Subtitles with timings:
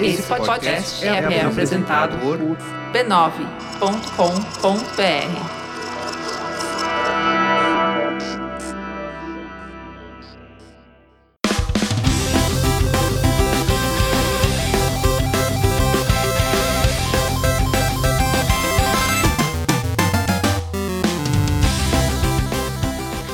[0.00, 2.38] Esse podcast é, é apresentado por
[2.92, 5.58] b9.com.br.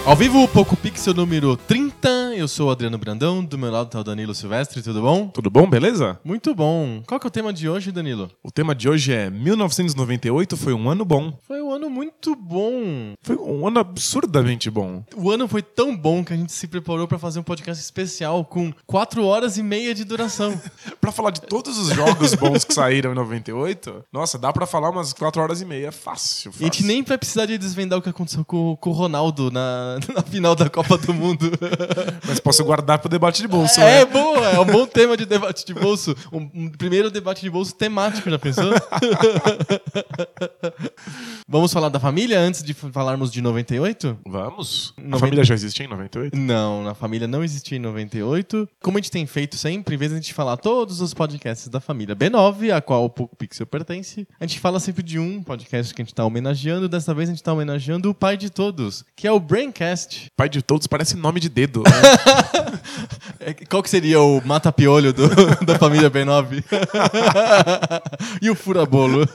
[0.07, 1.84] Ao vivo, Poco Pixel número 30.
[2.45, 5.29] Eu sou o Adriano Brandão, do meu lado tá o Danilo Silvestre, tudo bom?
[5.29, 6.21] Tudo bom, beleza?
[6.23, 7.03] Muito bom.
[7.07, 8.31] Qual que é o tema de hoje, Danilo?
[8.43, 11.33] O tema de hoje é 1998 foi um ano bom.
[11.49, 11.63] Foi
[11.95, 13.13] muito bom.
[13.23, 15.05] Foi um ano absurdamente bom.
[15.17, 18.45] O ano foi tão bom que a gente se preparou para fazer um podcast especial
[18.45, 20.61] com 4 horas e meia de duração.
[21.01, 24.91] para falar de todos os jogos bons que saíram em 98, nossa, dá para falar
[24.91, 26.65] umas 4 horas e meia, fácil, fácil.
[26.67, 29.51] E a gente nem vai precisar de desvendar o que aconteceu com, com o Ronaldo
[29.53, 31.51] na, na final da Copa do Mundo.
[32.27, 34.01] Mas posso guardar pro debate de bolso, É, né?
[34.01, 36.15] é boa, é um bom tema de debate de bolso.
[36.33, 38.73] Um, um primeiro debate de bolso temático, já pensou?
[41.49, 44.19] Vamos falar da família antes de falarmos de 98?
[44.27, 44.93] Vamos.
[44.97, 46.37] A 90 família já existia em 98?
[46.37, 48.69] Não, na família não existia em 98.
[48.83, 51.69] Como a gente tem feito sempre, em vez de a gente falar todos os podcasts
[51.69, 55.43] da família B9, a qual o Poco Pixel pertence, a gente fala sempre de um
[55.43, 56.89] podcast que a gente tá homenageando.
[56.89, 60.29] Dessa vez a gente tá homenageando o pai de todos, que é o Braincast.
[60.37, 61.83] Pai de todos parece nome de dedo.
[61.83, 61.91] né?
[63.41, 65.29] É, Qual que seria o mata-piolho do-
[65.67, 66.65] da família B9?
[68.41, 69.27] e o furabolo?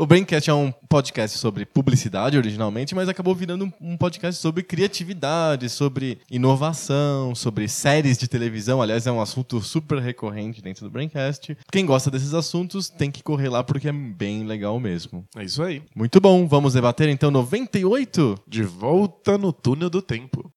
[0.00, 5.68] O Braincast é um podcast sobre publicidade originalmente, mas acabou virando um, podcast sobre criatividade,
[5.68, 8.80] sobre inovação, sobre séries de televisão.
[8.80, 11.54] Aliás, é um assunto super recorrente dentro do Braincast.
[11.70, 15.22] Quem gosta desses assuntos tem que correr lá porque é bem legal mesmo.
[15.36, 15.82] é isso aí.
[15.94, 18.36] Muito bom, vamos debater então 98?
[18.48, 20.49] De volta no túnel do tempo.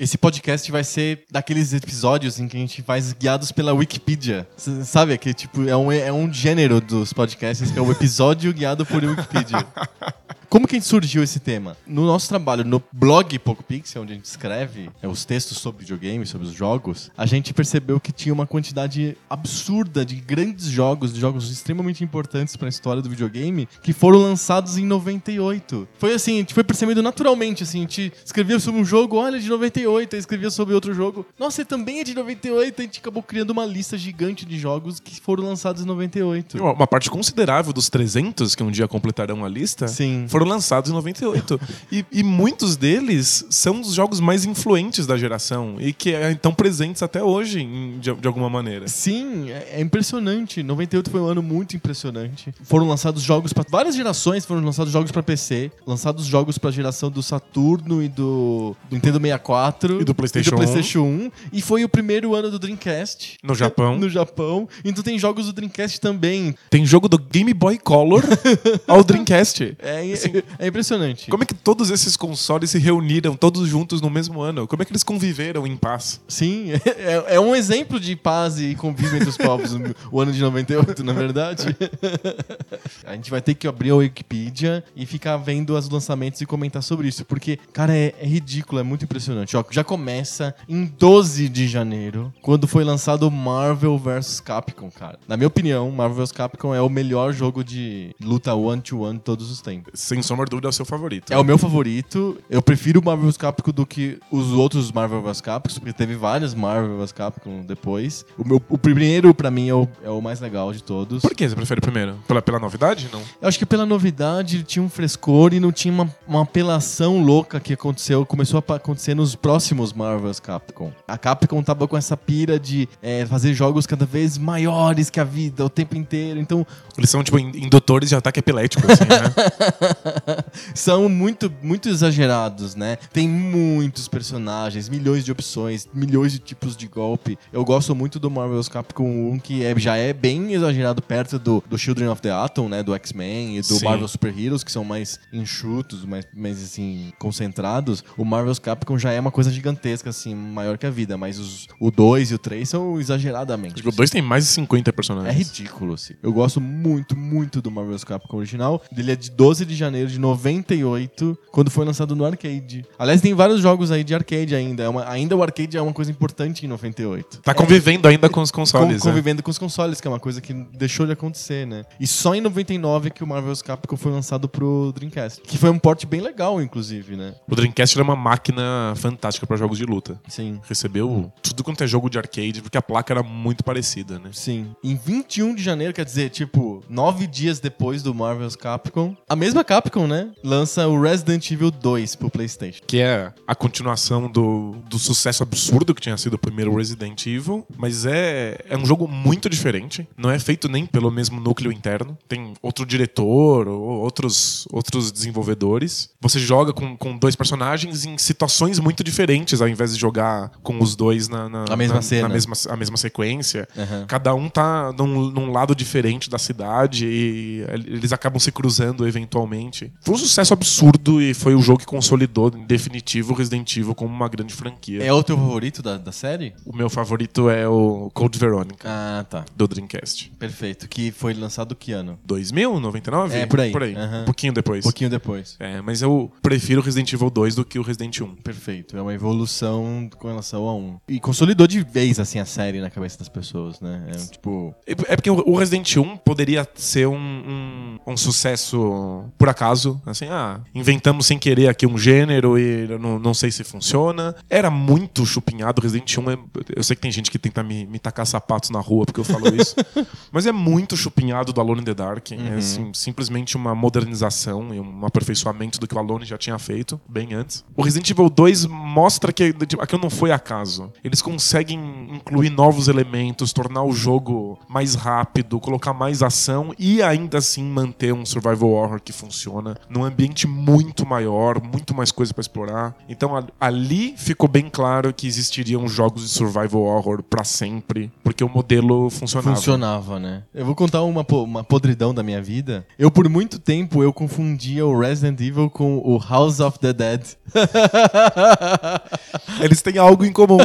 [0.00, 4.48] Esse podcast vai ser daqueles episódios em que a gente faz guiados pela Wikipedia.
[4.56, 5.18] Sabe?
[5.18, 9.04] Que tipo, é um, é um gênero dos podcasts que é o episódio guiado por
[9.04, 9.58] Wikipedia.
[10.50, 11.76] Como que surgiu esse tema?
[11.86, 15.82] No nosso trabalho no blog Poco Pixel, onde a gente escreve é, os textos sobre
[15.82, 21.14] videogames, sobre os jogos, a gente percebeu que tinha uma quantidade absurda de grandes jogos,
[21.14, 25.86] de jogos extremamente importantes para a história do videogame, que foram lançados em 98.
[25.96, 29.38] Foi assim, a gente foi percebendo naturalmente, assim, a gente escrevia sobre um jogo, olha,
[29.38, 32.98] de 98, aí escrevia sobre outro jogo, nossa, ele também é de 98, a gente
[32.98, 36.58] acabou criando uma lista gigante de jogos que foram lançados em 98.
[36.58, 40.24] Uma uma parte considerável dos 300 que um dia completarão a lista Sim.
[40.28, 41.60] foram lançados em 98.
[41.90, 46.52] e, e muitos deles são os jogos mais influentes da geração e que eh, estão
[46.52, 48.88] presentes até hoje, em- de, de alguma maneira.
[48.88, 50.62] Sim, é, é impressionante.
[50.62, 52.52] 98 foi um ano muito impressionante.
[52.64, 57.10] Foram lançados jogos para várias gerações, foram lançados jogos para PC, lançados jogos para geração
[57.10, 60.56] do Saturno e do, do Nintendo 64 E do PlayStation 1.
[60.58, 63.38] PlayStation 1 e foi o primeiro ano do Dreamcast.
[63.42, 63.96] No Japão.
[64.00, 64.68] No Japão.
[64.84, 66.54] Então tem jogos do Dreamcast também.
[66.70, 68.22] Tem jogo do Game Boy Color
[68.86, 69.76] ao Dreamcast.
[69.78, 71.30] É, Assim, é impressionante.
[71.30, 74.66] Como é que todos esses consoles se reuniram todos juntos no mesmo ano?
[74.66, 76.20] Como é que eles conviveram em paz?
[76.28, 79.72] Sim, é, é um exemplo de paz e convívio entre os povos,
[80.10, 81.76] o- ano de 98, na verdade.
[83.04, 86.82] A gente vai ter que abrir a Wikipedia e ficar vendo os lançamentos e comentar
[86.82, 89.56] sobre isso, porque, cara, é, é ridículo, é muito impressionante.
[89.56, 95.18] Ó, já começa em 12 de janeiro, quando foi lançado Marvel vs Capcom, cara.
[95.26, 99.50] Na minha opinião, Marvel vs Capcom é o melhor jogo de luta one-to-one de todos
[99.50, 99.92] os tempos.
[100.00, 101.32] Sem sombra de dúvida, é o seu favorito.
[101.32, 102.38] É o meu favorito.
[102.48, 106.14] Eu prefiro o Marvel vs Capcom do que os outros Marvel vs Capcom, porque teve
[106.14, 108.24] vários Marvel vs Capcom depois.
[108.38, 111.22] O, meu, o primeiro, pra mim, é o, é o mais legal de todos.
[111.22, 112.16] Por que você prefere o primeiro?
[112.26, 113.08] Pela, pela novidade?
[113.12, 113.20] Não.
[113.40, 117.22] Eu acho que pela novidade ele tinha um frescor e não tinha uma, uma apelação
[117.22, 120.92] louca que aconteceu, começou a acontecer nos próximos Marvel vs Capcom.
[121.06, 125.24] A Capcom tava com essa pira de é, fazer jogos cada vez maiores que a
[125.24, 126.40] vida, o tempo inteiro.
[126.40, 126.66] Então,
[127.00, 129.32] Eles são, tipo, in- indutores de ataque epilético, assim, né?
[130.74, 132.96] são muito, muito exagerados, né?
[133.12, 137.38] Tem muitos personagens, milhões de opções, milhões de tipos de golpe.
[137.52, 141.64] Eu gosto muito do Marvel's Capcom 1, que é- já é bem exagerado perto do,
[141.68, 142.82] do Children of the Atom, né?
[142.82, 143.84] Do X-Men e do Sim.
[143.84, 148.04] Marvel Super Heroes, que são mais enxutos, mais, mais assim, concentrados.
[148.16, 151.66] O Marvel's Capcom já é uma coisa gigantesca, assim, maior que a vida, mas os,
[151.80, 153.76] o 2 e o 3 são exageradamente.
[153.76, 155.36] Tipo, o dois tem mais de 50 É personagens.
[155.48, 156.14] ridículo, assim.
[156.22, 158.82] Eu gosto muito muito, muito do Marvel's Capcom original.
[158.96, 162.84] Ele é de 12 de janeiro de 98, quando foi lançado no arcade.
[162.98, 164.82] Aliás, tem vários jogos aí de arcade ainda.
[164.82, 167.40] É uma- ainda o arcade é uma coisa importante em 98.
[167.42, 169.04] Tá convivendo ainda com os Com- consoles.
[169.04, 169.10] né?
[169.10, 171.84] convivendo com os consoles, que é uma coisa que deixou de acontecer, né?
[171.98, 175.40] E só em 99 que o Marvel's Capcom foi lançado pro Dreamcast.
[175.42, 177.34] Que foi um port bem legal, inclusive, né?
[177.48, 180.20] O Dreamcast era uma máquina fantástica pra jogos de luta.
[180.28, 180.60] Sim.
[180.68, 184.30] Recebeu tudo quanto é jogo de arcade, porque a placa era muito parecida, né?
[184.32, 184.74] Sim.
[184.82, 189.62] Em 21 de janeiro, quer dizer, tipo, nove dias depois do Marvel's Capcom, a mesma
[189.64, 190.30] Capcom, né?
[190.42, 192.82] Lança o Resident Evil 2 pro PlayStation.
[192.86, 197.66] Que é a continuação do, do sucesso absurdo que tinha sido o primeiro Resident Evil.
[197.76, 200.08] Mas é, é um jogo muito diferente.
[200.16, 202.16] Não é feito nem pelo mesmo núcleo interno.
[202.28, 206.10] Tem outro diretor, ou outros, outros desenvolvedores.
[206.20, 210.80] Você joga com, com dois personagens em situações muito diferentes, ao invés de jogar com
[210.82, 212.28] os dois na, na, A mesma na- cena.
[212.28, 213.68] na mesma, a mesma sequência.
[213.76, 214.04] Aham.
[214.06, 216.69] Cada um tá num, num lado diferente da cidade
[217.04, 219.92] e eles acabam se cruzando eventualmente.
[220.00, 223.94] Foi um sucesso absurdo e foi o jogo que consolidou em definitivo o Resident Evil
[223.94, 225.02] como uma grande franquia.
[225.02, 226.52] É o teu favorito da, da série?
[226.64, 229.44] O meu favorito é o Code Veronica, Ah, tá.
[229.56, 230.32] do Dreamcast.
[230.38, 230.88] Perfeito.
[230.88, 232.18] Que foi lançado que ano?
[232.24, 233.36] 2000, 99?
[233.36, 233.72] É, por aí.
[233.72, 233.94] Por aí.
[233.94, 234.22] Aham.
[234.22, 234.80] Um pouquinho depois.
[234.80, 235.56] Um pouquinho depois.
[235.58, 238.36] É, mas eu prefiro o Resident Evil 2 do que o Resident 1.
[238.36, 238.96] Perfeito.
[238.96, 240.96] É uma evolução com relação a um.
[241.08, 244.06] E consolidou de vez, assim, a série na cabeça das pessoas, né?
[244.08, 244.74] É tipo.
[244.86, 250.00] É porque o Resident 1 poderia ser um, um, um sucesso por acaso.
[250.06, 254.34] Assim, ah, inventamos sem querer aqui um gênero e não, não sei se funciona.
[254.48, 255.80] Era muito chupinhado.
[255.80, 256.38] Resident 1 é,
[256.76, 259.24] Eu sei que tem gente que tenta me, me tacar sapatos na rua porque eu
[259.24, 259.74] falo isso.
[260.32, 262.32] mas é muito chupinhado do Alone in the Dark.
[262.32, 267.00] É assim, simplesmente uma modernização e um aperfeiçoamento do que o Alone já tinha feito
[267.08, 267.64] bem antes.
[267.76, 270.92] O Resident Evil 2 mostra que tipo, aquilo não foi acaso.
[271.02, 271.80] Eles conseguem
[272.10, 278.12] incluir novos elementos, tornar o jogo mais rápido, colocar mais ação e ainda assim manter
[278.12, 282.96] um survival horror que funciona num ambiente muito maior, muito mais coisa pra explorar.
[283.08, 288.48] Então ali ficou bem claro que existiriam jogos de survival horror pra sempre, porque o
[288.48, 289.54] modelo funcionava.
[289.54, 290.42] Funcionava, né?
[290.54, 292.86] Eu vou contar uma, uma podridão da minha vida.
[292.98, 297.22] Eu, por muito tempo, eu confundia o Resident Evil com o House of the Dead.
[299.60, 300.58] Eles têm algo em comum.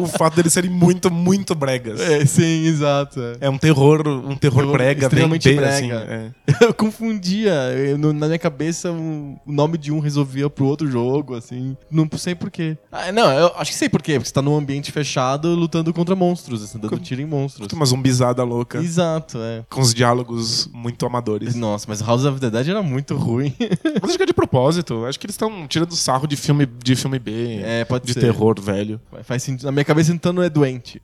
[0.00, 2.00] o fato deles serem muito, muito bregas.
[2.00, 3.20] É, sim, exato.
[3.40, 5.74] É um terror, um terror Terror brega, bem, extremamente bem brega.
[5.74, 5.90] assim.
[5.92, 6.30] é.
[6.66, 7.52] Eu confundia.
[7.76, 11.76] Eu, na minha cabeça, um- o nome de um resolvia pro outro jogo, assim.
[11.90, 12.76] Não sei porquê.
[12.92, 14.00] Ah, não, eu acho que sei porquê.
[14.14, 17.68] Porque você tá num ambiente fechado lutando contra monstros, assim, dando tiro em monstros.
[17.72, 18.78] Uma zumbizada louca.
[18.78, 19.62] Exato, é.
[19.68, 21.54] Com os diálogos muito amadores.
[21.54, 23.54] Nossa, mas House of the Dead era muito ruim.
[24.00, 25.04] Mas acho que é de propósito.
[25.04, 27.60] Acho que eles estão tirando sarro de filme, de filme B.
[27.62, 28.20] É, pode de ser.
[28.20, 29.00] terror velho.
[29.22, 29.66] Faz sentido.
[29.66, 31.00] Na minha cabeça, então, não é doente.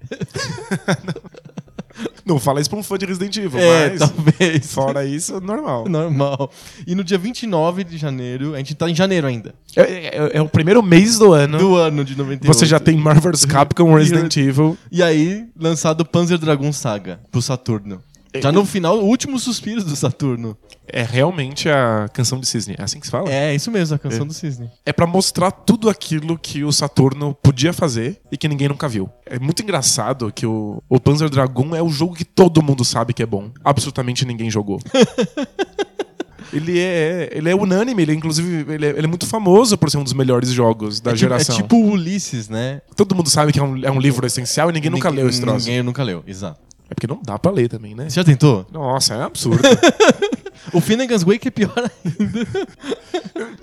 [1.05, 1.15] Não
[2.38, 4.73] fala isso pra um fã de Resident Evil, É, mas talvez.
[4.73, 5.88] fora isso, normal.
[5.88, 6.50] Normal.
[6.87, 10.43] E no dia 29 de janeiro, a gente tá em janeiro ainda, É, é- é
[10.43, 11.58] o primeiro mês do ano.
[11.58, 12.46] do ano de 98.
[12.52, 14.76] Você já tem Marvel's Capcom Resident Evil.
[14.90, 18.02] E aí, lançado Panzer Dragon Saga pro Saturno.
[18.38, 20.56] É, Já no final, o último suspiro do Saturno.
[20.88, 22.77] É realmente a canção de Cisne.
[22.79, 23.29] É assim que se fala?
[23.29, 24.25] É, isso mesmo, a canção É.
[24.25, 24.71] do Cisne.
[24.85, 29.11] é pra mostrar tudo aquilo que o Saturno podia fazer e que ninguém nunca viu.
[29.27, 33.12] É muito engraçado que o, o Panzer Dragoon é o jogo que todo mundo sabe
[33.12, 33.50] que é bom.
[33.65, 34.79] Absolutamente ninguém jogou.
[36.53, 39.91] Ele é, ele é unânime, ele é, inclusive ele é, ele é muito famoso por
[39.91, 41.55] ser um dos melhores jogos da é, tipo, geração.
[41.56, 42.81] é tipo o Ulisses, né?
[42.94, 45.29] Todo mundo sabe que é um, é um livro essencial e ninguém nunca Ninguém- leu
[45.31, 45.67] esse troço.
[45.67, 46.61] Ninguém nunca leu, exato.
[46.88, 48.09] É porque não dá pra ler também, né?
[48.09, 48.67] Você já tentou?
[48.73, 49.61] Nossa, é absurdo.
[50.73, 52.49] O Finnegan's Wake é pior ainda.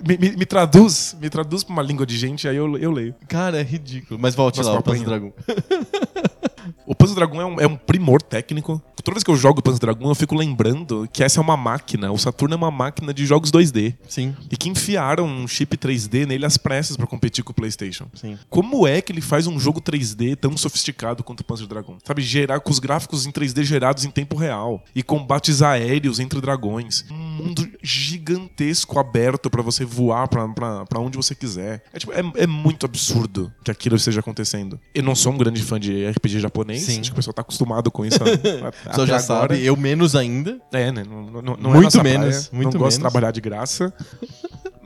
[0.08, 3.14] me, me- me traduz, me traduz pra uma língua de gente, aí eu, eu leio.
[3.28, 4.18] Cara, é ridículo.
[4.18, 5.32] Mas volte Mas lá, o Panzer ainda.
[6.84, 6.90] Dragon.
[6.90, 8.80] O Panzer Dragoon é um, é um primor técnico.
[9.02, 11.56] Toda vez que eu jogo o Panzer Dragoon, eu fico lembrando que essa é uma
[11.56, 12.10] máquina.
[12.10, 13.94] O Saturno é uma máquina de jogos 2D.
[14.08, 18.06] Sim, E que enfiaram um chip 3D nele às pressas pra competir com o PlayStation.
[18.14, 18.38] sim.
[18.48, 21.98] Como é que ele faz um jogo 3D tão sofisticado quanto o Panzer Dragon?
[22.04, 26.40] Sabe, gerar com os gráficos em 3D gerados em tempo real e combates aéreos entre
[26.40, 27.04] dragões.
[27.10, 31.82] Um mundo gigantesco aberto pra você voar pra onde você quiser.
[31.92, 34.78] É, tipo, é- é muito absurdo que aquilo esteja acontecendo.
[34.94, 37.00] Eu não sou um grande fã de RPG japonês, Sim.
[37.00, 38.18] acho que o pessoal tá acostumado com isso.
[38.22, 38.26] a-
[38.64, 39.20] O até pessoal já agora.
[39.54, 40.58] sabe, eu menos ainda.
[40.72, 41.04] É, né?
[41.08, 42.48] Não, não, não é Muito nossa menos, praia.
[42.52, 43.12] muito não gosto de menos.
[43.12, 43.92] trabalhar de graça.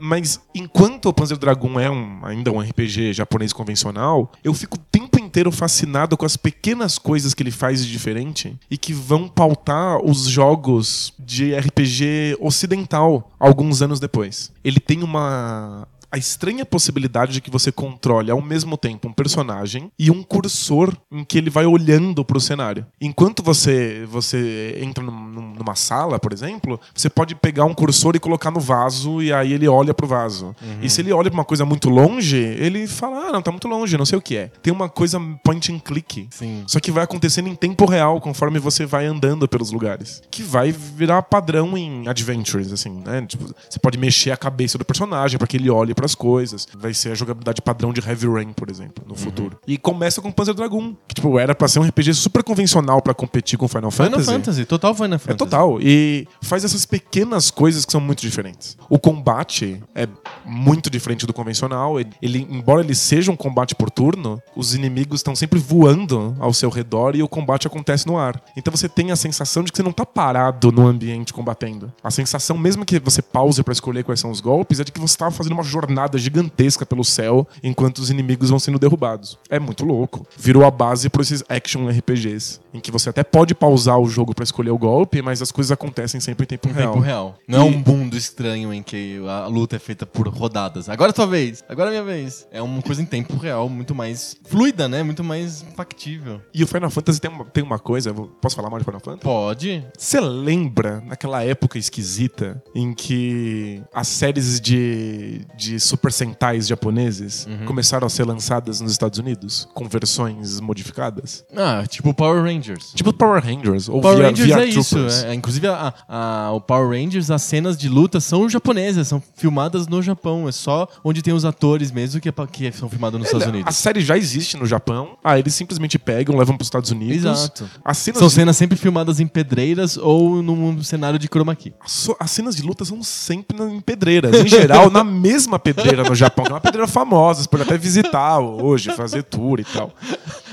[0.01, 4.79] Mas enquanto o Panzer Dragoon é um, ainda um RPG japonês convencional, eu fico o
[4.89, 9.27] tempo inteiro fascinado com as pequenas coisas que ele faz de diferente e que vão
[9.27, 14.51] pautar os jogos de RPG ocidental alguns anos depois.
[14.63, 19.91] Ele tem uma a estranha possibilidade de que você controle ao mesmo tempo um personagem
[19.97, 22.85] e um cursor em que ele vai olhando pro cenário.
[22.99, 28.19] Enquanto você você entra num- numa sala, por exemplo, você pode pegar um cursor e
[28.19, 30.55] colocar no vaso e aí ele olha pro vaso.
[30.81, 33.67] E se ele olha pra uma coisa muito longe, ele fala: "Ah, não, tá muito
[33.67, 34.47] longe, não sei o que é".
[34.61, 36.27] Tem uma coisa point and click.
[36.31, 36.63] Sim.
[36.67, 40.21] Só que vai acontecendo em tempo real, conforme você vai andando pelos lugares.
[40.31, 43.25] Que vai virar padrão em adventures, assim, né?
[43.27, 46.65] Tipo, você pode mexer a cabeça do personagem para que ele olhe pras coisas.
[46.77, 49.59] Vai ser a jogabilidade padrão de Heavy Rain, por exemplo, no futuro.
[49.67, 53.13] E começa com Panzer Dragoon, que tipo, era pra ser um RPG super convencional pra
[53.13, 54.31] competir com Final Final Fantasy.
[54.31, 55.31] Fantasy, total Final Fantasy.
[55.31, 55.77] É total.
[55.81, 58.77] E faz essas pequenas coisas que são muito diferentes.
[58.89, 60.07] O combate é
[60.45, 61.99] muito diferente do convencional.
[61.99, 66.53] Ele, ele- embora ele seja um combate por turno, os inimigos estão sempre voando ao
[66.53, 68.41] seu redor e o combate acontece no ar.
[68.55, 71.91] Então você tem a sensação de que você não tá parado no ambiente combatendo.
[72.03, 74.99] A sensação, mesmo que você pause pra escolher quais são os golpes, é de que
[74.99, 79.37] você tá fazendo uma jornada gigantesca pelo céu enquanto os inimigos vão sendo derrubados.
[79.49, 80.25] É muito louco.
[80.37, 84.33] Virou a base para esses action RPGs, em que você até pode pausar o jogo
[84.33, 86.91] pra escolher o golpe, mas as coisas acontecem sempre em tempo Em real.
[86.93, 87.35] tempo real.
[87.47, 90.89] Não é um mundo estranho em que a luta é feita por rodadas.
[90.89, 92.47] Agora é tua vez, agora é minha vez.
[92.51, 95.03] É uma coisa em tempo real, muito mais fluida, né?
[95.03, 96.41] Muito mais factível.
[96.53, 99.23] E o Final Fantasy tem uma, tem uma coisa, posso falar mais de Final Fantasy?
[99.23, 99.85] Pode.
[99.97, 107.65] Você lembra naquela época esquisita em que as séries de, de Super Sentais japoneses Uhum.
[107.65, 111.43] começaram a ser lançadas nos Estados Unidos com versões modificadas?
[111.55, 112.91] Ah, tipo Power Rangers.
[112.93, 114.89] Tipo Power Rangers ou Power VR, Rangers VR é isso.
[114.95, 115.23] Troopers.
[115.23, 115.33] é.
[115.33, 120.01] Inclusive, a, a- o Power Rangers, as cenas de luta são japonesas, são filmadas no
[120.01, 120.47] Japão.
[120.47, 123.49] É só onde tem os atores mesmo que, é que são filmados nos Estados A
[123.49, 123.75] Unidos.
[123.75, 125.17] série já existe no Japão.
[125.23, 127.17] Aí eles simplesmente pegam, levam para os Estados Unidos.
[127.17, 127.69] Exato.
[127.83, 131.73] As cenas, São de, cenas sempre filmadas em pedreiras ou num cenário de chroma key.
[131.85, 134.33] so- as cenas de luta são sempre em pedreiras.
[134.35, 135.68] Em geral, na mesma pedreira
[136.07, 136.45] no Japão.
[136.45, 137.41] Que é uma pedreira famosa.
[137.43, 139.91] Você pode até visitar hoje, fazer tour e tal.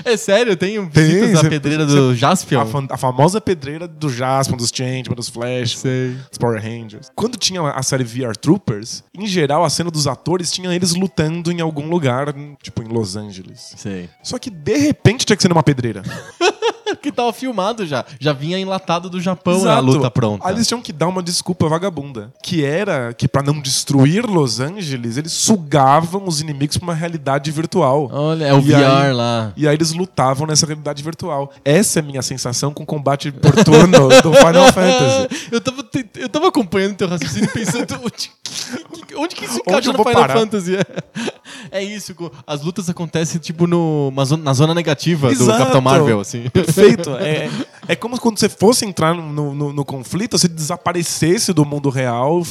[0.05, 2.61] É sério, tem Tem, visitas à pedreira do Jaspion?
[2.61, 6.11] A, fan- a famosa pedreira do Jaspion, dos Changeman, dos Flash, Sei.
[6.29, 7.11] dos Power Rangers.
[7.15, 11.51] Quando tinha a série VR Troopers, em geral, a cena dos atores tinha eles lutando
[11.51, 12.33] em algum lugar,
[12.63, 13.75] tipo em Los Angeles.
[13.77, 14.09] Sei.
[14.23, 16.03] Só que, de repente, tinha que ser numa pedreira.
[17.03, 18.05] que tava filmado já.
[18.21, 19.83] Já vinha enlatado do Japão a Exato.
[19.83, 20.47] luta pronta.
[20.47, 22.33] Aí eles tinham que dar uma desculpa vagabunda.
[22.43, 27.51] Que era que, pra não destruir Los Angeles, eles sugavam os inimigos pra uma realidade
[27.51, 28.09] virtual.
[28.13, 29.53] Olha, é o E VR aí- lá.
[29.57, 31.53] E aí eles lutavam nessa realidade virtual.
[31.65, 35.49] Essa é a minha sensação com o combate por turno do Final Fantasy.
[35.51, 35.85] Eu tava,
[36.17, 38.31] eu tava acompanhando teu raciocínio pensando onde,
[39.07, 40.35] que- onde que isso encaixa no Final parar?
[40.39, 40.77] Fantasy?
[40.77, 40.85] É
[41.83, 45.59] isso, co- as lutas acontecem tipo no, na zona negativa do Exato.
[45.59, 46.49] Capitão Marvel, assim.
[46.51, 47.11] Perfeito.
[47.17, 47.49] É,
[47.89, 52.43] é como quando você fosse entrar no, no, no conflito, você desaparecesse do mundo real,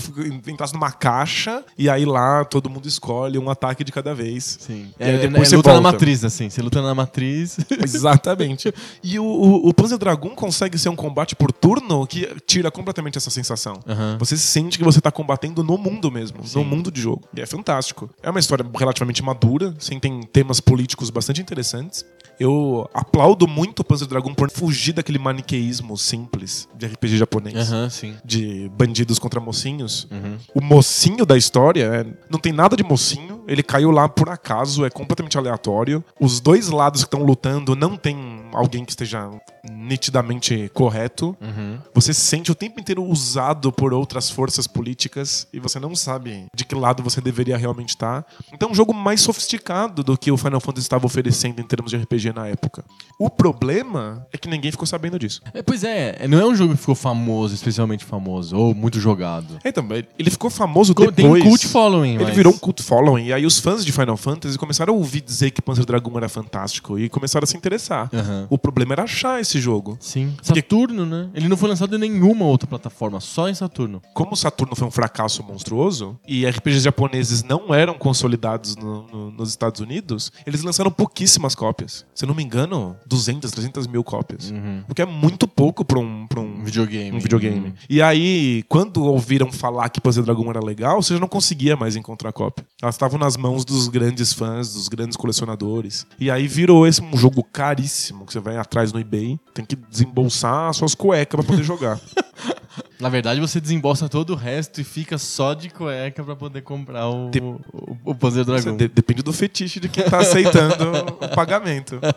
[0.48, 4.58] entrasse numa caixa, e aí lá todo mundo escolhe um ataque de cada vez.
[4.62, 4.92] Sim.
[5.00, 5.92] E aí É, depois é você luta na volta.
[5.94, 6.50] matriz, assim.
[6.50, 7.58] Você luta na matriz.
[7.84, 8.74] Exatamente.
[9.04, 13.18] E o, o, o Panzer Dragoon consegue ser um combate por turno que tira completamente
[13.18, 13.80] essa sensação.
[13.88, 14.18] Aham.
[14.20, 16.60] Você sente que você tá combatendo no mundo mesmo, Sim.
[16.60, 17.24] no mundo de jogo.
[17.36, 18.10] E é fantástico.
[18.22, 22.06] É uma história relativamente madura, sim, tem temas políticos bastante interessantes.
[22.40, 27.56] Eu aplaudo muito o Panzer Dragoon por fugir daquele maniqueísmo simples de RPG japonês.
[27.90, 28.16] Sim.
[28.24, 30.08] De bandidos contra mocinhos.
[30.12, 30.38] Uhum.
[30.54, 34.86] O mocinho da história é- não tem nada de mocinho, ele caiu lá por acaso,
[34.86, 36.04] é completamente aleatório.
[36.20, 38.16] Os dois lados que estão lutando não tem
[38.56, 39.30] alguém que esteja
[39.70, 41.36] nitidamente correto.
[41.42, 41.78] Uhum.
[41.94, 46.46] Você se sente o tempo inteiro usado por outras forças políticas e você não sabe
[46.56, 48.26] de que lado você deveria realmente estar.
[48.54, 51.92] Então é um jogo mais sofisticado do que o Final Fantasy estava oferecendo em termos
[51.92, 52.84] de RPG na época.
[53.20, 55.42] O problema é que ninguém ficou sabendo disso.
[55.54, 59.00] É, pois é, é, não é um jogo que ficou famoso, especialmente famoso, ou muito
[59.00, 59.58] jogado.
[59.64, 61.42] Então, ele ficou famoso Co- depois.
[61.42, 63.92] Tem um cult following, Ele mas- virou um cult following, e aí os fãs de
[63.92, 67.56] Final Fantasy começaram a ouvir dizer que Panzer Dragoon era fantástico e começaram a se
[67.58, 68.10] interessar.
[68.50, 69.98] O problema era achar esse jogo.
[70.00, 70.36] Sim.
[70.42, 71.30] Saturno, né?
[71.34, 74.02] Ele não foi lançado em nenhuma outra plataforma, só em Saturno.
[74.14, 79.32] Como o Saturno foi um fracasso monstruoso e RPGs japoneses não eram consolidados no- no-
[79.32, 82.06] nos Estados Unidos, eles lançaram pouquíssimas cópias.
[82.14, 84.54] Se eu não me engano, 200, 300 mil cópias.
[84.90, 87.16] O que é muito pouco pra um, pra um videogame.
[87.16, 87.74] um videogame.
[87.90, 91.96] E aí, quando ouviram falar que Panzer Dragoon era legal, você já não conseguia mais
[91.96, 92.66] encontrar cópia.
[92.82, 96.06] Elas estavam nas mãos dos grandes fãs, dos grandes colecionadores.
[96.20, 99.76] E aí virou esse um jogo caríssimo, que você vai atrás no eBay, tem que
[99.76, 102.00] desembolsar as suas cuecas pra poder jogar.
[103.00, 107.08] Na verdade, você desembolsa todo o resto e fica só de cueca pra poder comprar
[107.10, 107.60] o, De- o,
[108.06, 108.78] o Panzer Dragon.
[108.78, 110.76] de- depende do fetiche de quem tá aceitando
[111.22, 112.00] o pagamento.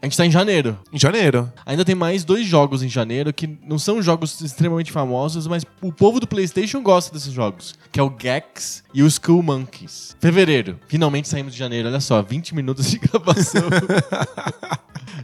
[0.00, 0.76] A gente tá em janeiro.
[0.92, 1.52] Em janeiro.
[1.64, 5.92] Ainda tem mais dois jogos em janeiro que não são jogos extremamente famosos, mas o
[5.92, 10.16] povo do PlayStation gosta desses jogos, que é o Gex e o Skull Monkeys.
[10.20, 10.80] Fevereiro.
[10.88, 11.88] Finalmente saímos de janeiro.
[11.88, 13.62] Olha só, 20 minutos de gravação.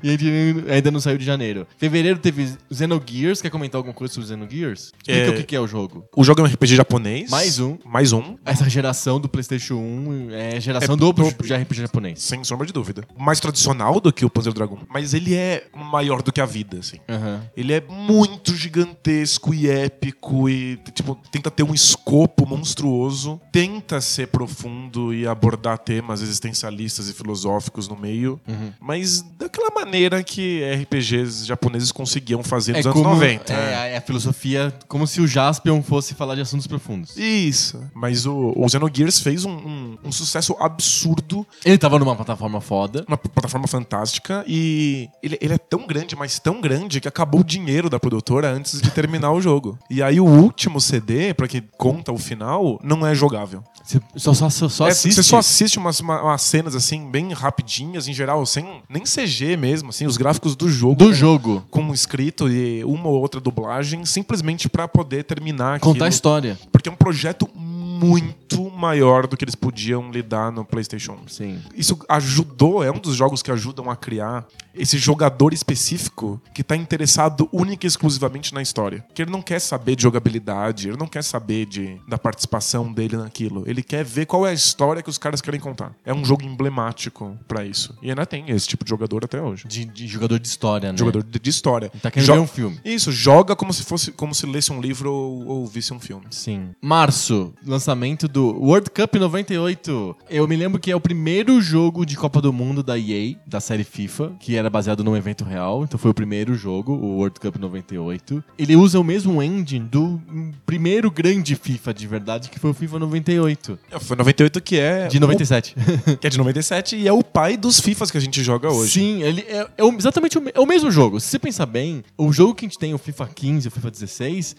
[0.00, 1.66] E a gente ainda não saiu de janeiro.
[1.76, 3.42] Fevereiro teve Xenogears.
[3.42, 4.92] Quer comentar alguma coisa sobre Xenogears?
[4.98, 5.30] Explica É.
[5.30, 6.04] o que que é o jogo.
[6.16, 7.30] O jogo é um RPG japonês.
[7.30, 7.78] Mais um.
[7.84, 8.36] Mais um.
[8.44, 12.22] Essa geração do PlayStation 1 é geração É do, de RPG japonês.
[12.22, 13.04] Sem sombra de dúvida.
[13.18, 14.78] Mais tradicional do que o Panzer Dragon.
[14.88, 16.98] Mas ele é maior do que a vida, assim.
[17.08, 17.42] Aham.
[17.56, 24.28] Ele é muito gigantesco e épico e, tipo, tenta ter um escopo monstruoso, tenta ser
[24.28, 28.40] profundo e abordar temas existencialistas e filosóficos no meio,
[28.80, 33.52] mas daquela maneira que RPGs japoneses conseguiam fazer nos É anos como 90.
[33.52, 34.37] é, é a filosofia
[34.86, 37.16] como se o Jaspion fosse falar de assuntos profundos.
[37.16, 37.80] Isso.
[37.94, 43.04] Mas o, o Xenogears fez um, um- um sucesso absurdo Ele tava numa plataforma foda.
[43.06, 47.44] uma plataforma fantástica e ele, ele é tão grande, mas tão grande que acabou o
[47.44, 49.78] dinheiro da produtora antes de terminar o jogo.
[49.90, 53.62] E aí o último CD, pra que conta o final, não é jogável.
[53.84, 55.14] Você só, só, só, só É, assiste.
[55.16, 59.56] Você só assiste umas, uma- umas cenas assim, bem rapidinhas, em geral, sem nem CG
[59.56, 60.94] mesmo, assim, os gráficos do jogo.
[60.96, 61.64] do com- jogo.
[61.70, 66.58] Com escrito e uma ou outra dublagem, simplesmente pra poder terminar Contar a história.
[66.70, 71.28] Porque é um projeto muito maior do que eles podiam lidar no PlayStation 1.
[71.28, 71.58] Sim.
[71.74, 76.76] Isso ajudou, é um dos jogos que ajudam a criar esse jogador específico que tá
[76.76, 79.04] interessado única e exclusivamente na história.
[79.12, 83.16] Que ele não quer saber de jogabilidade, ele não quer saber de, da participação dele
[83.16, 83.64] naquilo.
[83.66, 85.92] Ele quer ver qual é a história que os caras querem contar.
[86.04, 87.96] É um jogo emblemático pra isso.
[88.00, 89.66] E ainda tem esse tipo de jogador até hoje.
[89.66, 90.98] De, de jogador de história, né?
[90.98, 91.90] Jogador de, de história.
[92.00, 92.80] Tá querendo Jo- ver um filme.
[92.84, 96.26] Isso, joga como se fosse como se lesse um livro ou, ou visse um filme.
[96.30, 96.70] Sim.
[96.82, 100.16] Março, lançamento do World Cup 98.
[100.28, 103.60] Eu me lembro que é o primeiro jogo de Copa do Mundo da EA, da
[103.60, 105.84] série FIFA, que era baseado num evento real.
[105.84, 108.42] Então foi o primeiro jogo, o World Cup 98.
[108.58, 110.20] Ele usa o mesmo engine do
[110.66, 113.78] primeiro grande FIFA de verdade, que foi o FIFA 98.
[113.90, 115.06] É, Foi 98 que é.
[115.06, 115.74] De 97.
[115.76, 118.68] o- que é de 97 e é o pai dos FIFAs que a gente joga
[118.70, 118.92] hoje.
[118.94, 121.20] Sim, ele é, é exatamente o, é o mesmo jogo.
[121.20, 123.90] Se você pensar bem, o jogo que a gente tem, o FIFA 15, o FIFA
[123.90, 124.07] 16,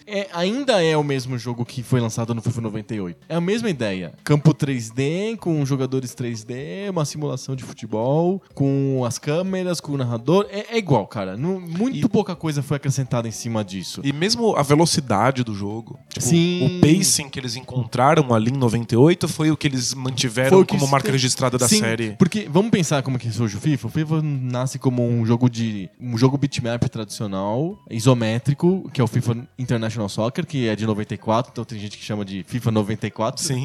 [0.06, 3.18] é, ainda é o mesmo jogo que foi lançado no FIFA 98.
[3.28, 4.12] É a mesma ideia.
[4.24, 10.46] Campo 3D, com jogadores 3D, uma simulação de futebol, com as câmeras, com o narrador.
[10.50, 11.36] É, é igual, cara.
[11.36, 14.00] Não- muito E- pouca coisa foi acrescentada em cima disso.
[14.04, 15.98] E mesmo a velocidade do jogo.
[16.08, 16.78] Tipo, Sim.
[16.78, 20.86] O pacing que eles encontraram ali em 98 foi o que eles mantiveram que como
[20.90, 22.14] marca registrada da Sim, série.
[22.18, 23.86] Porque vamos pensar como que surge o FIFA.
[23.86, 29.06] O FIFA nasce como um jogo de um jogo bitmap tradicional, isométrico, que é o
[29.06, 33.42] FIFA International Soccer, que é de 94, então tem gente que chama de FIFA 94.
[33.42, 33.64] Sim.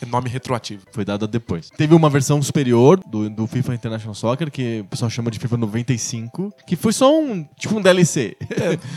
[0.00, 0.82] É nome retroativo.
[0.92, 1.70] Foi dada depois.
[1.70, 5.56] Teve uma versão superior do, do FIFA International Soccer, que o pessoal chama de FIFA
[5.56, 8.36] 95, que foi só um, tipo um DLC.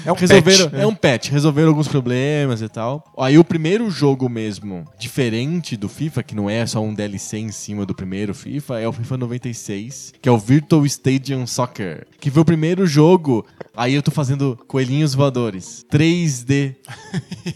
[0.06, 3.04] É um Resolveram, patch, é um patch, resolveram alguns problemas e tal.
[3.17, 7.51] Aí o primeiro jogo mesmo, diferente do FIFA, que não é só um DLC em
[7.51, 12.32] cima do primeiro FIFA, é o FIFA 96, que é o Virtual Stadium Soccer, que
[12.32, 13.45] foi o primeiro jogo.
[13.75, 15.86] Aí eu tô fazendo coelhinhos voadores.
[16.10, 16.76] 3D.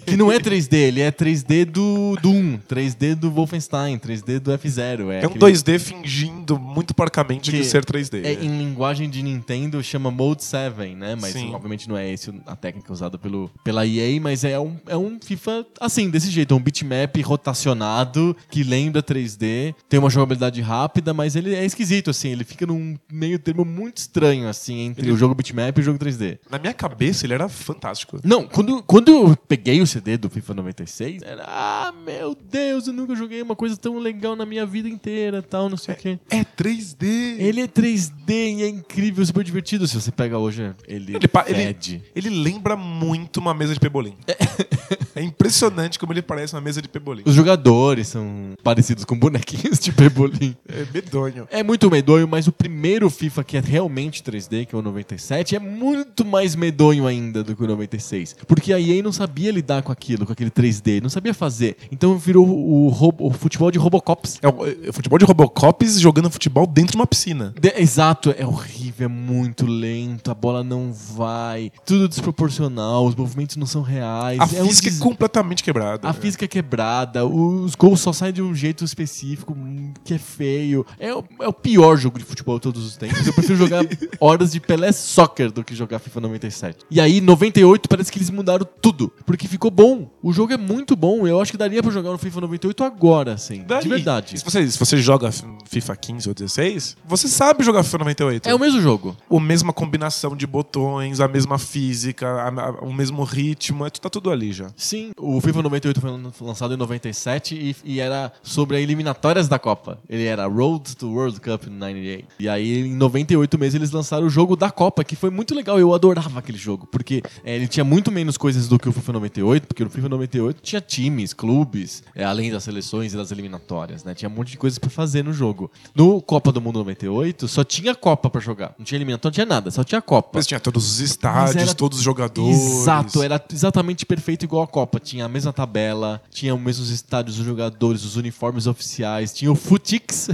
[0.06, 5.10] Que não é 3D, ele é 3D do Doom, 3D do Wolfenstein, 3D do F0.
[5.12, 8.24] É, É um aquele- 2D fingindo muito porcamente Que de ser 3D.
[8.24, 11.16] é, em linguagem de Nintendo chama Mode 7, né?
[11.20, 11.54] Mas Sim.
[11.56, 15.18] obviamente não é esse a técnica usada pelo, pela EA, mas é um, é um
[15.20, 21.36] FIFA assim, desse jeito, um bitmap rotacionado que lembra 3D, tem uma jogabilidade rápida, mas
[21.36, 25.18] ele é esquisito assim, ele fica num meio termo muito estranho assim entre Ele- o
[25.18, 26.38] jogo bitmap e o jogo 3D.
[26.50, 28.20] Na minha cabeça ele era fantástico.
[28.24, 32.94] Não, quando, quando eu peguei o CD do FIFA 96, era, ah, meu Deus, eu
[32.94, 36.20] nunca joguei uma coisa tão legal na minha vida inteira, tal, não sei o quê.
[36.30, 37.38] É 3D!
[37.40, 39.88] Ele é 3D e é incrível, super divertido.
[39.88, 44.16] Se você pega hoje, ele, Ele, ele, ele lembra muito uma mesa de pebolim.
[45.16, 47.24] É impressionante como ele parece uma mesa de pebolim.
[47.26, 50.56] Os jogadores são parecidos com bonequinhos de pebolim.
[50.68, 51.48] É medonho.
[51.52, 55.56] É muito medonho, mas o primeiro FIFA que é realmente 3D, que é o 97,
[55.56, 58.19] é muito mais medonho ainda do que o 96.
[58.48, 61.78] Porque a EA não sabia lidar com aquilo, com aquele 3D, não sabia fazer.
[61.92, 64.40] Então virou o, robo- o futebol de Robocops.
[64.42, 67.54] É o, é o futebol de Robocops jogando futebol dentro de uma piscina.
[67.60, 73.56] De- exato, é horrível, é muito lento, a bola não vai, tudo desproporcional, os movimentos
[73.56, 74.40] não são reais.
[74.40, 76.08] A é um física é des- completamente completamente quebrado.
[76.08, 79.56] A física é quebrada, os gols só saem de um jeito específico,
[80.04, 80.86] que é feio.
[81.00, 83.26] É, o- é o pior jogo de futebol de todos os tempos.
[83.26, 83.84] Eu prefiro jogar
[84.20, 86.80] horas de Pelé Soccer do que jogar FIFA 97.
[86.90, 90.10] E aí, 98, parece que eles mudaram tudo, porque ficou bom.
[90.22, 91.26] O jogo é muito bom.
[91.28, 93.64] Eu acho que daria pra jogar no FIFA 98 agora, assim.
[93.68, 94.38] Daí, De verdade.
[94.38, 95.30] Se você, se você joga
[95.66, 98.50] FIFA 15 ou 16, você sabe jogar FIFA 98.
[98.50, 99.16] É o mesmo jogo.
[99.30, 104.10] a mesma combinação de botões, a mesma física, a- a- o mesmo ritmo, é, tá
[104.10, 104.70] tudo ali já.
[104.76, 109.48] Sim, o FIFA 98 foi lan- lançado em 97 e, e era sobre as eliminatórias
[109.48, 110.00] da Copa.
[110.10, 112.28] Ele era Road to World Cup in 98.
[112.40, 115.80] E aí, em 98 mesmo, eles lançaram o jogo da Copa, que foi muito legal.
[115.80, 119.14] Eu adorava aquele jogo, porque é, ele tinha muito menos coisas do que o FIFA
[119.14, 124.04] 98, porque no FIFA 98 tinha times, clubes, é, além das seleções e das eliminatórias,
[124.04, 124.14] né?
[124.14, 125.70] Tinha um monte de coisas pra fazer no jogo.
[125.94, 128.74] No Copa do Mundo 98, só tinha Copa pra jogar.
[128.78, 130.30] Não tinha eliminatória, não tinha nada, só tinha Copa.
[130.36, 132.58] Mas tinha todos os estádios, era- todos os jogadores.
[132.58, 135.00] Exato, era exatamente perfeito igual a Copa.
[135.00, 139.56] Tinha a mesma tabela, tinha os mesmos estádios, os jogadores, os uniformes oficiais, tinha o
[139.56, 140.30] Futix,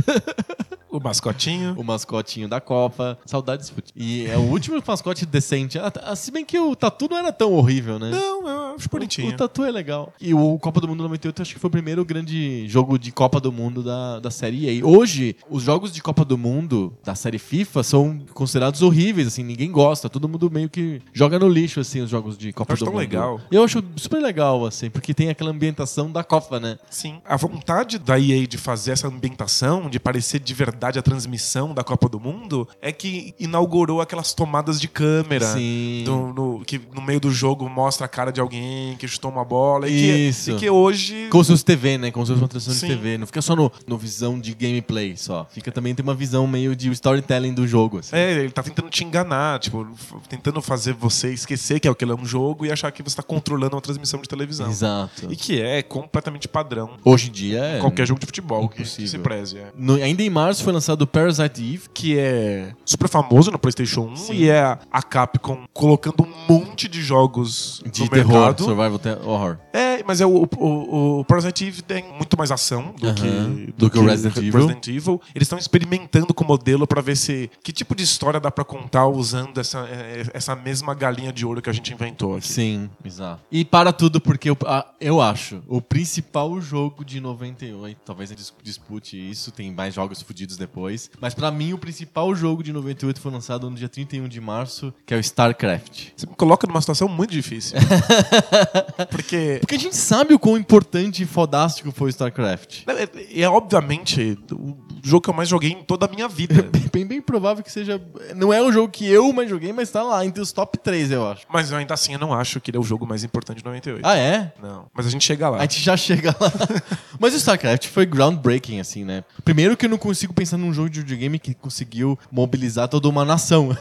[0.97, 1.73] O mascotinho.
[1.77, 3.17] o mascotinho da Copa.
[3.25, 3.91] Saudades Futix.
[3.95, 5.77] E é o último mascote decente.
[5.79, 8.09] Ah, ah, Se bem que o Tatu não era tão horrível, né?
[8.11, 9.29] Não, eu acho O, bonitinho.
[9.33, 10.13] o Tatu é legal.
[10.19, 13.39] E o Copa do Mundo 98 acho que foi o primeiro grande jogo de Copa
[13.39, 14.85] do Mundo da, da série A.
[14.85, 19.71] Hoje, os jogos de Copa do Mundo da série FIFA são considerados horríveis, assim, ninguém
[19.71, 20.09] gosta.
[20.09, 22.85] Todo mundo meio que joga no lixo, assim, os jogos de Copa Eu acho do
[22.85, 23.01] tão Mundo.
[23.01, 23.41] legal.
[23.51, 26.77] Eu acho super legal, assim, porque tem aquela ambientação da Copa, né?
[26.89, 27.19] Sim.
[27.25, 31.83] A vontade da EA de fazer essa ambientação, de parecer de verdade a transmissão da
[31.83, 35.45] Copa do Mundo, é que inaugurou aquelas tomadas de câmera.
[35.53, 36.03] Sim.
[36.05, 39.43] do- no, que no meio do jogo mostra a cara de alguém que chutou uma
[39.45, 39.87] bola.
[39.87, 40.51] E Isso.
[40.51, 41.27] que, e que hoje.
[41.29, 42.11] Como se fosse TV, né?
[42.11, 43.17] Como se fosse uma transmissão de TV.
[43.17, 45.47] Não fica só no, no visão de gameplay só.
[45.51, 48.15] Fica também tem uma visão meio de storytelling do jogo, assim.
[48.15, 49.87] É, ele tá tentando te enganar, tipo,
[50.29, 53.75] tentando fazer você esquecer que aquilo é um jogo e achar que você tá controlando
[53.75, 54.69] uma transmissão de televisão.
[54.69, 55.27] Exato.
[55.31, 56.91] E que é completamente padrão.
[57.03, 57.79] Hoje em dia é.
[57.79, 59.07] Qualquer jogo de futebol que, que impossível.
[59.09, 59.57] se preze.
[59.57, 59.71] é.
[59.77, 61.83] No- ainda em março foi lançado o Parasite Eve.
[61.93, 64.33] Que é super famoso no PlayStation 1 Sim.
[64.35, 64.61] e é
[64.91, 68.63] a- Capcom colocando um monte de jogos De terror, mercado.
[68.63, 69.57] survival horror.
[69.73, 73.15] É, mas é o, o, o Parasite Eve tem muito mais ação do, Aham.
[73.15, 74.51] que, Do que o Resident Evil.
[74.61, 75.21] Resident Evil.
[75.33, 78.63] Eles estão experimentando com o modelo pra ver se que tipo de história dá pra
[78.65, 82.47] contar usando essa, é, essa mesma galinha de ouro que a gente inventou aqui.
[82.47, 83.41] Sim, exato.
[83.51, 84.57] E para tudo, porque eu,
[84.99, 90.57] eu acho o principal jogo de 98, talvez dis- dispute isso, tem mais jogos fudidos
[90.57, 94.41] depois, mas pra mim o principal jogo de 98 foi lançado no dia 31 de
[94.41, 96.07] março, que é o StarCraft.
[96.15, 97.77] Você me coloca numa situação muito difícil.
[99.09, 102.83] Porque Porque a gente sabe o quão importante e fodástico foi StarCraft.
[102.87, 106.63] é, é obviamente o jogo que eu mais joguei em toda a minha vida.
[106.63, 108.01] Bem, bem, bem provável que seja.
[108.35, 111.11] Não é um jogo que eu mais joguei, mas tá lá entre os top 3,
[111.11, 111.45] eu acho.
[111.47, 114.05] Mas ainda assim eu não acho que ele é o jogo mais importante de 98.
[114.05, 114.51] Ah, é?
[114.61, 114.87] Não.
[114.93, 115.57] Mas a gente chega lá.
[115.57, 116.51] A gente já chega lá.
[117.19, 119.23] Mas o StarCraft foi groundbreaking, assim, né?
[119.43, 123.23] Primeiro que eu não consigo pensar num jogo de videogame que conseguiu mobilizar toda uma
[123.23, 123.69] nação.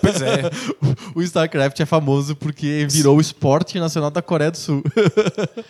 [0.00, 0.42] Pois é.
[1.14, 4.82] o StarCraft é famoso porque virou o esporte nacional da Coreia do Sul.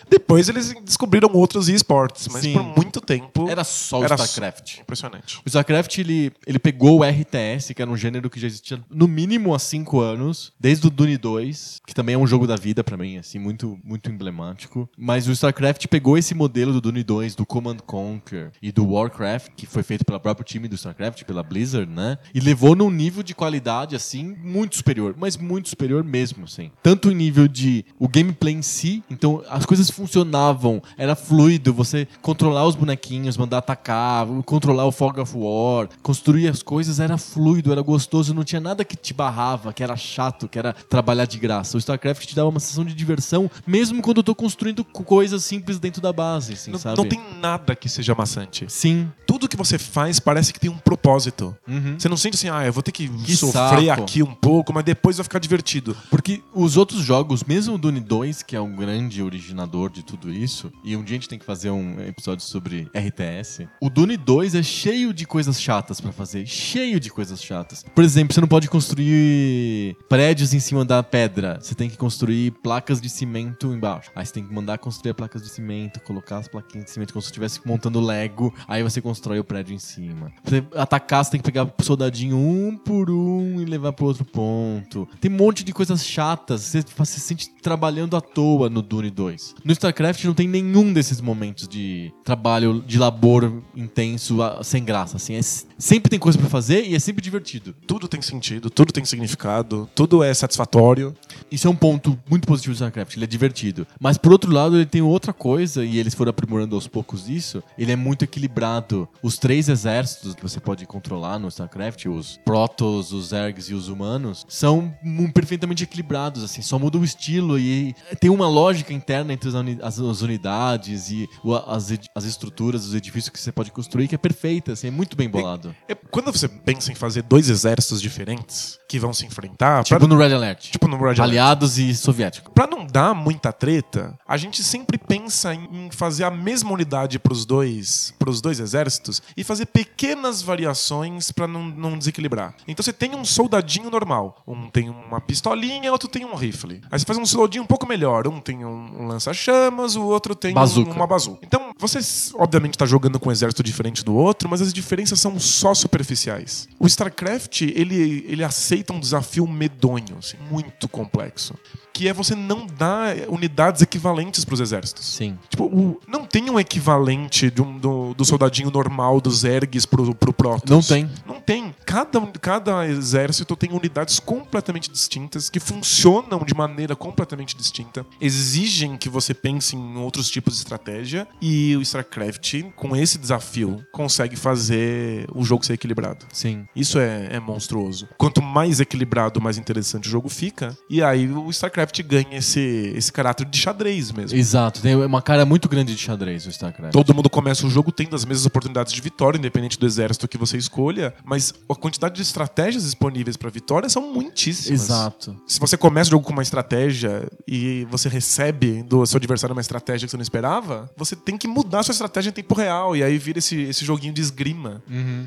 [0.09, 2.53] Depois eles descobriram outros esportes, mas Sim.
[2.53, 4.79] por muito tempo Era só o Era StarCraft.
[4.87, 5.39] Impressionante.
[5.45, 9.07] O StarCraft, ele, ele pegou o RTS, que era um gênero que já existia no
[9.07, 12.83] mínimo há cinco anos, desde o Dune 2, que também é um jogo da vida
[12.83, 14.89] pra mim, assim, muito, muito emblemático.
[14.97, 19.51] Mas o StarCraft pegou esse modelo do Dune 2, do Command Conquer e do Warcraft,
[19.55, 22.17] que foi feito pelo próprio time do StarCraft, pela Blizzard, né?
[22.33, 26.71] E levou num nível de qualidade, assim, muito superior, mas muito superior mesmo, assim.
[26.81, 32.07] Tanto em nível de o gameplay em si, então as coisas funcionavam, era fluido, você
[32.21, 37.71] controlar os bonequinhos, mandar atacar, controlar o Fog of War, construir as coisas era fluido,
[37.71, 41.37] era gostoso, não tinha nada que te barrava, que era chato, que era trabalhar de
[41.39, 41.77] graça.
[41.77, 45.43] O StarCraft te dava uma sensação de diversão, mesmo quando eu tô construindo co- coisas
[45.43, 46.97] simples dentro da base, assim, Não, sabe?
[46.97, 48.65] não tem nada que seja maçante.
[48.69, 49.11] Sim.
[49.25, 51.55] Tudo que você faz parece que tem um propósito.
[51.67, 51.95] Uhum.
[51.99, 54.03] Você não sente assim, ah, eu vou ter que, Que sofrer saco.
[54.03, 55.95] aqui um pouco, mas depois vai ficar divertido.
[56.09, 60.31] Porque os outros jogos, mesmo o Dune 2, que é um grande originador de tudo
[60.31, 64.17] isso, e um dia a gente tem que fazer um episódio sobre RTS, o Dune
[64.17, 67.83] 2 é cheio de coisas chatas pra fazer, cheio de coisas chatas.
[67.95, 72.51] Por exemplo, você não pode construir prédios em cima da pedra, você tem que construir
[72.51, 74.11] placas de cimento embaixo.
[74.15, 77.21] Aí você tem que mandar construir placas de cimento, colocar as plaquinhas de cimento como
[77.21, 80.31] se estivesse montando Lego, aí você constrói o prédio em cima.
[80.43, 84.25] Pra você atacar, você tem que pegar soldadinho um por um e levar pro outro
[84.25, 85.07] ponto.
[85.19, 86.61] Tem um monte de coisas chatas.
[86.61, 89.55] Você, você se sente trabalhando à toa no Dune 2.
[89.63, 95.17] No StarCraft não tem nenhum desses momentos de trabalho, de labor intenso, sem graça.
[95.17, 95.35] Assim.
[95.35, 95.41] É
[95.77, 97.73] sempre tem coisa pra fazer e é sempre divertido.
[97.85, 101.13] Tudo tem sentido, tudo tem significado, tudo é satisfatório.
[101.51, 103.85] Isso é um ponto muito positivo do StarCraft, ele é divertido.
[103.99, 107.63] Mas por outro lado, ele tem outra coisa, e eles foram aprimorando aos poucos isso,
[107.77, 109.07] ele é muito equilibrado.
[109.21, 113.87] Os três exércitos que você pode controlar no StarCraft, os Protoss, os Zergs e os
[113.87, 114.93] humanos, são
[115.33, 119.79] perfeitamente equilibrados, assim, só muda o estilo e tem uma lógica interna entre as, uni-
[119.81, 121.27] as- as unidades e
[121.67, 125.17] as, as estruturas, os edifícios que você pode construir, que é perfeita, assim, é muito
[125.17, 125.75] bem bolado.
[125.87, 130.07] É, quando você pensa em fazer dois exércitos diferentes que vão se enfrentar, Tipo pra,
[130.07, 130.69] no Red Alert.
[130.71, 132.51] tipo no Red Alert, Aliados e soviéticos.
[132.53, 137.45] Pra não dar muita treta, a gente sempre pensa em fazer a mesma unidade pros
[137.45, 142.53] dois, pros dois exércitos e fazer pequenas variações pra não, não desequilibrar.
[142.67, 146.81] Então você tem um soldadinho normal, um tem uma pistolinha, outro tem um rifle.
[146.91, 150.35] Aí você faz um soldadinho um pouco melhor, um tem um, um lança-chamas, o outro
[150.35, 151.39] tem um- uma bazuca.
[151.43, 151.99] Então você
[152.35, 156.67] obviamente tá jogando com um exército diferente do outro, mas as diferenças são só superficiais.
[156.79, 161.53] O StarCraft ele ele aceita um desafio medonho, assim, muito complexo
[161.97, 165.03] que é você não dar unidades equivalentes pros exércitos.
[165.03, 165.35] Sim.
[165.49, 170.31] Tipo, o- não tem um equivalente um- do, do soldadinho normal dos Ergs pro, pro
[170.31, 170.69] Protoss.
[170.69, 171.09] Não tem.
[171.25, 171.73] Não tem.
[171.85, 179.09] Cada, cada exército tem unidades completamente distintas que funcionam de maneira completamente distinta, exigem que
[179.09, 185.25] você pense em outros tipos de estratégia e o StarCraft, com esse desafio, consegue fazer
[185.33, 186.25] o jogo ser equilibrado.
[186.31, 186.67] Sim.
[186.75, 188.07] Isso é, é monstruoso.
[188.17, 190.77] Quanto mais equilibrado, mais interessante o jogo fica.
[190.89, 194.37] E aí o StarCraft ganha esse, esse caráter de xadrez mesmo.
[194.37, 196.93] Exato, tem uma cara muito grande de xadrez o StarCraft.
[196.93, 200.37] Todo mundo começa o jogo tendo as mesmas oportunidades de vitória, independente do exército que
[200.37, 204.81] você escolha, mas a quantidade de estratégias disponíveis para vitória são muitíssimas.
[204.81, 205.35] Exato.
[205.47, 209.61] Se você começa o jogo com uma estratégia e você recebe do seu adversário uma
[209.61, 212.95] estratégia que você não esperava, você tem que mudar a sua estratégia em tempo real.
[212.95, 214.81] E aí vira esse, esse joguinho de esgrima,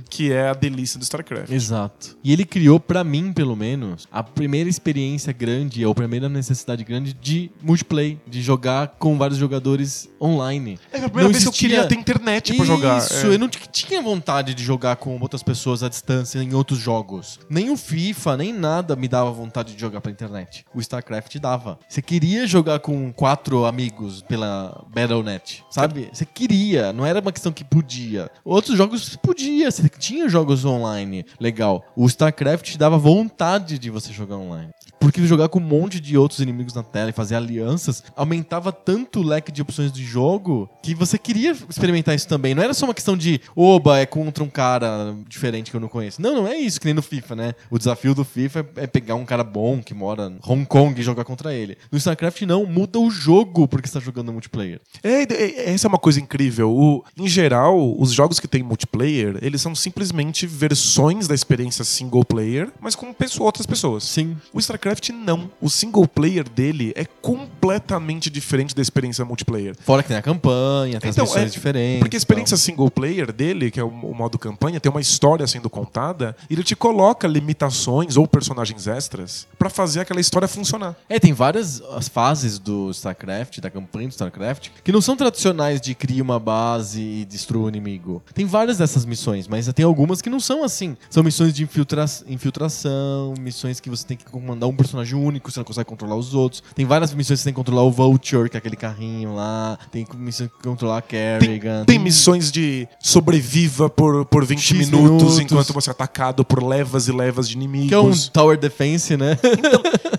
[0.08, 1.50] que é a delícia do StarCraft.
[1.50, 2.16] Exato.
[2.22, 6.49] E ele criou, pra mim, pelo menos, a primeira experiência grande, ou a primeira necessidade
[6.84, 10.78] grande de multiplayer, de jogar com vários jogadores online.
[10.92, 12.98] É a primeira Não vez que eu existia- queria ter internet pra jogar.
[12.98, 13.34] Isso, É.
[13.34, 17.38] eu não tinha vontade de jogar com outras pessoas à distância em outros jogos.
[17.48, 20.64] Nem o FIFA, nem nada me dava vontade de jogar pela internet.
[20.74, 21.78] O StarCraft dava.
[21.88, 26.10] Você queria jogar com quatro amigos pela Battle.net, sabe?
[26.12, 28.30] Você queria, não era uma questão que podia.
[28.44, 31.24] Outros jogos podia, você tinha jogos online.
[31.38, 31.84] Legal.
[31.96, 34.70] O StarCraft dava vontade de você jogar online.
[35.00, 39.20] Porque jogar com um monte de outros inimigos na tela e fazer alianças aumentava tanto
[39.20, 42.54] o leque de opções de jogo que você queria experimentar isso também.
[42.54, 45.88] Não era só uma questão de, oba, é contra um cara diferente que eu não
[45.88, 46.20] conheço.
[46.20, 47.54] Não, não é isso que nem no FIFA, né?
[47.70, 50.98] O desafio do FIFA é é pegar um cara bom que mora em Hong Kong
[50.98, 51.76] e jogar contra ele.
[51.92, 52.66] No StarCraft, não.
[52.66, 54.80] Muda o jogo porque você tá jogando multiplayer.
[55.02, 56.70] É, é, essa é uma coisa incrível.
[56.70, 62.24] O, em geral, os jogos que tem multiplayer, eles são simplesmente versões da experiência single
[62.24, 64.04] player, mas com pessoa- outras pessoas.
[64.04, 64.36] Sim.
[64.52, 65.50] O StarCraft não.
[65.60, 69.74] O single player dele é completamente diferente da experiência multiplayer.
[69.80, 72.00] Fora que tem a campanha, tem Então, as missões é- diferentes.
[72.00, 72.62] Porque a experiência tal.
[72.64, 76.54] single player dele, que é o, o modo campanha, tem uma história sendo contada, e
[76.54, 80.96] ele te coloca limitações ou personagens extras pra fazer aquela história funcionar.
[81.08, 85.80] É, tem várias as fases do StarCraft, da campanha do StarCraft, que não são tradicionais
[85.80, 88.22] de criar uma base e destruir o inimigo.
[88.34, 90.96] Tem várias dessas missões, mas tem algumas que não são assim.
[91.08, 95.60] São missões de infiltra infiltração, missões que você tem que comandar um personagem único, você
[95.60, 96.62] não consegue controlar os outros.
[96.74, 99.78] Tem várias missões que você tem que controlar o Vulture, que é aquele carrinho lá.
[99.90, 101.84] Tem missões que controlar a Tem, Kerrigan.
[101.84, 105.38] tem missões de sobreviva por, por 20 X minutos, minutos.
[105.38, 107.88] enquanto você é atacado por levas e levas de inimigos.
[107.88, 109.36] Que é um Tower Defense, né?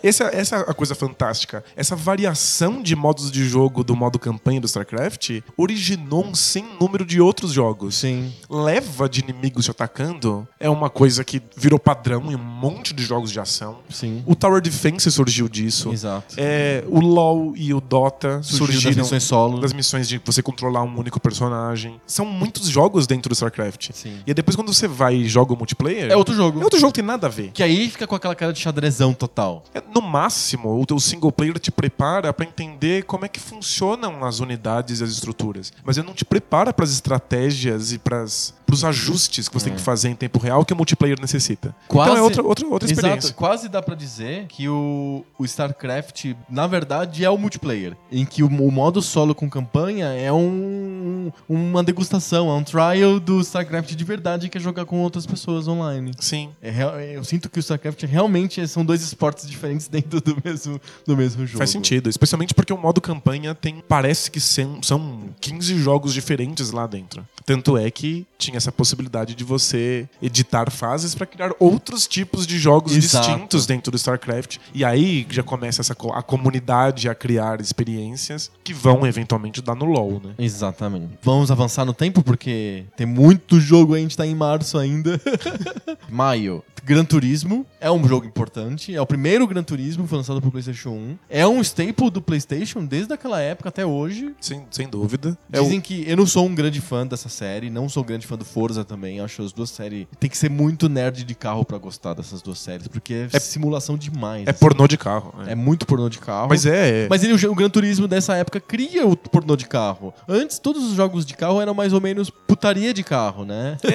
[0.04, 1.64] Essa, essa é a coisa fantástica.
[1.76, 7.06] Essa variação de modos de jogo do modo campanha do StarCraft originou um sem número
[7.06, 7.98] de outros jogos.
[7.98, 8.34] Sim.
[8.50, 13.04] Leva de inimigos te atacando é uma coisa que virou padrão em um monte de
[13.04, 13.78] jogos de ação.
[13.90, 14.24] Sim.
[14.26, 15.92] O Tower Defense surgiu disso.
[15.94, 16.36] Exato.
[16.38, 19.60] É, o LoL e o Dota Surgiu das surgiram missões solo.
[19.62, 22.02] das missões de você controlar um único personagem.
[22.06, 23.92] São muitos jogos dentro do StarCraft.
[23.94, 24.18] Sim.
[24.26, 26.60] E aí depois quando você vai e joga o multiplayer, É outro jogo.
[26.60, 27.52] é outro jogo tem nada a ver.
[27.52, 29.64] Que aí fica com aquela cara de xadrezão total.
[29.74, 34.24] É, No máximo, o teu single player te prepara pra entender como é que funcionam
[34.26, 35.72] as unidades e as estruturas.
[35.84, 39.82] Mas ele não te prepara pras estratégias e pras, pros ajustes que você tem que
[39.82, 41.76] fazer em tempo real que o multiplayer necessita.
[41.88, 43.20] Quase- Então é outra, outra, outra experiência.
[43.28, 47.96] Exato, quase dá pra dizer que o, o StarCraft, na verdade, é o multiplayer.
[48.12, 52.64] Em que o, o modo solo com campanha é um, um- uma degustação, é um
[52.64, 56.12] trial do StarCraft de verdade que é jogar com outras pessoas online.
[56.20, 56.50] Sim.
[56.62, 60.80] É é- eu sinto que o StarCraft realmente são dois esportes diferentes dentro do mesmo,
[61.06, 61.58] do mesmo jogo.
[61.60, 66.72] Faz sentido, especialmente porque o modo campanha tem parece que são, são 15 jogos diferentes
[66.72, 67.26] lá dentro.
[67.46, 72.58] Tanto é que tinha essa possibilidade de você editar fases para criar outros tipos de
[72.58, 73.28] jogos Exato.
[73.28, 74.58] distintos dentro do StarCraft.
[74.74, 79.86] E aí já começa essa a comunidade a criar experiências que vão eventualmente dar no
[79.86, 80.34] LoL, né?
[80.40, 81.10] Exatamente.
[81.22, 85.20] Vamos avançar no tempo porque tem muito jogo, a gente tá em março ainda.
[86.10, 86.64] Maio.
[86.84, 90.90] Gran Turismo é um jogo importante, é o primeiro Gran Turismo foi lançado pro PlayStation
[90.90, 91.18] 1.
[91.30, 94.34] É um staple do PlayStation desde aquela época até hoje.
[94.42, 95.38] Sem, sem dúvida.
[95.54, 98.28] É o- Dizem que eu não sou um grande fã dessa série, não sou grande
[98.28, 99.20] fã do Forza também.
[99.20, 100.06] Acho as duas séries.
[100.20, 103.40] Tem que ser muito nerd de carro pra gostar dessas duas séries, porque é, É-
[103.40, 104.46] simulação demais.
[104.46, 104.60] é assim.
[104.60, 105.34] pornô de carro.
[105.48, 105.54] é.
[105.54, 106.50] É muito pornô de carro.
[106.50, 107.06] Mas é.
[107.06, 110.14] é- Mas ele, o Gran Turismo dessa época cria o pornô de carro.
[110.28, 113.78] Antes, todos os jogos de carro eram mais ou menos putaria de carro, né?
[113.84, 113.94] é, é,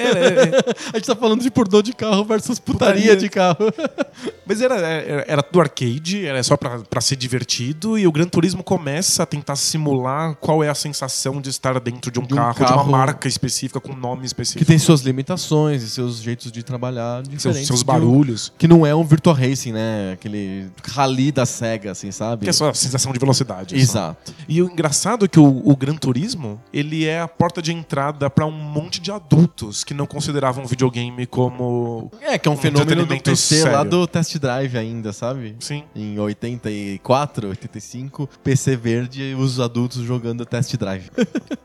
[0.49, 0.73] é.
[0.93, 3.15] A gente tá falando de pornô de carro versus putaria, Putaria.
[3.15, 3.57] de carro.
[4.45, 8.27] Mas era, era, era do arcade, era só pra, pra ser divertido, e o Gran
[8.27, 12.33] Turismo começa a tentar simular qual é a sensação de estar dentro de um, De
[12.33, 14.59] um carro, de carro- uma marca específica, com um nome específico.
[14.59, 17.67] que tem suas limitações e seus jeitos de trabalhar seus, diferentes.
[17.67, 18.53] seus de um- barulhos.
[18.57, 20.13] Que não é um Virtua Racing, né?
[20.13, 22.43] Aquele rally da SEGA, assim, sabe?
[22.45, 23.75] Que é só a sensação de velocidade.
[23.75, 23.81] só.
[23.81, 24.33] Exato.
[24.47, 28.29] E o engraçado é que o, o Gran Turismo, ele é a porta de entrada
[28.29, 32.11] pra um monte de adultos que não consideravam videogame como...
[32.21, 33.89] É, que é um, Um fenômeno do PC lá sério.
[33.91, 35.55] do Test Drive ainda, sabe?
[35.59, 35.83] Sim.
[35.95, 41.09] Em 84, 85, PC verde e os adultos jogando Test Drive.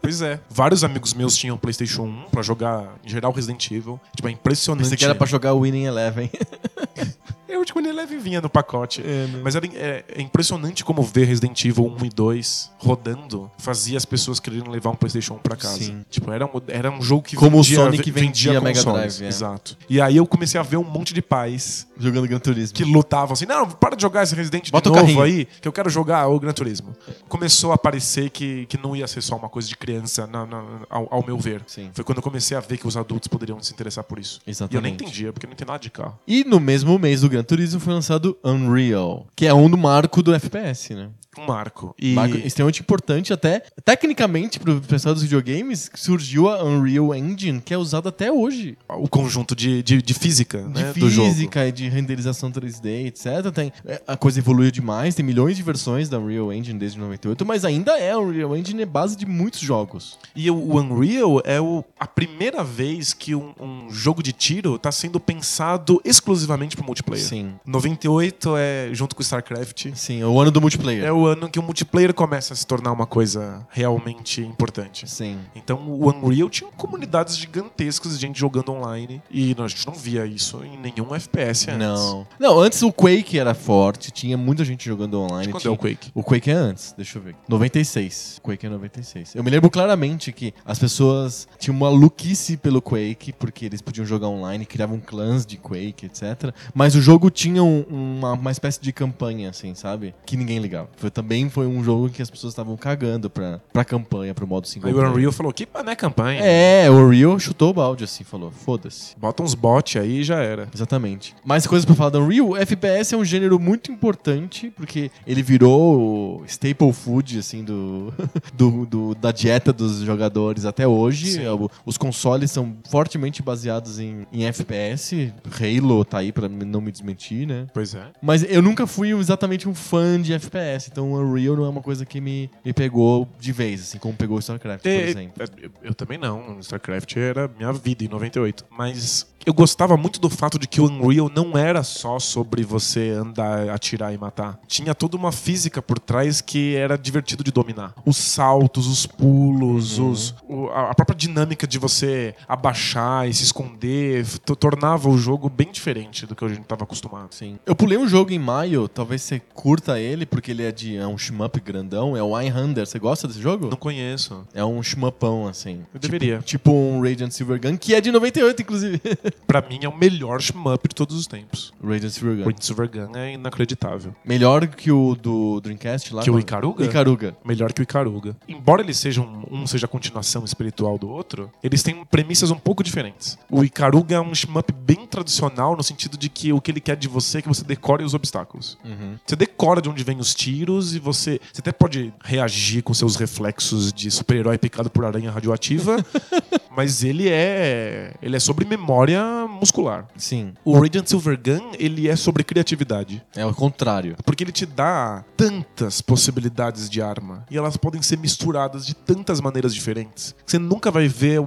[0.00, 0.40] Pois é.
[0.50, 4.00] Vários amigos meus tinham PlayStation 1 pra jogar, em geral, Resident Evil.
[4.14, 4.84] Tipo, é impressionante.
[4.84, 6.30] Pensei que era pra jogar Winning Eleven.
[7.52, 9.02] Eu, tipo, ele leve vinha no pacote.
[9.02, 9.40] É, né?
[9.42, 14.04] Mas era, é, é impressionante como ver Resident Evil 1 e 2 rodando fazia as
[14.04, 15.78] pessoas quererem levar um PlayStation 1 pra casa.
[15.78, 16.04] Sim.
[16.10, 18.82] Tipo, era um, era um jogo que Como o vendia, Sonic ve- vendia Mega.
[18.82, 19.28] Drive, é.
[19.28, 19.76] Exato.
[19.88, 22.74] E aí eu comecei a ver um monte de pais jogando Gran Turismo.
[22.74, 25.46] que lutavam assim: não, para de jogar esse Resident Bota o de novo carrinho." aí,
[25.60, 26.96] que eu quero jogar o Gran Turismo.
[27.28, 30.64] Começou a parecer que, que não ia ser só uma coisa de criança, na- na-
[30.90, 31.62] ao, ao meu ver.
[31.66, 31.90] Sim.
[31.92, 34.40] Foi quando eu comecei a ver que os adultos poderiam se interessar por isso.
[34.46, 34.94] E eu nem Exatamente.
[35.04, 36.18] entendia, porque não entendi nada de carro.
[36.26, 40.22] E no mesmo mês do Gran Turismo foi lançado Unreal, que é um do marco
[40.22, 41.10] do FPS, né?
[41.38, 41.94] Um marco.
[41.98, 42.12] E...
[42.14, 47.78] Marco extremamente importante até, tecnicamente, pro pessoal dos videogames, surgiu a Unreal Engine, que é
[47.78, 48.76] usada até hoje.
[48.88, 51.28] o conjunto de, de, de física, De né, do jogo.
[51.28, 53.52] física e de renderização 3D, etc.
[53.54, 57.44] Tem, é, a coisa evoluiu demais, tem milhões de versões da Unreal Engine desde 98,
[57.44, 60.18] mas ainda é, a Unreal Engine é base de muitos jogos.
[60.34, 64.76] E o o Unreal é o, a primeira vez que um, um jogo de tiro
[64.76, 67.24] está sendo pensado exclusivamente para multiplayer.
[67.24, 67.54] Sim.
[67.66, 71.04] 98 é, junto com StarCraft, Sim, é o ano do multiplayer.
[71.04, 75.08] é o ano que o multiplayer começa a se tornar uma coisa realmente importante.
[75.08, 75.38] Sim.
[75.54, 80.24] Então o Unreal tinha comunidades gigantescas de gente jogando online e a gente não via
[80.26, 81.78] isso em nenhum FPS antes.
[81.78, 82.26] Não.
[82.38, 85.52] Não, antes o Quake era forte, tinha muita gente jogando online.
[85.52, 86.10] Quando é tinha- o Quake?
[86.14, 87.36] O Quake é antes, deixa eu ver.
[87.48, 88.38] 96.
[88.38, 89.34] O Quake é 96.
[89.34, 94.04] Eu me lembro claramente que as pessoas tinham uma louquice pelo Quake, porque eles podiam
[94.04, 96.52] jogar online, criavam clãs de Quake, etc.
[96.74, 100.14] Mas o jogo tinha um- uma, uma espécie de campanha, assim, sabe?
[100.26, 100.88] Que ninguém ligava.
[100.96, 104.66] Foi, também foi um jogo que as pessoas estavam cagando pra, pra campanha, pro modo
[104.66, 105.10] single Aí o.
[105.12, 106.40] Unreal falou, que não é campanha.
[106.42, 109.14] É, o Unreal chutou o balde, assim, falou, foda-se.
[109.18, 110.68] Bota uns bots aí e já era.
[110.74, 111.34] Exatamente.
[111.44, 112.56] Mais coisas pra falar do Unreal.
[112.56, 118.12] FPS é um gênero muito importante, porque ele virou o staple food, assim, do,
[118.54, 121.32] do, do- da dieta dos jogadores até hoje.
[121.32, 121.46] Sim.
[121.48, 125.32] O- Os consoles são fortemente baseados em, em FPS.
[125.60, 127.66] Halo tá aí pra não me desmentir, né?
[127.72, 128.02] Pois é.
[128.22, 131.82] Mas eu nunca fui exatamente um fã de FPS, então o Unreal não é uma
[131.82, 135.42] coisa que me, me pegou de vez, assim, como pegou o StarCraft, por exemplo.
[135.42, 136.58] é, eu, eu também não.
[136.60, 138.64] StarCraft era minha vida em 98.
[138.70, 143.10] Mas eu gostava muito do fato de que o Unreal não era só sobre você
[143.10, 144.60] andar, atirar e matar.
[144.68, 147.92] Tinha toda uma física por trás que era divertido de dominar.
[148.06, 154.26] Os saltos, os pulos, os, o- a própria dinâmica de você abaixar e se esconder
[154.40, 157.34] to- tornava o jogo bem diferente do que a gente estava acostumado.
[157.34, 157.58] Sim.
[157.66, 161.06] Eu pulei um jogo em maio, talvez você curta ele, porque ele é de é
[161.06, 162.86] um shmup grandão, é o Einhander.
[162.86, 163.68] Você gosta desse jogo?
[163.68, 164.46] Não conheço.
[164.54, 165.80] É um shmupão, assim.
[165.94, 166.38] Eu Tipo- deveria.
[166.40, 169.00] Tipo um Radiant Silvergun, que é de 98, inclusive.
[169.46, 171.72] Pra mim é o melhor shmup de todos os tempos.
[171.82, 172.44] Radiant Silvergun.
[172.44, 174.14] Point Silvergun é inacreditável.
[174.24, 176.22] Melhor que o do Dreamcast lá.
[176.22, 176.84] Que o Icaruga?
[176.84, 177.36] Icaruga.
[177.44, 178.36] melhor que o Icaruga.
[178.48, 182.82] Embora eles sejam um seja a continuação espiritual do outro, eles têm premissas um pouco
[182.82, 183.38] diferentes.
[183.50, 186.96] O Icaruga é um shmup bem tradicional no sentido de que o que ele quer
[186.96, 188.76] de você é que você decore os obstáculos.
[188.84, 189.16] Uhum.
[189.26, 191.40] Você decora de onde vêm os tiros e você.
[191.52, 195.96] Você até pode reagir com seus reflexos de super-herói picado por aranha radioativa,
[196.76, 198.14] mas ele é.
[198.20, 200.06] Ele é sobre memória muscular.
[200.16, 200.52] Sim.
[200.64, 203.22] O Radiant Silver Gun, ele é sobre criatividade.
[203.36, 204.16] É o contrário.
[204.24, 207.46] Porque ele te dá tantas possibilidades de arma.
[207.50, 210.34] E elas podem ser misturadas de tantas maneiras diferentes.
[210.44, 211.38] Você nunca vai ver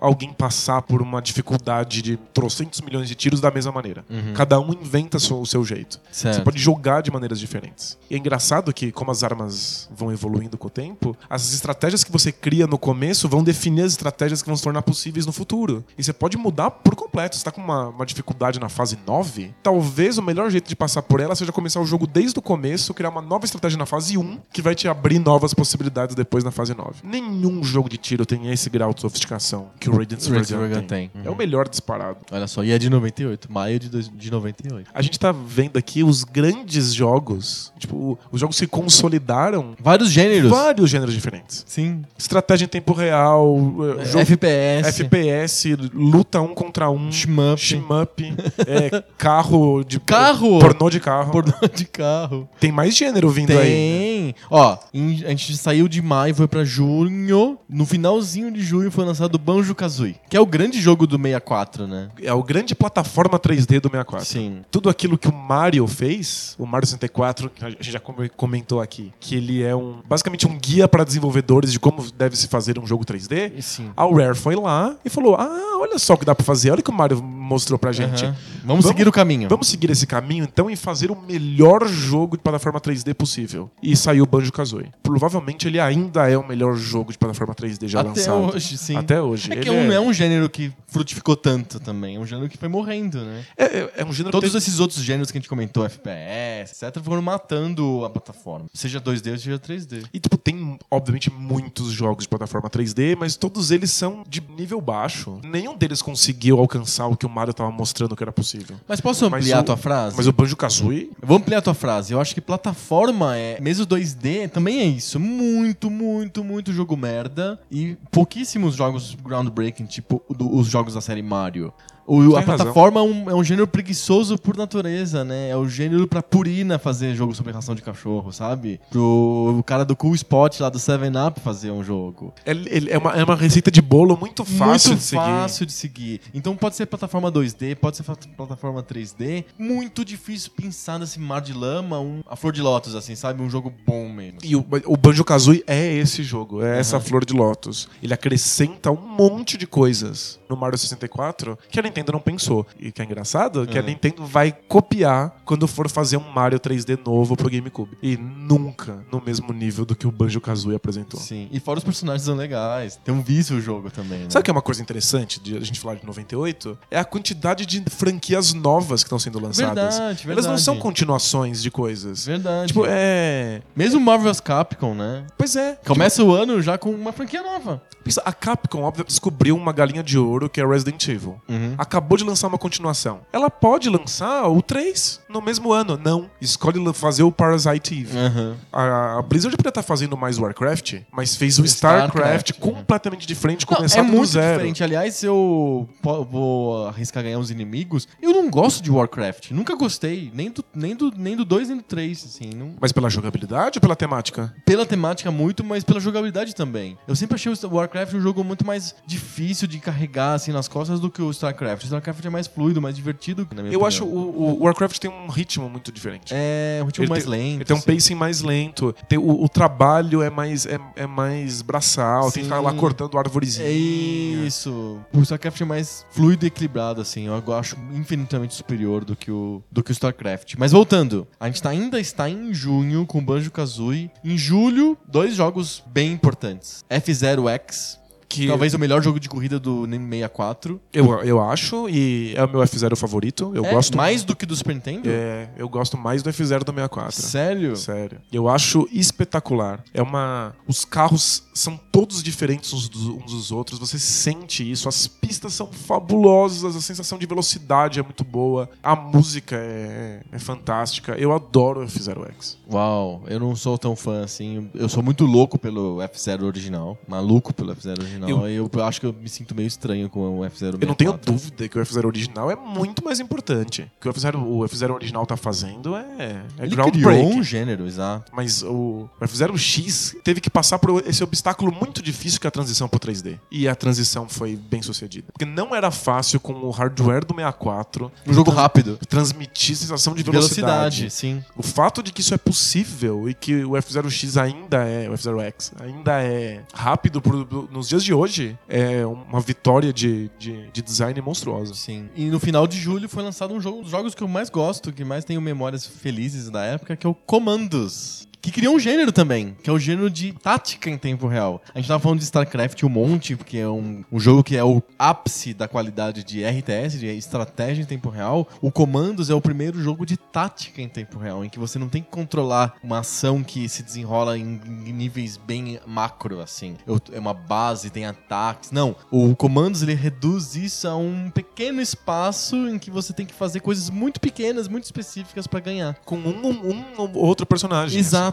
[0.00, 4.04] alguém passar por uma dificuldade de trocentos milhões de tiros da mesma maneira.
[4.34, 6.00] Cada um inventa o seu jeito.
[6.10, 6.36] Certo.
[6.36, 7.98] Você pode jogar de maneiras diferentes.
[8.08, 12.12] E é engraçado que, como as armas vão evoluindo com o tempo, as estratégias que
[12.12, 15.84] você cria no começo vão definir as estratégias que vão se tornar possíveis no futuro.
[15.96, 17.36] E você pode mudar por completo.
[17.36, 21.02] Você tá com uma, uma dificuldade na fase 9, talvez o melhor jeito de passar
[21.02, 24.16] por ela seja começar o jogo desde o começo, criar uma nova estratégia na fase
[24.16, 27.00] 1, que vai te abrir novas possibilidades depois na fase 9.
[27.04, 31.08] Nenhum jogo de tiro tem esse grau de sofisticação que o Radiant Gun tem.
[31.08, 31.10] tem.
[31.24, 32.18] É o melhor disparado.
[32.30, 34.90] Olha só, e é de 98, maio de, de 98.
[34.92, 40.50] A gente tá vendo aqui os grandes jogos, tipo, os jogos que consolidaram Vários gêneros.
[40.50, 41.64] vários gêneros diferentes.
[41.66, 42.02] Sim.
[42.18, 43.56] Estratégia em tempo real,
[44.00, 44.88] eh, jogo FPS.
[45.02, 47.58] FPS, luta um contra um, Shmup.
[47.60, 48.34] shmup,
[48.66, 50.58] é, carro de Carro!
[50.58, 51.30] pornô de carro.
[51.32, 52.48] Pornô de carro.
[52.58, 53.58] Tem mais gênero vindo aí.
[53.58, 54.34] Tem.
[54.50, 57.58] Ó, a gente saiu de maio, foi pra junho.
[57.68, 61.16] No finalzinho de junho foi lançado o Banjo Kazooie, que é o grande jogo do
[61.16, 62.08] 64, né?
[62.22, 64.24] É o grande plataforma 3D do 64.
[64.26, 64.62] Sim.
[64.70, 68.80] Tudo aquilo que o Mario fez, o Mario 64, que a gente já come- comentou
[68.80, 72.78] aqui, que ele é um basicamente um guia para desenvolvedores de como deve se fazer
[72.78, 73.52] um jogo 3D.
[73.54, 73.90] E sim.
[73.94, 76.80] A Rare foi lá e falou: Ah, olha só o que dá pra fazer, olha
[76.80, 78.24] que o Mario mostrou pra gente.
[78.24, 78.36] Aham.
[78.64, 79.48] Vamos, seguir o caminho.
[79.48, 83.68] Vamos seguir esse caminho então e fazer o melhor jogo de plataforma 3D possível.
[83.82, 84.90] E saiu o Banjo Kazooie.
[85.02, 88.54] Provavelmente ele ainda é o melhor jogo de plataforma 3D já Até lançado.
[88.56, 88.96] hoje, sim.
[88.96, 89.52] Até hoje.
[89.52, 92.16] É que Ele não é um gênero que frutificou tanto também.
[92.16, 93.44] É um gênero que foi morrendo, né?
[93.56, 97.02] é, é- é um gênero Todos esses outros gêneros que a gente comentou, FPS, etc.,
[97.02, 98.66] foram matando a plataforma.
[98.72, 100.04] Seja 2D ou seja 3D.
[100.14, 104.80] E, tipo, tem, obviamente, muitos jogos de plataforma 3D, mas todos eles são de nível
[104.80, 105.40] baixo.
[105.44, 108.76] Nenhum deles conseguiu alcançar o que o Mario tava mostrando que era possível.
[108.86, 110.16] Mas posso Mas ampliar o- a tua frase?
[110.16, 111.10] Mas o Banjo-Kazooie...
[111.20, 112.12] Eu Vou ampliar a tua frase.
[112.12, 113.58] Eu acho que plataforma é.
[113.60, 115.18] Mesmo 2D também é isso.
[115.18, 117.58] Muito, muito, muito jogo merda.
[117.70, 121.72] E pouquíssimos jogos groundbreaking, tipo do- os jogos da série Mario.
[122.12, 125.50] O- a plataforma é um, é um gênero preguiçoso por natureza, né?
[125.50, 128.80] É o gênero pra Purina fazer jogo sobre ração de cachorro, sabe?
[128.90, 132.32] Pro o cara do Cool Spot lá do 7-Up fazer um jogo.
[132.44, 135.20] Ele é, uma, é uma receita de bolo muito fácil muito de seguir.
[135.22, 136.20] fácil de seguir.
[136.34, 138.02] Então pode ser plataforma 2D, pode ser
[138.36, 139.44] plataforma 3D.
[139.58, 143.42] Muito difícil pensar nesse mar de lama, um, a flor de lótus, assim, sabe?
[143.42, 144.38] Um jogo bom mesmo.
[144.42, 147.88] E o, o Banjo-Kazooie é esse jogo, é essa flor de lótus.
[148.02, 152.66] Ele acrescenta um monte de coisas no Mario 64 que a Nintendo não pensou.
[152.78, 153.86] E que é engraçado, que a Uhum.
[153.88, 157.96] Nintendo vai copiar quando for fazer um Mario 3D novo pro GameCube.
[158.02, 161.18] E nunca no mesmo nível do que o Banjo-Kazooie apresentou.
[161.20, 161.48] Sim.
[161.50, 162.98] E fora os personagens são legais.
[163.04, 164.20] Tem um vício o jogo também.
[164.20, 164.26] Né?
[164.30, 166.78] Sabe o que é uma coisa interessante de a gente falar de 98?
[166.90, 169.94] É a quantidade de franquias novas que estão sendo lançadas.
[169.98, 170.62] Verdade, Elas não verdade.
[170.62, 172.26] são continuações de coisas.
[172.26, 172.68] Verdade.
[172.68, 173.62] Tipo, é.
[173.74, 175.26] Mesmo Marvel's Capcom, né?
[175.36, 175.78] Pois é.
[175.86, 177.82] Começa o ano já com uma franquia nova.
[178.04, 181.40] Pensa, a Capcom, óbvio, descobriu uma galinha de ouro que é Resident Evil.
[181.48, 181.74] Uhum.
[181.80, 183.22] Acabou de lançar uma continuação.
[183.32, 185.98] Ela pode lançar o 3 no mesmo ano.
[186.02, 186.30] Não.
[186.40, 188.16] Escolhe fazer o Parasite Eve.
[188.16, 188.56] Uhum.
[188.72, 193.66] A a Blizzard poderia estar fazendo mais Warcraft, mas fez o StarCraft, StarCraft, completamente diferente,
[193.68, 194.54] Não, começar é do muito zero.
[194.54, 194.82] diferente.
[194.84, 199.50] Aliás, se eu vou arriscar ganhar uns inimigos, eu não gosto de Warcraft.
[199.50, 200.30] Nunca gostei.
[200.34, 202.50] Nem do 2, nem do, nem do dois, nem do 3, assim.
[202.54, 202.74] Não...
[202.80, 204.54] Mas pela jogabilidade ou pela temática?
[204.64, 206.96] Pela temática muito, mas pela jogabilidade também.
[207.06, 211.00] Eu sempre achei o Warcraft um jogo muito mais difícil de carregar, assim, nas costas
[211.00, 211.82] do que o StarCraft.
[211.82, 213.84] O StarCraft é mais fluido, mais divertido, Eu opinião.
[213.84, 216.32] acho o, o Warcraft tem um ritmo muito diferente.
[216.34, 217.56] É, um ritmo Ele mais tem- lento.
[217.56, 217.92] Ele tem um assim.
[217.94, 218.94] pacing mais lento.
[219.08, 222.22] Tem, o, o trabalho é mais, é, é mais braçal.
[222.24, 222.44] Tem que Sim.
[222.44, 223.66] ficar lá cortando arvorezinha.
[223.68, 224.98] É isso.
[225.12, 227.26] O StarCraft é mais fluido e equilibrado, assim.
[227.26, 230.54] Eu acho infinitamente superior do que o, do que o StarCraft.
[230.58, 234.10] Mas voltando, a gente tá- ainda está em junho com Banjo Kazooie.
[234.24, 237.99] Em julho, dois jogos bem importantes: F0X.
[238.30, 240.80] Que Talvez o melhor jogo de corrida do Nintendo 64.
[240.92, 243.50] eu, eu acho, e é o meu F0 favorito.
[243.56, 245.08] Eu É, gosto mais do que do Super Nintendo?
[245.10, 247.12] É, eu gosto mais do F0 do 64.
[247.20, 247.74] Sério?
[247.76, 248.18] Sério.
[248.32, 249.82] Eu acho espetacular.
[249.92, 250.54] É uma.
[250.68, 253.80] Os carros são todos diferentes uns dos, uns dos outros.
[253.80, 254.88] Você sente isso.
[254.88, 256.76] As pistas são fabulosas.
[256.76, 258.70] A sensação de velocidade é muito boa.
[258.82, 261.14] A música é, é fantástica.
[261.18, 262.56] Eu adoro o F0X.
[262.72, 264.70] Uau, eu não sou tão fã assim.
[264.72, 266.96] Eu sou muito louco pelo F0 original.
[267.08, 268.19] Maluco pelo F0 original.
[268.26, 268.48] Original.
[268.48, 270.78] Eu- Eu, acho que eu me sinto meio estranho com o F-Zero.
[270.80, 273.82] Eu não tenho dúvida que o F-Zero original é muito mais importante.
[273.98, 277.20] O que o F-Zero o F-Zero original tá fazendo é, é Ele groundbreaking.
[277.22, 278.30] criou um gênero, exato.
[278.34, 282.50] Mas o F-Zero X teve que passar por esse obstáculo muito difícil que é a
[282.50, 283.38] transição pro 3D.
[283.50, 285.28] E a transição foi bem sucedida.
[285.32, 288.98] Porque não era fácil com o hardware do 64 Um jogo rápido.
[289.08, 291.00] transmitir sensação de velocidade.
[291.00, 291.44] Velocidade, sim.
[291.56, 295.14] O fato de que isso é possível e que o F-Zero X ainda é, o
[295.14, 300.30] F-Zero X, ainda é rápido pro- pro- nos dias de hoje, é uma vitória de,
[300.38, 301.74] de, de design monstruosa.
[301.74, 302.08] Sim.
[302.14, 304.50] E no final de julho foi lançado um jogo, um dos jogos que eu mais
[304.50, 308.28] gosto, que mais tenho memórias felizes da época, que é o Commandos.
[308.42, 311.60] Que criou um gênero também, que é o gênero de tática em tempo real.
[311.74, 314.64] A gente tava falando de StarCraft um monte, porque é um, um jogo que é
[314.64, 318.48] o ápice da qualidade de RTS, de estratégia em tempo real.
[318.62, 321.88] O Commandos é o primeiro jogo de tática em tempo real, em que você não
[321.88, 326.76] tem que controlar uma ação que se desenrola em, em níveis bem macro, assim.
[326.86, 328.70] Eu- É uma base, tem ataques.
[328.70, 333.34] Não, o Commandos ele reduz isso a um pequeno espaço em que você tem que
[333.34, 335.94] fazer coisas muito pequenas, muito específicas pra ganhar.
[336.04, 337.98] Com um, um, um ou outro personagem.
[337.98, 338.29] Exato.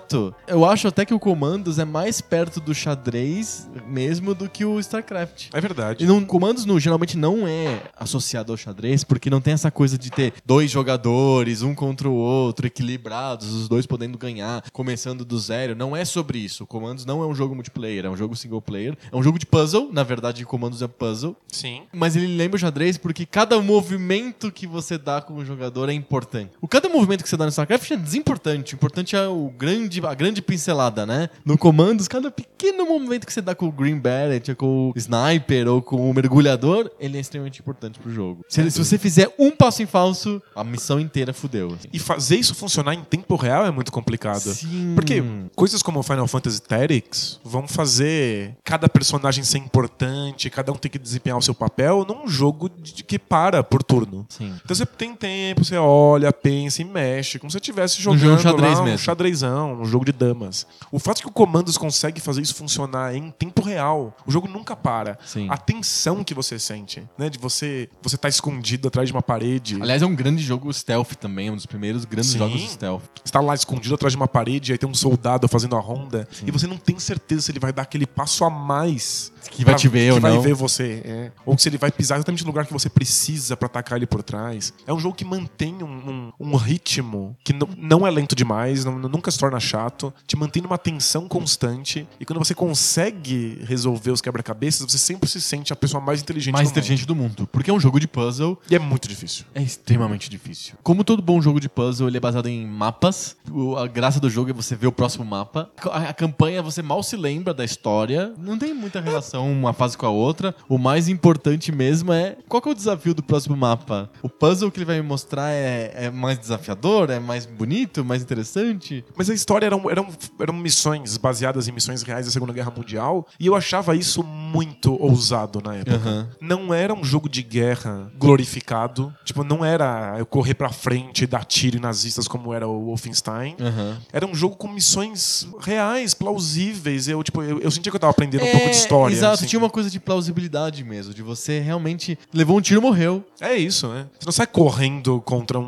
[0.47, 4.79] Eu acho até que o Commandos é mais perto do xadrez mesmo do que o
[4.79, 5.49] StarCraft.
[5.53, 6.03] É verdade.
[6.03, 9.97] E não, comandos no, geralmente não é associado ao xadrez, porque não tem essa coisa
[9.97, 15.39] de ter dois jogadores, um contra o outro, equilibrados, os dois podendo ganhar, começando do
[15.39, 15.75] zero.
[15.75, 16.63] Não é sobre isso.
[16.63, 18.97] O Comandos não é um jogo multiplayer, é um jogo single player.
[19.11, 21.35] É um jogo de puzzle, na verdade, Comandos é puzzle.
[21.47, 21.83] Sim.
[21.93, 25.93] Mas ele lembra o xadrez porque cada movimento que você dá com o jogador é
[25.93, 26.51] importante.
[26.61, 28.73] O cada movimento que você dá no StarCraft é desimportante.
[28.73, 31.29] O importante é o grande, a grande pincelada, né?
[31.45, 34.93] No comandos, cada pequeno movimento que você dá com o Green Beret, ou com o
[34.95, 38.43] Sniper, ou com o Mergulhador, ele é extremamente importante pro jogo.
[38.49, 41.67] Se, se você fizer um passo em falso, a missão inteira fudeu.
[41.73, 41.87] assim.
[41.93, 44.53] E fazer isso funcionar em tempo real é muito complicado.
[44.53, 44.93] Sim.
[44.95, 45.23] Porque
[45.55, 50.99] coisas como Final Fantasy Tactics vão fazer cada personagem ser importante, cada um tem que
[50.99, 54.25] desempenhar o seu papel num jogo de- que para por turno.
[54.29, 54.53] Sim.
[54.63, 58.41] Então você tem tempo, você olha, pensa e mexe, como se você estivesse jogo jogando
[58.41, 58.99] xadrez lá um mesmo.
[58.99, 60.65] xadrezão, um jogo de damas.
[60.91, 64.75] O fato que o Comandos consegue fazer isso funcionar em tempo real, o jogo nunca
[64.75, 65.17] para.
[65.25, 65.47] Sim.
[65.49, 69.77] A tensão que você sente, né, de você você tá escondido atrás de uma parede.
[69.81, 72.39] Aliás, é um grande jogo stealth também, um dos primeiros grandes Sim.
[72.39, 73.03] jogos stealth.
[73.23, 76.27] Você tá lá escondido atrás de uma parede, aí tem um soldado fazendo a ronda,
[76.45, 79.31] e você não tem certeza se ele vai dar aquele passo a mais.
[79.49, 80.41] Que vai pra- te ver que ou vai não.
[80.41, 81.01] ver você.
[81.05, 81.31] é.
[81.45, 84.21] Ou se ele vai pisar exatamente no lugar que você precisa pra atacar ele por
[84.23, 84.73] trás.
[84.85, 88.83] É um jogo que mantém um, um- um ritmo que não- não é lento demais,
[88.85, 94.11] não- nunca se torna chato, te mantém numa tensão constante, e quando você consegue resolver
[94.11, 97.47] os quebra-cabeças, você sempre se sente a pessoa mais inteligente Mais do inteligente do mundo.
[97.51, 98.59] Porque é um jogo de puzzle.
[98.69, 99.45] E é muito difícil.
[99.53, 100.75] É extremamente difícil.
[100.83, 103.35] Como todo bom jogo de puzzle, ele é baseado em mapas.
[103.77, 105.69] A graça do jogo é você ver o próximo mapa.
[105.91, 108.33] A, a campanha, você mal se lembra da história.
[108.37, 110.55] Não tem muita relação uma fase com a outra.
[110.67, 114.09] O mais importante mesmo é qual que é o desafio do próximo mapa.
[114.21, 118.21] O puzzle que ele vai me mostrar é, é mais desafiador, é mais bonito, mais
[118.21, 119.03] interessante.
[119.15, 120.07] Mas a história eram, eram,
[120.39, 124.93] eram missões baseadas em missões reais da Segunda Guerra Mundial, e eu achava isso muito
[125.01, 125.95] ousado na época.
[125.95, 126.29] Aham.
[126.41, 129.13] Não era um jogo de guerra glorificado.
[129.23, 132.85] Tipo, não era eu correr pra frente e dar tiro em nazistas como era o
[132.85, 133.55] Wolfenstein.
[133.59, 133.97] Aham.
[134.11, 137.07] Era um jogo com missões reais, plausíveis.
[137.07, 139.15] Eu, tipo, eu, eu sentia que eu tava aprendendo um pouco de história.
[139.27, 139.47] Exato, assim.
[139.47, 143.23] tinha uma coisa de plausibilidade mesmo, de você realmente levou um tiro e morreu.
[143.39, 144.07] É isso, né?
[144.19, 145.63] Você não sai correndo contra um,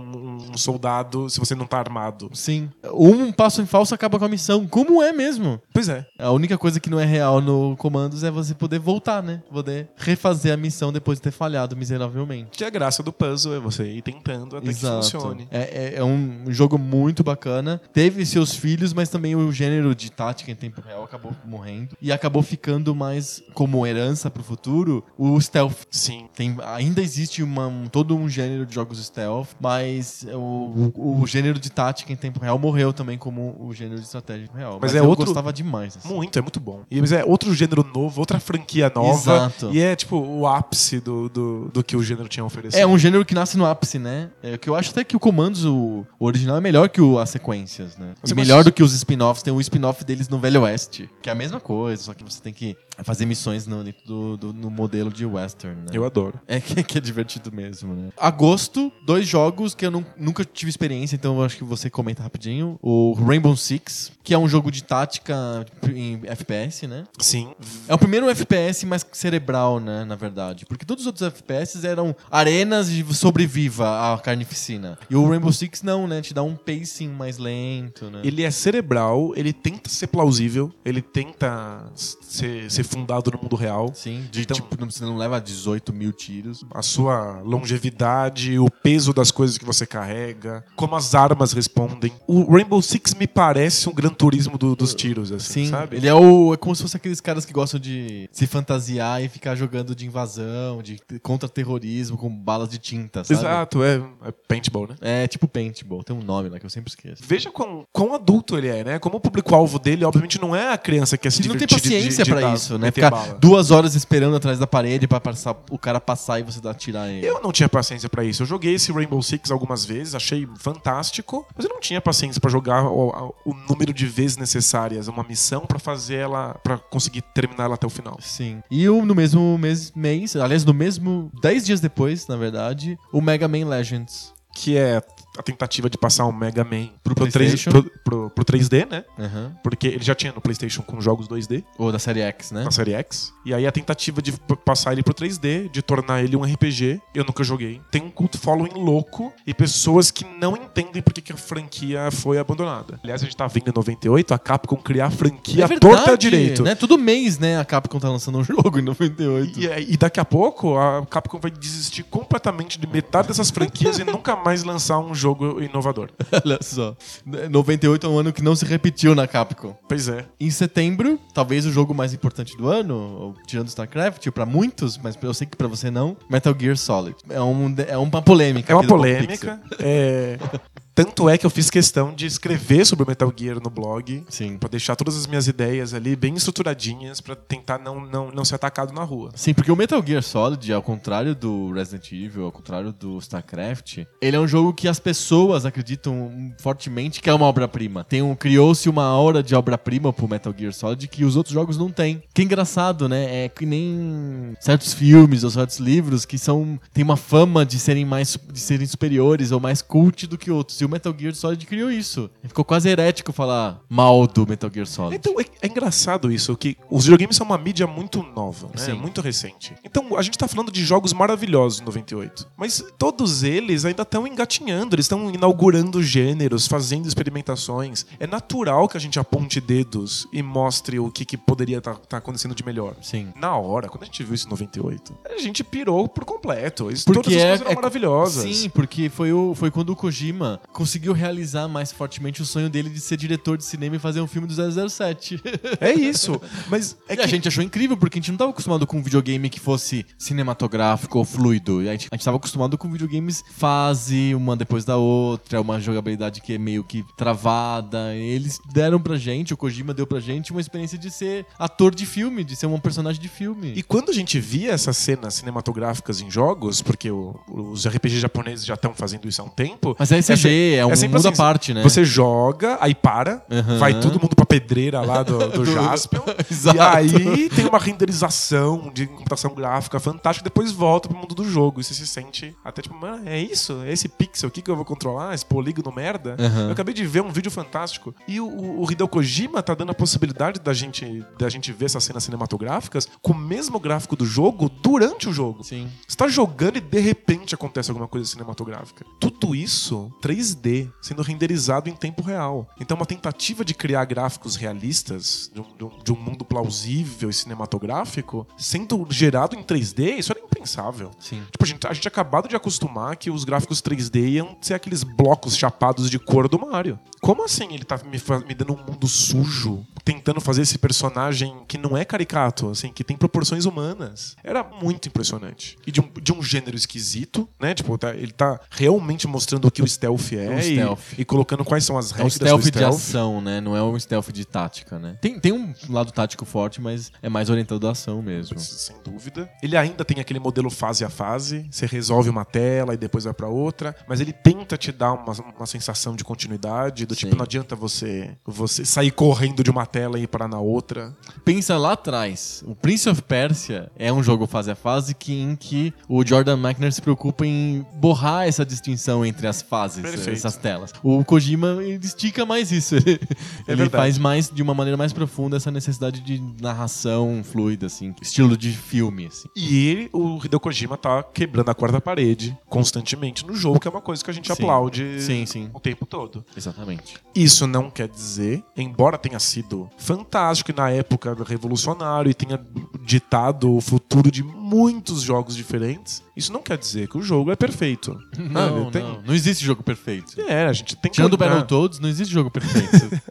[0.49, 2.29] um soldado se você não tá armado.
[2.33, 2.69] Sim.
[2.93, 5.61] Um passo em falso acaba com a missão, como é mesmo.
[5.73, 6.05] Pois é.
[6.17, 9.41] A única coisa que não é real no comandos é você poder voltar, né?
[9.51, 12.51] Poder refazer a missão depois de ter falhado miseravelmente.
[12.51, 15.47] Que a graça do puzzle é você ir tentando até que funcione.
[15.51, 17.81] É, é- é um jogo muito bacana.
[17.93, 21.95] Teve seus filhos, mas também o gênero de tática em tempo real acabou morrendo.
[22.01, 25.83] E acabou ficando mais como herança pro futuro o stealth.
[25.91, 26.27] Sim.
[26.35, 31.59] Tem, ainda existe uma, um- todo um gênero de jogos stealth, mas o, o, gênero
[31.59, 34.79] de tática em tempo real morreu também como o gênero de estratégia em tempo real.
[34.81, 35.97] Mas Mas, é eu outro- gostava demais.
[35.97, 36.13] assim.
[36.13, 36.81] Muito, é muito bom.
[36.89, 39.09] E, mas é outro gênero novo, outra franquia nova.
[39.11, 39.69] Exato.
[39.71, 42.79] E é, tipo, o ápice do, do, do que o gênero tinha a oferecer.
[42.79, 44.29] É um gênero que nasce no ápice, né?
[44.41, 47.19] É, que eu acho até que o Comandos, o, o original, é melhor que o,
[47.19, 48.13] as sequências, né?
[48.35, 49.43] Melhor do que os spin-offs.
[49.43, 52.41] Tem um spin-off deles no Velho Oeste, que é a mesma coisa, só que você
[52.41, 55.87] tem que fazer missões no, do, do- no modelo de western, né?
[55.93, 56.39] Eu adoro.
[56.47, 58.09] É que, que é divertido mesmo, né?
[58.17, 62.21] Agosto, dois jogos que eu não, nunca tive experiência, então eu acho que você comenta
[62.23, 62.77] rapidinho.
[62.81, 67.03] O Rainbow Six, que é um jogo de tática em FPS, né?
[67.19, 67.51] Sim.
[67.87, 70.65] É o primeiro FPS mais cerebral, né, na verdade.
[70.65, 74.97] Porque todos os outros FPS eram arenas de sobreviva a carnificina.
[75.09, 76.21] E o Rainbow Six não, né?
[76.21, 78.21] Te dá um pacing mais lento, né?
[78.23, 83.91] Ele é cerebral, ele tenta ser plausível, ele tenta ser, ser fundado no mundo real.
[83.93, 86.65] Sim, de Então- tipo, você não leva 18 mil tiros.
[86.73, 92.11] A sua longevidade, o peso das coisas que você carrega, como as armas respondem.
[92.27, 95.97] O Rainbow Six me parece um gran turismo do- dos tiros, assim, Sim, sabe?
[95.97, 96.53] ele é o.
[96.53, 100.05] É como se fosse aqueles caras que gostam de se fantasiar e ficar jogando de
[100.05, 103.39] invasão, de contra-terrorismo com balas de tinta, sabe?
[103.39, 104.95] Exato, é, é paintball, né?
[105.01, 107.21] É tipo paintball, tem um nome lá que eu sempre esqueço.
[107.25, 108.99] Veja quão, quão adulto ele é, né?
[108.99, 111.67] Como o público-alvo dele, obviamente, não é a criança que quer se Ele não tem
[111.67, 112.87] paciência dar- isso, né?
[112.87, 113.37] meter Ficar bala.
[113.39, 117.09] duas horas esperando atrás da parede pra passar, o cara passar e você dar tirar
[117.09, 117.25] ele.
[117.25, 118.43] Eu não tinha paciência pra isso.
[118.43, 122.49] Eu joguei esse Rainbow Six algumas vezes, achei fantástico, mas eu não tinha paciência pra
[122.49, 127.65] jogar o, o número de vezes necessárias uma missão pra fazer ela, Pra conseguir terminar
[127.65, 128.17] ela até o final.
[128.21, 128.61] Sim.
[128.69, 133.21] E o, no mesmo mês, mês, aliás, no mesmo 10 dias depois, na verdade, o
[133.21, 134.33] Mega Man Legends.
[134.53, 135.01] Que é
[135.39, 137.71] a tentativa de passar um Mega Man Pro pro, 3, PlayStation.
[137.71, 139.05] pro, pro- pro 3D, né?
[139.17, 139.53] Aham.
[139.63, 142.65] Porque ele já tinha no PlayStation com jogos 2D, Ou da série X, né?
[142.65, 143.31] na série X.
[143.45, 144.33] E aí a tentativa de
[144.65, 147.79] passar ele pro 3D, de tornar ele um RPG, eu nunca joguei.
[147.89, 152.37] Tem um cult following louco e pessoas que não entendem por que, a franquia foi
[152.37, 152.99] abandonada.
[153.01, 156.63] Aliás, a gente tá vendo em 98 a Capcom criar a franquia É torta direito.
[156.63, 156.75] Né?
[156.75, 159.57] Todo mês, né, a Capcom tá lançando um jogo em 98.
[159.57, 164.03] E, e daqui a pouco a Capcom vai desistir completamente de metade dessas franquias e
[164.03, 165.28] nunca mais lançar um jogo
[165.61, 166.09] inovador.
[166.45, 166.95] Olha só.
[167.25, 169.75] 98 é um ano que não se repetiu na Capcom.
[169.87, 170.25] Pois é.
[170.39, 175.33] Em setembro, talvez o jogo mais importante do ano, tirando StarCraft, pra muitos, mas eu
[175.33, 177.15] sei que pra você não, Metal Gear Solid.
[177.29, 178.71] É, um, é uma polêmica.
[178.71, 179.61] É uma polêmica.
[179.79, 180.37] É...
[180.99, 184.25] Tanto é que eu fiz questão de escrever sobre o Metal Gear no blog.
[184.27, 184.57] Sim.
[184.57, 188.55] Pra deixar todas as minhas ideias ali bem estruturadinhas pra tentar não, não, não ser
[188.55, 189.31] atacado na rua.
[189.33, 193.99] Sim, porque o Metal Gear Solid, ao contrário do Resident Evil, ao contrário do StarCraft,
[194.21, 198.03] ele é um jogo que as pessoas acreditam fortemente que é uma obra-prima.
[198.03, 201.77] Tem um criou-se uma aura de obra-prima pro Metal Gear Solid que os outros jogos
[201.77, 202.21] não têm.
[202.33, 203.45] Que é engraçado, né?
[203.45, 208.03] É que nem certos filmes ou certos livros que são tem uma fama de serem
[208.03, 210.81] mais de serem superiores ou mais cult do que outros.
[210.81, 212.29] E o Metal Gear Solid criou isso.
[212.43, 215.15] Ficou quase herético falar mal do Metal Gear Solid.
[215.15, 218.77] Então é, é engraçado isso, que os videogames são uma mídia muito nova, né?
[218.77, 218.93] Sim.
[218.93, 219.75] Muito recente.
[219.83, 222.47] Então a gente tá falando de jogos maravilhosos em 98.
[222.57, 228.05] Mas todos eles ainda estão engatinhando, eles estão inaugurando gêneros, fazendo experimentações.
[228.19, 232.55] É natural que a gente aponte dedos e mostre o que, que poderia estar acontecendo
[232.55, 232.95] de melhor.
[233.01, 233.31] Sim.
[233.35, 236.91] Na hora, quando a gente viu isso em 98, a gente pirou por completo.
[236.91, 238.55] Isso, Porque todas as é, coisas eram é- maravilhosas.
[238.55, 242.89] Sim, porque foi, o, foi quando o Kojima conseguiu realizar mais fortemente o sonho dele
[242.89, 244.53] de ser diretor de cinema e fazer um filme do
[244.89, 245.41] 007.
[245.81, 246.39] É isso.
[246.69, 248.97] Mas é e que a gente achou incrível, porque a gente não estava acostumado com
[248.97, 251.79] um videogame que fosse cinematográfico ou fluido.
[251.79, 256.39] A gente, a gente tava acostumado com videogames fase, uma depois da outra, uma jogabilidade
[256.41, 258.15] que é meio que travada.
[258.15, 262.05] Eles deram pra gente, o Kojima deu pra gente uma experiência de ser ator de
[262.05, 263.73] filme, de ser um personagem de filme.
[263.75, 268.65] E quando a gente via essas cenas cinematográficas em jogos, porque o- os RPG japoneses
[268.65, 269.95] já estão fazendo isso há um tempo.
[269.99, 271.83] Mas é CG, é, um sempre mundo à assim, parte, né?
[271.83, 273.77] Você joga, aí para, Aham.
[273.77, 276.21] vai todo mundo pra pedreira lá do, do Jaspion.
[276.75, 281.79] e aí tem uma renderização de computação gráfica fantástica, depois volta pro mundo do jogo.
[281.81, 283.81] E você se sente até tipo, mano, é isso?
[283.83, 285.33] É esse pixel aqui que eu vou controlar?
[285.33, 286.35] Esse polígono merda?
[286.39, 286.65] Aham.
[286.65, 288.13] Eu acabei de ver um vídeo fantástico.
[288.27, 292.03] E o, o, Hideo Kojima tá dando a possibilidade da gente, da gente ver essas
[292.03, 295.63] cenas cinematográficas com o mesmo gráfico do jogo durante o jogo.
[295.63, 295.89] Sim.
[296.07, 299.05] Você tá jogando e de repente acontece alguma coisa cinematográfica.
[299.19, 300.11] Tudo isso
[300.55, 302.67] 3D, sendo renderizado em tempo real.
[302.79, 308.45] Então, uma tentativa de criar gráficos realistas, de um, de um- mundo plausível e cinematográfico,
[308.57, 311.11] sendo gerado em 3D, isso era impensável.
[311.19, 311.41] Sim.
[311.51, 315.03] Tipo, a gente, a gente acabado de acostumar que os gráficos 3D iam ser aqueles
[315.03, 316.99] blocos chapados de cor do Mario.
[317.21, 321.77] Como assim ele tá me, me dando um mundo sujo, tentando fazer esse personagem que
[321.77, 324.35] não é caricato, assim, que tem proporções humanas?
[324.43, 325.77] Era muito impressionante.
[325.85, 327.73] E de um, de um gênero esquisito, né?
[327.73, 330.99] Tipo, tá- ele tá realmente mostrando o que o stealth é, o e- stealth.
[331.17, 332.93] E, colocando quais são as É um regras stealth do de stealth.
[332.95, 333.59] ação, né?
[333.59, 335.17] Não é um stealth de tática, né?
[335.21, 338.57] Tem, tem um lado tático forte, mas é mais orientado à ação mesmo.
[338.59, 339.49] Sem dúvida.
[339.61, 341.65] Ele ainda tem aquele modelo fase a fase.
[341.71, 343.95] Você resolve uma tela e depois vai pra outra.
[344.07, 347.05] Mas ele tenta te dar uma, uma sensação de continuidade.
[347.05, 347.37] Do tipo, Sim.
[347.37, 351.15] não adianta você, você sair correndo de uma tela e ir parar na outra.
[351.43, 352.63] Pensa lá atrás.
[352.67, 356.57] O Prince of Persia é um jogo fase a fase que, em que o Jordan
[356.57, 360.28] Mechner se preocupa em borrar essa distinção entre as fases, Perfeito.
[360.33, 360.91] Essas telas.
[361.03, 362.95] O Kojima ele estica mais isso.
[362.95, 363.19] Ele, ele
[363.67, 363.91] É verdade.
[363.91, 368.13] faz mais, de uma maneira mais profunda, essa necessidade de narração fluida, assim.
[368.21, 369.47] Estilo de filme, assim.
[369.55, 373.91] E ele, o Hideo Kojima tá quebrando a quarta parede constantemente no jogo, que é
[373.91, 374.53] uma coisa que a gente Sim.
[374.53, 375.69] aplaude Sim, sim.
[375.73, 376.43] o tempo todo.
[376.55, 377.15] Exatamente.
[377.35, 382.59] Isso não quer dizer, embora tenha sido fantástico e na época revolucionário e tenha
[383.05, 387.55] ditado o futuro de muitos jogos diferentes, isso não quer dizer que o jogo é
[387.55, 388.19] perfeito.
[388.39, 389.21] Não, tem- não.
[389.21, 390.39] Não existe jogo perfeito.
[390.41, 391.37] É, a gente tem que Tirando o.
[391.37, 393.21] Battletoads, não existe jogo perfeito.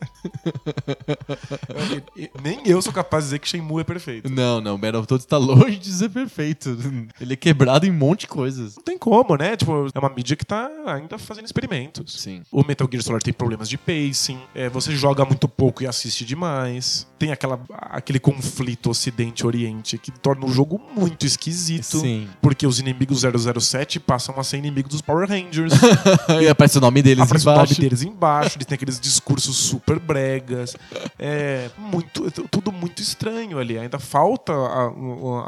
[2.42, 4.28] Nem eu sou capaz de dizer que Shenmue é perfeito.
[4.30, 4.78] não, não.
[4.78, 6.76] Battletoads tá longe de ser perfeito.
[7.20, 8.76] Ele é quebrado em um monte de coisas.
[8.76, 9.56] Não tem como, né?
[9.56, 12.20] Tipo, é uma mídia que tá ainda fazendo experimentos.
[12.20, 12.42] Sim.
[12.50, 16.24] O Metal Gear Solid tem problemas de pacing, é, você joga muito pouco e assiste
[16.24, 17.06] demais.
[17.18, 21.98] Tem aquela, aquele conflito Ocidente-Oriente que torna o jogo muito esquisito.
[22.00, 22.28] Sim.
[22.40, 25.72] Porque os inimigos 007 passam a ser inimigos dos Power Rangers.
[26.42, 27.72] e aparece o nome deles Aparece o embaixo.
[27.74, 30.76] nome deles embaixo, eles têm aqueles discursos super bregas.
[31.18, 33.78] É muito, tudo muito estranho ali.
[33.78, 34.92] Ainda falta a,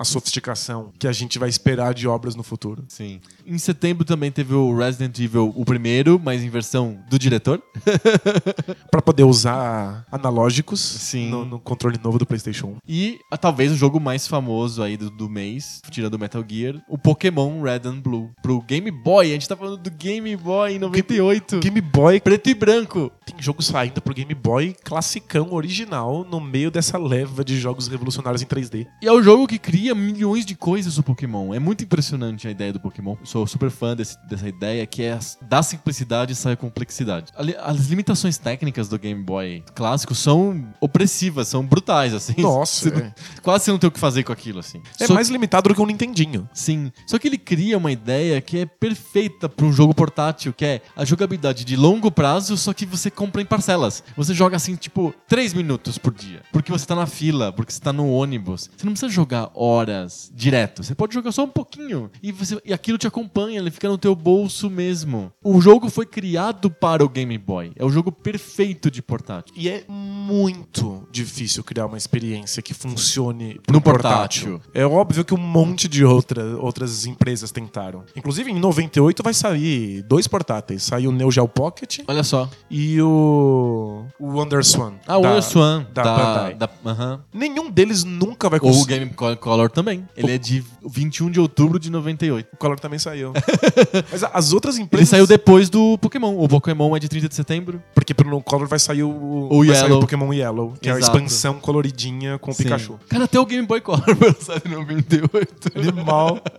[0.00, 2.84] a sofisticação que a gente vai esperar de obras no futuro.
[2.88, 3.20] Sim.
[3.46, 7.62] Em setembro também teve o Resident Evil, o primeiro, mas em versão do diretor.
[8.90, 11.30] Pra poder usar analógicos Sim.
[11.30, 12.76] No, no controle novo do PlayStation 1.
[12.86, 16.80] E ah, talvez o jogo mais famoso aí do, do mês, tirando o Metal Gear,
[16.88, 18.30] o Pokémon Red and Blue.
[18.42, 21.60] Pro Game Boy, a gente tá falando do Game Boy em 98.
[21.60, 23.12] Game Boy Preto e branco.
[23.30, 28.42] Tem jogo saindo pro Game Boy classicão original no meio dessa leva de jogos revolucionários
[28.42, 28.86] em 3D.
[29.02, 31.54] E é o jogo que cria milhões de coisas o Pokémon.
[31.54, 33.16] É muito impressionante a ideia do Pokémon.
[33.20, 37.32] Eu sou super fã desse- dessa ideia, que é da simplicidade sai a complexidade.
[37.62, 42.34] As limitações técnicas do Game Boy clássico são opressivas, são brutais, assim.
[42.38, 43.14] Nossa, Você não- é.
[43.42, 44.82] quase você não tem o que fazer com aquilo, assim.
[44.98, 46.48] É Só mais limitado do que um Nintendinho.
[46.54, 46.90] Sim.
[47.06, 50.82] Só que ele cria uma ideia que é perfeita para um jogo portátil, que é
[50.96, 54.02] a jogabilidade de longo prazo, só que você compra em parcelas.
[54.16, 56.40] Você joga assim, tipo, 3 minutos por dia.
[56.50, 58.70] Porque você tá na fila, porque você tá no ônibus.
[58.74, 60.82] Você não precisa jogar horas direto.
[60.82, 62.10] Você pode jogar só um pouquinho.
[62.22, 65.30] E, você, e aquilo te acompanha, ele fica no teu bolso mesmo.
[65.44, 67.72] O jogo foi criado para o Game Boy.
[67.76, 69.54] É o jogo perfeito de portátil.
[69.54, 74.62] E é muito difícil criar uma experiência que funcione No portátil.
[74.72, 78.02] É óbvio que um monte de outra, outras empresas tentaram.
[78.16, 80.84] Inclusive, em 98 vai sair dois portáteis.
[80.84, 82.48] Saiu o Neo Geo Pocket Olha só.
[82.70, 84.94] e o, o WonderSwan.
[85.06, 85.86] Ah, o da- Wonder Swan.
[85.92, 86.54] da da, Bandai.
[86.54, 87.20] da- aham.
[87.32, 88.98] Nenhum deles nunca vai Ou o conseguir.
[89.00, 90.06] Game Col- Color também.
[90.16, 92.48] Ele é de 21 de outubro de 98.
[92.52, 93.32] O Color também saiu.
[94.10, 95.08] Mas as outras Ele empresas...
[95.08, 96.36] saiu depois do Pokémon.
[96.38, 97.82] O Pokémon é de 30 de setembro.
[97.94, 100.98] Porque pro Color vai sair o, O vai sair o Pokémon Yellow, que é a
[100.98, 101.16] Exato.
[101.16, 102.64] expansão coloridinha com o Sim.
[102.64, 102.98] Pikachu.
[103.08, 105.78] Cara, até o Game Boy Color lançado em 98.
[105.78, 106.38] Animal.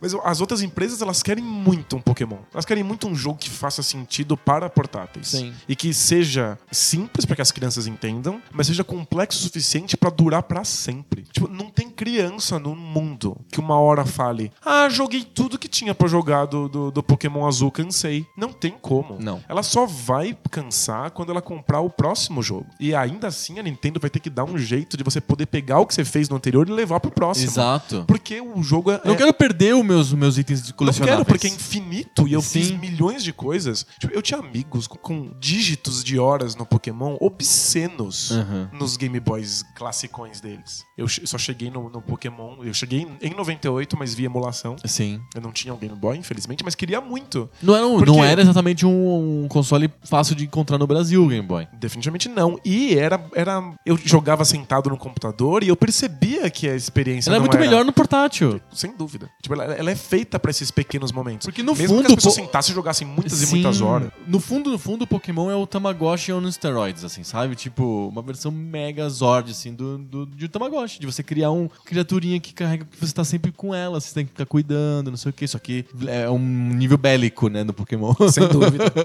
[0.00, 2.38] Mas as outras empresas, elas querem muito um Pokémon.
[2.52, 5.28] Elas querem muito um jogo que faça sentido para portáteis.
[5.28, 5.52] Sim.
[5.68, 10.10] E que seja simples para que as crianças entendam, mas seja complexo o suficiente para
[10.10, 11.22] durar para sempre.
[11.32, 15.94] Tipo, não tem criança no mundo que uma hora fale: Ah, joguei tudo que tinha
[15.94, 18.26] pra jogar do, do, do Pokémon Azul, cansei.
[18.36, 19.18] Não tem como.
[19.20, 19.42] Não.
[19.48, 22.66] Ela só vai cansar quando ela comprar o próximo jogo.
[22.78, 25.80] E ainda assim a Nintendo vai ter que dar um jeito de você poder pegar
[25.80, 27.50] o que você fez no anterior e levar pro próximo.
[27.50, 28.04] Exato.
[28.06, 29.00] Porque o jogo é.
[29.04, 31.16] Não quero perder os meus, meus itens de Não colecionáveis.
[31.18, 32.60] quero, porque é infinito e eu Sim.
[32.60, 33.86] fiz milhões de coisas.
[33.98, 38.70] Tipo, eu tinha amigos com, com dígitos de horas no Pokémon obscenos Aham.
[38.72, 40.84] nos Game Boys classicões deles.
[40.96, 44.76] Eu só cheguei no, no Pokémon, eu cheguei em 98, mas vi emulação.
[44.84, 45.20] Sim.
[45.34, 47.48] Eu não tinha um Game Boy, infelizmente, mas queria muito.
[47.62, 51.24] Não era, um- Porque- não era exatamente um, um console fácil de encontrar no Brasil,
[51.24, 51.66] o Game Boy.
[51.72, 52.58] Definitivamente não.
[52.64, 53.60] E era, era.
[53.84, 57.64] Eu jogava sentado no computador e eu percebia que a experiência Ela é muito era-
[57.64, 58.60] melhor no portátil.
[58.72, 59.28] Sem dúvida.
[59.42, 61.46] Tipo, ela, ela é feita pra esses pequenos momentos.
[61.46, 63.54] Porque no Mesmo fundo, que as pessoas pô- sentassem e jogassem muitas e Sim.
[63.56, 64.10] muitas horas.
[64.26, 67.54] No fundo, no fundo, o Pokémon é o Tamagotchi on steroids, assim, sabe?
[67.56, 71.00] Tipo, uma versão mega Zord, assim, do, do, de um Tamagotchi.
[71.00, 74.26] De você criar um criaturinha que carrega, que você tá sempre com ela, você tem
[74.26, 75.48] que ficar cuidando, não sei o que.
[75.48, 76.38] Só que é um
[76.74, 78.12] nível bélico, né, no Pokémon.
[78.30, 78.84] Sem dúvida.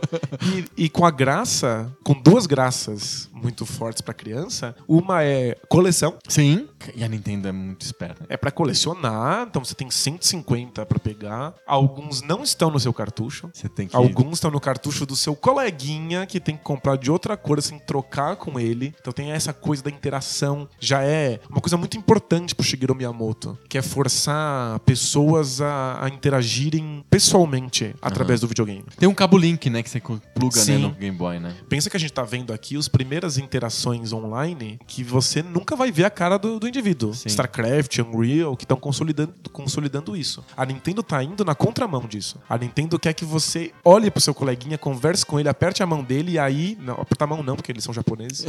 [0.78, 6.17] E, e com a graça, com duas graças muito fortes pra criança, uma é coleção,
[6.27, 6.67] Sim.
[6.95, 8.25] E a Nintendo é muito esperta.
[8.27, 11.53] é pra colecionar, então você tem 150 pra pegar.
[11.67, 13.49] Alguns não estão no seu cartucho.
[13.53, 13.95] Você tem que.
[13.95, 17.77] Alguns estão no cartucho do seu coleguinha que tem que comprar de outra cor, assim,
[17.79, 18.93] trocar com ele.
[18.99, 20.67] Então tem essa coisa da interação.
[20.79, 26.09] Já é uma coisa muito importante pro Shigeru Miyamoto, que é forçar pessoas a, a
[26.09, 28.85] interagirem pessoalmente através do videogame.
[28.97, 29.99] Tem um cabo link, né, que você
[30.33, 31.55] pluga né, no Game Boy, né?
[31.69, 35.91] Pensa que a gente tá vendo aqui as primeiras interações online que você nunca vai
[35.91, 37.13] ver a cara do, do indivíduo.
[37.13, 37.27] Sim.
[37.27, 40.43] StarCraft, Unreal, que estão consolidando, consolidando isso.
[40.55, 42.39] A Nintendo tá indo na contramão disso.
[42.49, 46.03] A Nintendo quer que você olhe pro seu coleguinha, converse com ele, aperte a mão
[46.03, 46.77] dele e aí.
[46.81, 48.45] Não, apertar a mão não, porque eles são japoneses.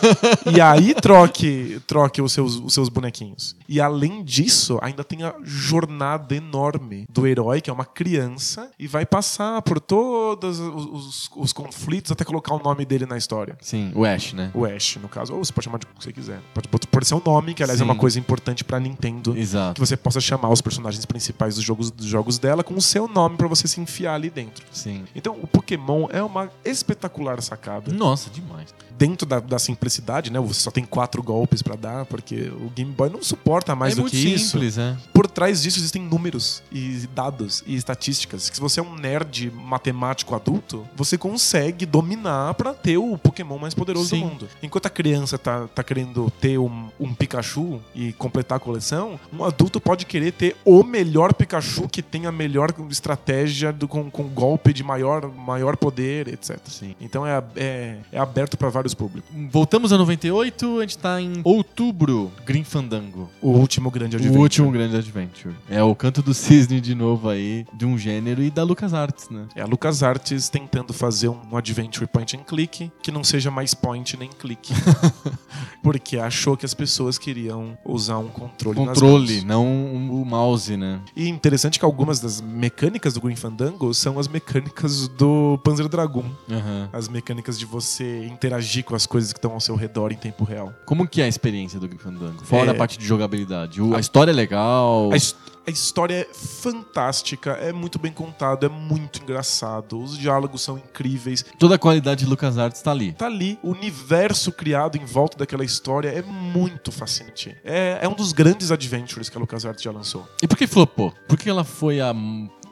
[0.54, 3.56] e aí troque, troque os seus, os seus bonequinhos.
[3.68, 8.86] E além disso, ainda tem a jornada enorme do herói, que é uma criança, e
[8.86, 13.56] vai passar por todos os, os- os conflitos até colocar o nome dele na história.
[13.60, 14.50] Sim, o Ash, né?
[14.54, 15.34] O Ash, no caso.
[15.34, 16.40] Ou você pode chamar de o que você quiser.
[16.54, 17.84] Pode pôr seu nome, que aliás Sim.
[17.84, 19.32] é uma coisa importante pra Nintendo.
[19.32, 19.84] Que Exato.
[19.84, 23.36] você possa chamar os personagens principais dos jogos, dos jogos dela com o seu nome
[23.36, 24.64] pra você se enfiar ali dentro.
[24.72, 25.04] Sim.
[25.14, 27.92] Então, o Pokémon é uma espetacular sacada.
[27.92, 28.74] Nossa, demais.
[28.98, 30.38] Dentro da, da simplicidade, né?
[30.40, 33.96] Você só tem quatro golpes pra dar, porque o Game Boy não suporta mais é
[33.96, 34.50] do muito que isso.
[34.50, 34.96] simples, é.
[35.14, 38.50] Por trás disso existem números e dados e estatísticas.
[38.50, 43.58] Que se você é um nerd matemático adulto, você consegue dominar pra ter o Pokémon
[43.58, 44.20] mais poderoso Sim.
[44.20, 44.48] do mundo.
[44.62, 49.44] Enquanto a criança tá, tá querendo ter um, um Pikachu e completar a coleção, um
[49.44, 54.24] adulto pode querer ter o melhor Pikachu que tem a melhor estratégia do, com, com
[54.24, 56.58] golpe de maior, maior poder, etc.
[56.66, 56.94] Sim.
[57.00, 59.30] Então é, é, é aberto pra vários públicos.
[59.50, 63.30] Voltamos a 98, a gente tá em outubro, Green Fandango.
[63.40, 64.42] O último grande O adventure.
[64.42, 65.54] último grande adventure.
[65.68, 69.46] É o canto do cisne de novo aí, de um gênero e da LucasArts, né?
[69.54, 73.99] É a LucasArts tentando fazer um adventure point and click que não seja mais point
[74.16, 74.72] nem click.
[75.82, 81.00] Porque achou que as pessoas queriam usar um controle, nas Controle, não o mouse, né?
[81.16, 86.24] E interessante que algumas das mecânicas do Green Fandango são as mecânicas do Panzer Dragoon.
[86.50, 86.88] Aham.
[86.92, 90.44] As mecânicas de você interagir com as coisas que estão ao seu redor em tempo
[90.44, 90.72] real.
[90.84, 92.44] Como que é a experiência do Green Fandango?
[92.44, 93.80] Fora É- a parte de jogabilidade.
[93.80, 95.10] O- a história é legal.
[95.12, 95.34] A, his-
[95.66, 101.44] a história é fantástica, é muito bem contado, é muito engraçado, os diálogos são incríveis.
[101.58, 103.12] Toda a qualidade de LucasArts tá ali.
[103.12, 103.58] tá ali.
[103.62, 107.56] O universo criado em volta daquela história é muito fascinante.
[107.64, 110.28] É, é um dos grandes adventures que a LucasArts já lançou.
[110.42, 111.12] E por que flopou?
[111.28, 112.14] Por que ela foi a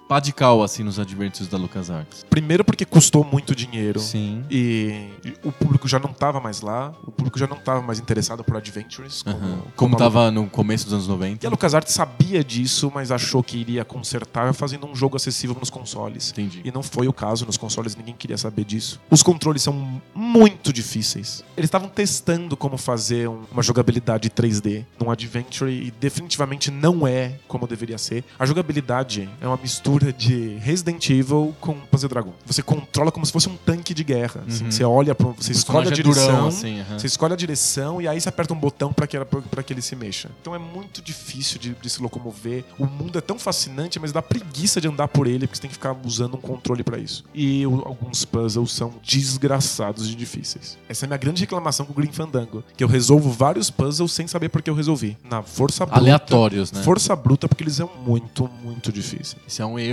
[0.09, 2.25] pá de cal, assim, nos adventures da LucasArts?
[2.31, 4.01] Primeiro porque custou muito dinheiro.
[4.01, 4.45] Sim.
[4.51, 5.09] E
[5.45, 8.57] o público já não tava mais lá, o público já não tava mais interessado por
[8.57, 9.23] adventures.
[9.23, 9.59] Como, Aham.
[9.77, 11.49] Como a tava no começo dos anos E a 90.
[11.51, 16.31] LucasArts sabia disso, mas achou que iria consertar fazendo um jogo acessível nos consoles.
[16.31, 16.63] Entendi.
[16.65, 19.01] E não foi o caso, nos consoles ninguém queria saber disso.
[19.11, 21.45] Os controles são muito difíceis.
[21.57, 27.35] Eles estavam testando como fazer um- uma jogabilidade 3D num Adventure e definitivamente não é
[27.47, 28.25] como deveria ser.
[28.39, 32.33] A jogabilidade é uma mistura de Resident Evil com Panzer Dragon.
[32.47, 34.43] Você controla como se fosse um tanque de guerra.
[34.47, 34.65] assim.
[34.65, 34.71] Uhum.
[34.71, 36.27] Você olha, pro, você escolhe a direção.
[36.27, 36.99] durão, assim, aham.
[36.99, 39.83] Você escolhe a direção e aí você aperta um botão para que, pra que ele
[39.83, 40.31] se mexa.
[40.41, 42.65] Então é muito difícil de, de se locomover.
[42.79, 45.69] O mundo é tão fascinante, mas dá preguiça de andar por ele, porque você tem
[45.69, 47.25] que ficar usando um controle para isso.
[47.35, 50.77] E o- alguns puzzles são desgraçados de difíceis.
[50.89, 52.65] Essa é a minha grande reclamação com o Green Fandango.
[52.77, 55.17] Que eu resolvo vários puzzles sem saber por que eu resolvi.
[55.29, 56.01] Na força bruta.
[56.01, 56.83] Aleatórios, né?
[56.83, 59.37] Força bruta, porque eles são muito, muito difíceis.
[59.47, 59.88] Isso é um erro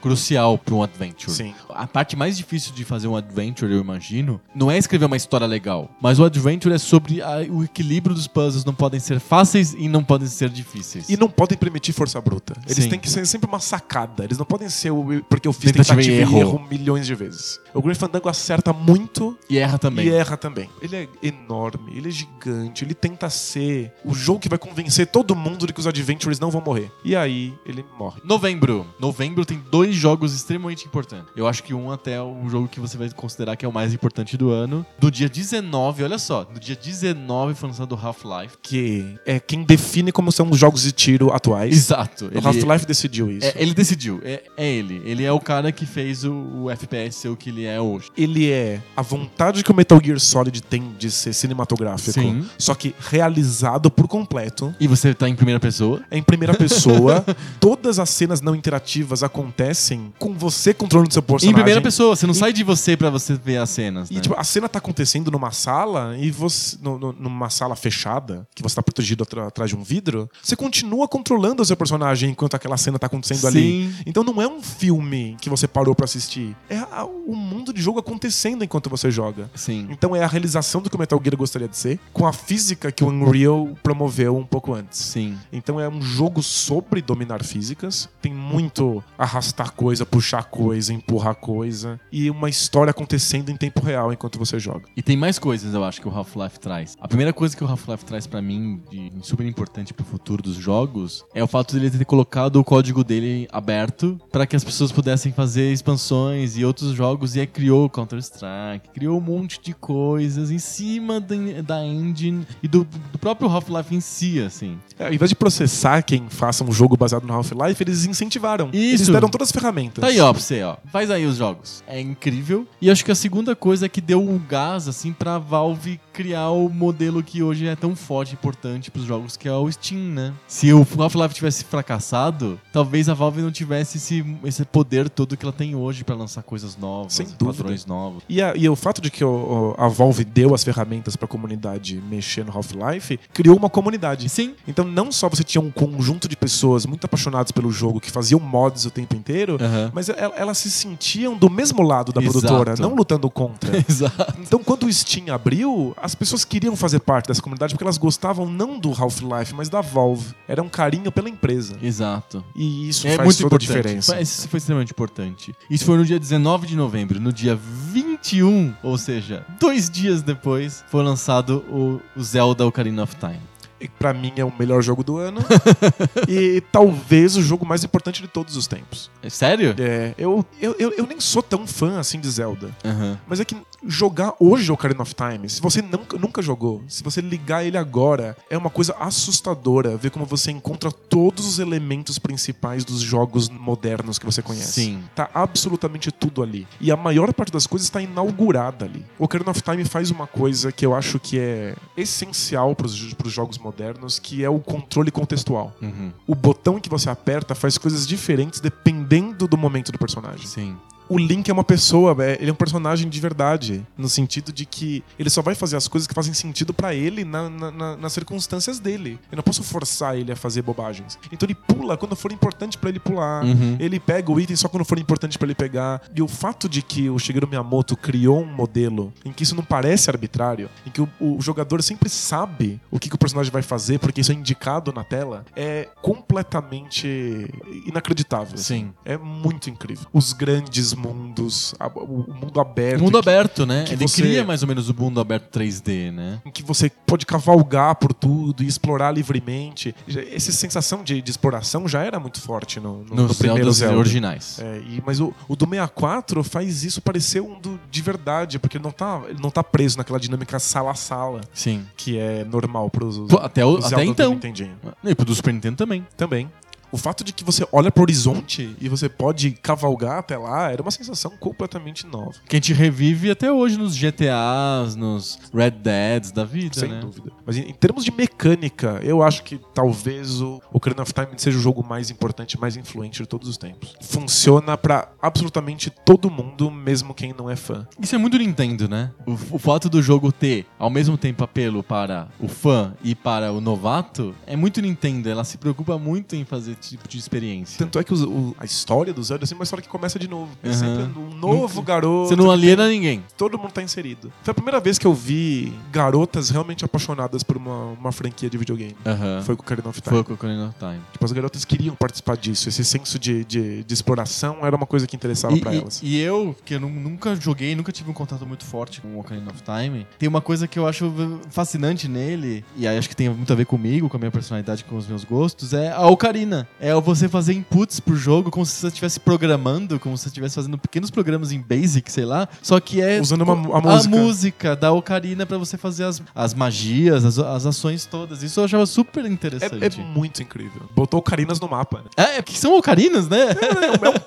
[0.00, 1.30] crucial para um adventure.
[1.32, 1.54] Sim.
[1.70, 5.46] A parte mais difícil de fazer um adventure, eu imagino, não é escrever uma história
[5.46, 8.64] legal, mas o adventure é sobre a- o equilíbrio dos puzzles.
[8.64, 11.08] Não podem ser fáceis e não podem ser difíceis.
[11.08, 12.54] E não podem permitir força bruta.
[12.66, 12.90] Eles Sim.
[12.90, 14.24] têm que ser sempre uma sacada.
[14.24, 16.38] Eles não podem ser o, porque eu fiz Tentativa tentativa, e erro.
[16.38, 17.58] erro milhões de vezes.
[17.74, 20.06] O Green Fandango acerta muito E erra também.
[20.06, 20.68] e erra também.
[20.80, 25.34] Ele é enorme, ele é gigante, ele tenta ser o jogo que vai convencer todo
[25.34, 26.90] mundo de que os Adventures não vão morrer.
[27.04, 28.20] E aí ele morre.
[28.24, 28.86] Novembro.
[29.02, 31.26] Novembro tem dois jogos extremamente importantes.
[31.34, 33.72] Eu acho que um até é o jogo que você vai considerar que é o
[33.72, 34.86] mais importante do ano.
[34.96, 38.58] Do dia 19, olha só, no dia 19 foi lançado Half-Life.
[38.62, 41.76] Que é quem define como são os jogos de tiro atuais.
[41.76, 42.30] Exato.
[42.32, 43.48] O Half-Life decidiu isso.
[43.48, 45.02] É, ele decidiu, é, é ele.
[45.04, 48.08] Ele é o cara que fez o, o FPS ser o que ele é hoje.
[48.16, 52.46] Ele é a vontade que o Metal Gear Solid tem de ser cinematográfico, Sim.
[52.56, 54.72] só que realizado por completo.
[54.78, 56.00] E você tá em primeira pessoa.
[56.08, 57.24] É em primeira pessoa.
[57.58, 58.91] Todas as cenas não interativas
[59.22, 61.50] acontecem com você controlando seu personagem.
[61.50, 64.10] Em primeira pessoa, você não sai de você pra você ver as cenas.
[64.10, 64.20] E né?
[64.20, 66.76] tipo, a cena tá acontecendo numa sala e você.
[66.82, 71.06] no- no- numa sala fechada, que você tá protegido atrás de um vidro, você continua
[71.08, 73.60] controlando o seu personagem enquanto aquela cena tá acontecendo ali.
[73.92, 73.94] Sim.
[74.06, 76.56] Então não é um filme que você parou pra assistir.
[76.68, 79.50] É a- o mundo de jogo acontecendo enquanto você joga.
[79.54, 79.86] Sim.
[79.90, 82.90] Então é a realização do que o Metal Gear gostaria de ser, com a física
[82.90, 84.98] que o Unreal promoveu um pouco antes.
[84.98, 85.36] Sim.
[85.52, 88.08] Então é um jogo sobre dominar físicas.
[88.20, 92.00] Tem muito muito arrastar coisa, puxar coisa, empurrar coisa.
[92.10, 94.84] E uma história acontecendo em tempo real enquanto você joga.
[94.96, 96.96] E tem mais coisas, eu acho, que o Half-Life traz.
[97.00, 100.56] A primeira coisa que o Half-Life traz pra mim, de super importante pro futuro dos
[100.56, 104.90] jogos, é o fato dele ter colocado o código dele aberto para que as pessoas
[104.90, 107.36] pudessem fazer expansões e outros jogos.
[107.36, 112.68] E aí criou Counter-Strike, criou um monte de coisas em cima da, da engine e
[112.68, 114.78] do, do próprio Half-Life em si, assim.
[114.98, 118.61] É, ao invés de processar quem faça um jogo baseado no Half-Life, eles incentivaram.
[118.72, 119.12] Eles Isso.
[119.12, 120.00] deram todas as ferramentas.
[120.02, 120.76] Tá aí, ó, pra você, ó.
[120.90, 121.82] Faz aí os jogos.
[121.86, 122.66] É incrível.
[122.80, 126.50] E acho que a segunda coisa é que deu um gás, assim, pra Valve criar
[126.50, 130.00] o modelo que hoje é tão forte e importante pros jogos, que é o Steam,
[130.00, 130.32] né?
[130.46, 135.44] Se o Half-Life tivesse fracassado, talvez a Valve não tivesse esse, esse poder todo que
[135.44, 137.44] ela tem hoje pra lançar coisas novas, Sem dúvida.
[137.62, 138.22] padrões novos.
[138.28, 142.02] E, a- e o fato de que o- a Valve deu as ferramentas pra comunidade
[142.08, 144.28] mexer no Half-Life, criou uma comunidade.
[144.28, 144.54] Sim.
[144.66, 148.40] Então não só você tinha um conjunto de pessoas muito apaixonadas pelo jogo que faziam
[148.52, 149.90] mods o tempo inteiro, Aham.
[149.94, 152.38] mas el- elas se sentiam do mesmo lado da Exato.
[152.40, 153.72] produtora, não lutando contra.
[153.88, 154.34] Exato.
[154.40, 158.46] Então, quando o Steam abriu, as pessoas queriam fazer parte dessa comunidade porque elas gostavam
[158.46, 160.34] não do Half-Life, mas da Valve.
[160.46, 161.76] Era um carinho pela empresa.
[161.82, 162.44] Exato.
[162.54, 163.82] E isso É faz muito toda a importante.
[163.82, 164.12] diferença.
[164.12, 165.54] Foi- Isso foi extremamente importante.
[165.70, 167.18] Isso foi no dia 19 de novembro.
[167.20, 173.14] No dia 21, ou seja, dois dias depois, foi lançado o, o Zelda Ocarina of
[173.16, 173.40] Time.
[173.88, 175.40] Pra mim é o melhor jogo do ano.
[176.28, 179.10] e talvez o jogo mais importante de todos os tempos.
[179.22, 179.74] É sério?
[179.78, 182.70] É, eu, eu, eu, eu nem sou tão fã assim de Zelda.
[182.84, 183.18] Aham.
[183.26, 183.56] Mas é que
[183.86, 188.36] jogar hoje Ocarina of Time, se você nunca, nunca jogou, se você ligar ele agora,
[188.48, 194.18] é uma coisa assustadora ver como você encontra todos os elementos principais dos jogos modernos
[194.18, 194.72] que você conhece.
[194.72, 195.02] Sim.
[195.14, 196.66] Tá absolutamente tudo ali.
[196.80, 199.04] E a maior parte das coisas está inaugurada ali.
[199.18, 203.32] O Ocarina of Time faz uma coisa que eu acho que é essencial para os
[203.32, 203.71] jogos modernos,
[204.18, 205.74] que é o controle contextual.
[205.80, 206.12] Uhum.
[206.26, 210.46] O botão que você aperta faz coisas diferentes dependendo do momento do personagem.
[210.46, 210.76] Sim.
[211.08, 213.86] O Link é uma pessoa, é- ele é um personagem de verdade.
[213.98, 217.24] No sentido de que ele só vai fazer as coisas que fazem sentido pra ele
[217.24, 219.18] na- na- na- nas circunstâncias dele.
[219.30, 221.18] Eu não posso forçar ele a fazer bobagens.
[221.30, 223.44] Então ele pula quando for importante pra ele pular.
[223.44, 223.76] Uhum.
[223.78, 226.00] Ele pega o item só quando for importante pra ele pegar.
[226.14, 229.64] E o fato de que o Shigeru Miyamoto criou um modelo em que isso não
[229.64, 233.62] parece arbitrário, em que o, o jogador sempre sabe o que, que o personagem vai
[233.62, 237.48] fazer, porque isso é indicado na tela, é completamente
[237.86, 238.56] inacreditável.
[238.58, 238.92] Sim.
[239.04, 240.06] É muito incrível.
[240.12, 243.00] Os grandes mundos, a- o o mundo aberto.
[243.02, 243.84] Mundo em que- aberto, né?
[243.84, 246.40] que Ele você- cria mais ou menos o mundo aberto 3D, né?
[246.44, 249.94] Em que você pode cavalgar por tudo e explorar livremente.
[250.32, 253.76] Essa sensação de, de exploração já era muito forte no, no, no Nos primeiro Zeldas
[253.76, 253.98] Zelda.
[253.98, 254.58] originais.
[254.60, 258.76] É, e- mas o, o do 64 faz isso parecer um do, de verdade, porque
[258.76, 261.84] ele não, tá, ele não tá preso naquela dinâmica sala a sala, Sim.
[261.96, 264.30] que é normal pros Pô, até, o, até do então.
[264.32, 264.76] Nintendinho.
[265.04, 266.06] E pro do Super Nintendo também.
[266.16, 266.50] Também.
[266.92, 270.82] O fato de que você olha pro horizonte e você pode cavalgar até lá era
[270.82, 272.32] uma sensação completamente nova.
[272.46, 277.00] Que a gente revive até hoje nos GTAs, nos Red Deads da vida, Sem né?
[277.00, 277.32] dúvida.
[277.46, 281.56] Mas em, em termos de mecânica, eu acho que talvez o Ocarina of Time seja
[281.56, 283.94] o jogo mais importante, mais influente de todos os tempos.
[284.02, 287.86] Funciona pra absolutamente todo mundo, mesmo quem não é fã.
[287.98, 289.10] Isso é muito Nintendo, né?
[289.26, 293.50] O, o fato do jogo ter ao mesmo tempo apelo para o fã e para
[293.50, 295.30] o novato é muito Nintendo.
[295.30, 297.78] Ela se preocupa muito em fazer tipo de experiência.
[297.78, 300.18] Tanto é que os- o- a história do Zelda é sempre uma história que começa
[300.18, 300.50] de novo.
[300.62, 302.28] É sempre um novo Nunca- garoto.
[302.28, 303.22] Você não aliena ninguém.
[303.36, 304.32] todo mundo tá inserido.
[304.42, 308.56] Foi a primeira vez que eu vi garotas realmente apaixonadas por uma, uma franquia de
[308.58, 308.96] videogame.
[309.06, 309.42] Aham.
[309.42, 310.14] Foi com o Ocarina of Time.
[310.16, 311.00] Foi com o Ocarina of Time.
[311.12, 312.68] Tipo, as garotas queriam participar disso.
[312.68, 316.00] Esse senso de, de, de exploração era uma coisa que interessava pra e- elas.
[316.02, 319.20] e eu, que eu nu- nunca joguei, nunca tive um contato muito forte com o
[319.20, 321.12] Ocarina of Time, tem uma coisa que eu acho
[321.50, 324.84] fascinante nele, e aí acho que tem muito a ver comigo, com a minha personalidade,
[324.84, 326.68] com os meus gostos, é a Ocarina.
[326.80, 330.56] É você fazer inputs pro jogo como se você estivesse programando, como se você estivesse
[330.56, 334.16] fazendo pequenos programas em Basic, sei lá, só que é Usando uma- a a música.
[334.16, 338.42] música da Ocarina pra você fazer as, as magias, as, as ações todas.
[338.42, 340.00] Isso eu achava super É, interessante.
[340.00, 340.82] é muito incrível.
[340.94, 341.98] Botou Ocarinas no mapa.
[341.98, 342.10] Né?
[342.16, 343.46] É, é que são ocarinas, né?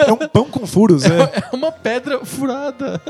[0.07, 1.23] É um pão com furos, é.
[1.51, 3.01] É uma pedra furada.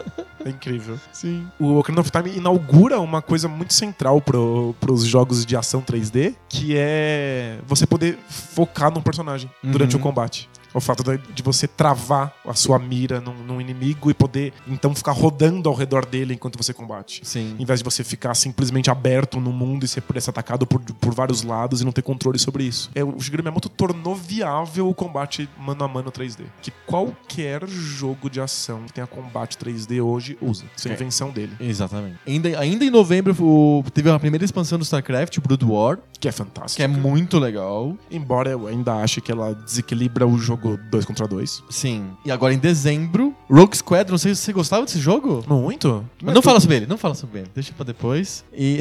[0.43, 0.99] É incrível.
[1.11, 1.47] Sim.
[1.59, 6.35] O Ocarina of Time inaugura uma coisa muito central pro, pros jogos de ação 3D,
[6.49, 9.24] que é você poder focar num personagem
[9.63, 10.01] durante Uhum.
[10.01, 10.49] o combate.
[10.75, 11.03] O fato
[11.33, 15.75] de você travar a sua mira num, num inimigo e poder, então, ficar rodando ao
[15.75, 17.21] redor dele enquanto você combate.
[17.23, 17.55] Sim.
[17.57, 21.13] Em vez de você ficar simplesmente aberto no mundo e ser esse atacado por, por
[21.13, 22.91] vários lados e não ter controle sobre isso.
[22.93, 26.43] É, o Shigeru Miyamoto tornou viável o combate mano a mano 3D.
[26.61, 30.65] Que qualquer jogo de ação que tenha combate 3D hoje usa.
[30.75, 30.93] Isso é É.
[30.93, 31.53] invenção dele.
[31.59, 32.17] Exatamente.
[32.27, 36.31] Ainda, ainda em novembro o- teve a primeira expansão do StarCraft, Brood War, Que é
[36.31, 36.77] fantástico.
[36.77, 37.95] que é muito legal.
[38.09, 41.63] Embora eu ainda ache que ela desequilibra o jogo jogo 2 contra 2.
[41.69, 42.09] Sim.
[42.25, 45.43] E agora em dezembro, Rogue Squadron, não sei se você gostava desse jogo.
[45.47, 46.03] Muito?
[46.21, 47.49] Mas não fala sobre ele, não fala sobre ele.
[47.53, 48.43] Deixa pra depois.
[48.53, 48.79] E.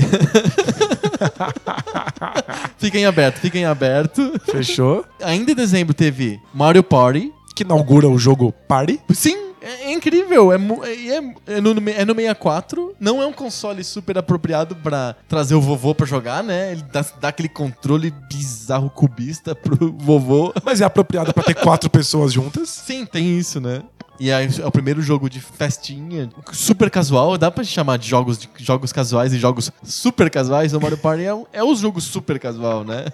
[2.79, 4.33] fiquem aberto, fiquem aberto.
[4.47, 5.05] Fechou.
[5.23, 7.33] Ainda em dezembro teve Mario Party.
[7.55, 8.99] Que inaugura o jogo Party.
[9.13, 10.53] Sim, é, é incrível.
[10.53, 12.95] É, é, é- no, é no 64.
[13.01, 16.73] Não é um console super apropriado pra trazer o vovô pra jogar, né?
[16.73, 20.53] Ele dá, dá aquele controle bizarro cubista pro vovô.
[20.65, 22.69] Mas é apropriado pra ter quatro pessoas juntas.
[22.69, 23.83] Sim, tem isso, né?
[24.21, 27.37] E aí é o primeiro jogo de festinha, super casual.
[27.37, 30.73] Dá pra chamar de jogos, de jogos casuais e jogos super casuais.
[30.73, 33.05] O Mario Party é, um- é o jogo super casual, né?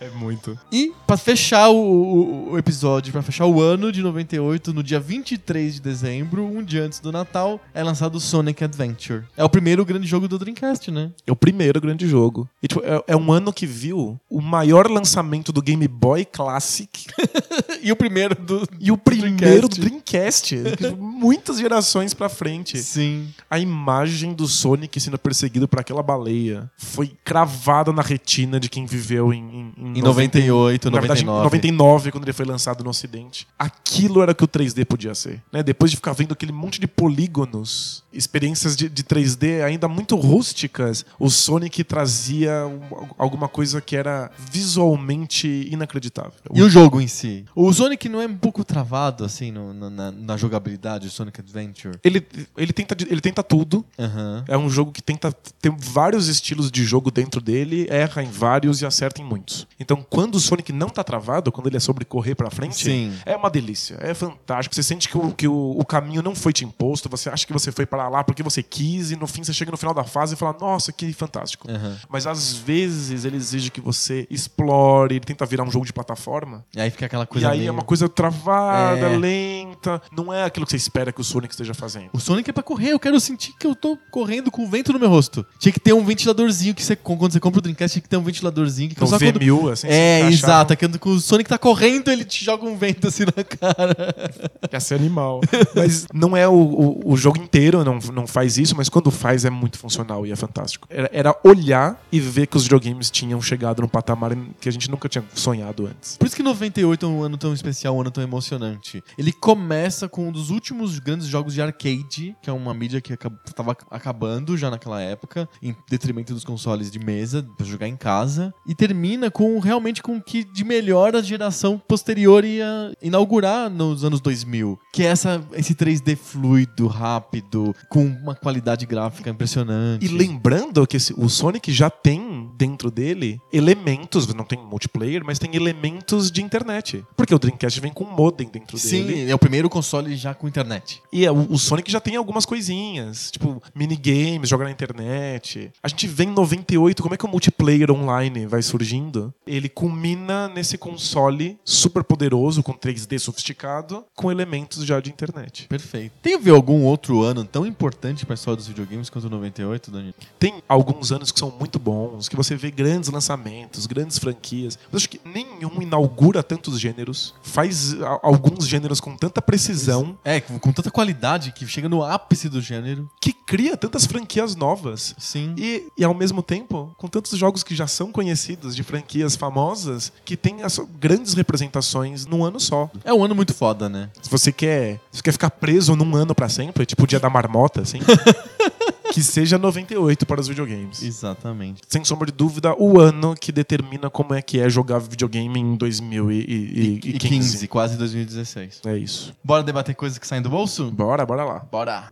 [0.00, 0.58] É muito.
[0.70, 4.98] E pra fechar o, o- o episódio, pra fechar o ano de 98, no dia
[4.98, 9.24] 23 de dezembro, um dia antes do Natal, é lançado o Sonic Adventure.
[9.36, 11.10] É o primeiro grande jogo do Dreamcast, né?
[11.26, 12.48] É o primeiro grande jogo.
[12.62, 17.06] E, tipo, é, é um ano que viu o maior lançamento do Game Boy Classic
[17.82, 18.66] e o primeiro do.
[18.80, 19.81] e o primeiro do Dreamcast.
[19.86, 20.54] Dreamcast.
[20.98, 22.78] Muitas gerações pra frente.
[22.78, 23.28] Sim.
[23.50, 28.86] A imagem do Sonic sendo perseguido por aquela baleia foi cravada na retina de quem
[28.86, 31.44] viveu em, em, Em 98, Na verdade, em 99.
[31.44, 33.46] 99, quando ele foi lançado no Ocidente.
[33.58, 35.42] Aquilo era o que o 3D podia ser.
[35.52, 35.62] Né?
[35.62, 41.04] Depois de ficar vendo aquele monte de polígonos, experiências de, de 3D ainda muito rústicas,
[41.18, 46.32] o Sonic trazia um- alguma coisa que era visualmente inacreditável.
[46.54, 47.44] E o jogo em si?
[47.54, 51.98] O Sonic não é um pouco travado, assim, no- na, na- na jogabilidade, Sonic Adventure?
[52.04, 53.84] Ele, ele, tenta, ele tenta tudo.
[53.98, 54.44] Aham.
[54.48, 58.80] É um jogo que tenta ter vários estilos de jogo dentro dele, erra em vários
[58.82, 59.66] e acerta em muitos.
[59.78, 63.12] Então, quando o Sonic não tá travado, quando ele é sobre correr pra frente, Sim.
[63.24, 64.74] é uma delícia, é fantástico.
[64.74, 67.52] Você sente que, o, que o, o caminho não foi te imposto, você acha que
[67.52, 70.04] você foi para lá porque você quis, e no fim você chega no final da
[70.04, 71.70] fase e fala, nossa, que fantástico.
[71.70, 71.96] Aham.
[72.08, 76.64] Mas às vezes ele exige que você explore, ele tenta virar um jogo de plataforma.
[76.74, 79.16] E aí fica aquela coisa e aí meio- é uma coisa travada, É.
[79.16, 79.61] lenta.
[80.10, 82.10] Não é aquilo que você espera que o Sonic esteja fazendo.
[82.12, 84.92] O Sonic é pra correr, eu quero sentir que eu tô correndo com o vento
[84.92, 85.44] no meu rosto.
[85.58, 88.16] Tinha que ter um ventiladorzinho que você, quando você compra o Dreamcast, tinha que ter
[88.16, 89.40] um ventiladorzinho que Então, só quando...
[89.40, 90.72] V1000, assim, É, exato.
[90.72, 94.14] É que quando o Sonic tá correndo, ele te joga um vento assim na cara.
[94.70, 95.40] Quer ser animal.
[95.74, 99.44] mas não é o, o, o jogo inteiro, não, não faz isso, mas quando faz
[99.44, 100.86] é muito funcional e é fantástico.
[100.90, 104.90] Era, era olhar e ver que os videogames tinham chegado num patamar que a gente
[104.90, 106.16] nunca tinha sonhado antes.
[106.16, 109.02] Por isso que 98 é um ano tão especial, um ano tão emocionante.
[109.16, 113.12] Ele começa com um dos últimos grandes jogos de arcade, que é uma mídia que
[113.12, 117.96] acab- tava acabando já naquela época, em detrimento dos consoles de mesa, pra jogar em
[117.96, 118.54] casa.
[118.66, 124.04] E termina com realmente com o que de melhor a geração posterior ia inaugurar nos
[124.04, 124.78] anos 2000.
[124.90, 130.04] Que é essa, esse 3D fluido, rápido, com uma qualidade gráfica impressionante.
[130.06, 135.38] E lembrando que esse- o Sonic já tem dentro dele elementos, não tem multiplayer, mas
[135.38, 137.04] tem elementos de internet.
[137.14, 139.30] Porque o Dreamcast vem com um modem dentro Sim, dele.
[139.30, 141.02] é o primeiro console já com internet.
[141.12, 145.72] E é, o, o Sonic já tem algumas coisinhas, tipo minigames, jogar na internet.
[145.82, 149.34] A gente vê em 98 como é que o multiplayer online vai surgindo.
[149.44, 155.66] Ele culmina nesse console super poderoso, com 3D sofisticado, com elementos já de internet.
[155.66, 156.12] Perfeito.
[156.22, 159.30] Tem a ver algum outro ano tão importante para a história dos videogames quanto o
[159.30, 160.14] 98, Dani?
[160.38, 164.78] Tem alguns anos que são muito bons, que você vê grandes lançamentos, grandes franquias.
[164.90, 170.72] Mas acho que nenhum inaugura tantos gêneros, faz alguns gêneros com tanta precisão, É, com,
[170.72, 173.08] tanta qualidade que chega no ápice do gênero.
[173.20, 175.14] que cria tantas franquias novas.
[175.18, 175.54] Sim.
[175.56, 180.12] E, e ao mesmo tempo, com tantos jogos que já são conhecidos, de franquias famosas,
[180.24, 182.90] que tem as grandes representações num ano só.
[183.04, 184.10] É um ano muito foda, né?
[184.20, 187.18] Se você quer, se você quer ficar preso num ano pra sempre, tipo o dia
[187.20, 188.00] da marmota, assim,
[189.12, 191.02] que seja 98 para os videogames.
[191.02, 191.82] Exatamente.
[191.86, 195.76] Sem sombra de dúvida, o ano que determina como é que é jogar videogame em
[195.76, 197.08] 2015.
[197.08, 198.80] E 15, quase 2016.
[198.86, 199.34] É isso.
[199.44, 200.90] Bora debater coisas que saem do bolso?
[200.90, 201.58] Bora, bora lá.
[201.70, 202.10] Bora.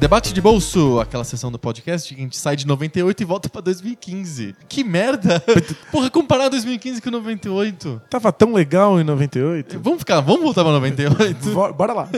[0.00, 3.50] Debate de bolso, aquela sessão do podcast que a gente sai de 98 e volta
[3.50, 4.56] pra 2015.
[4.66, 5.44] Que merda!
[5.92, 8.00] Porra, comparar 2015 com 98.
[8.08, 9.78] Tava tão legal em 98.
[9.78, 11.50] Vamos ficar, vamos voltar pra 98?
[11.50, 12.08] Bora, bora lá.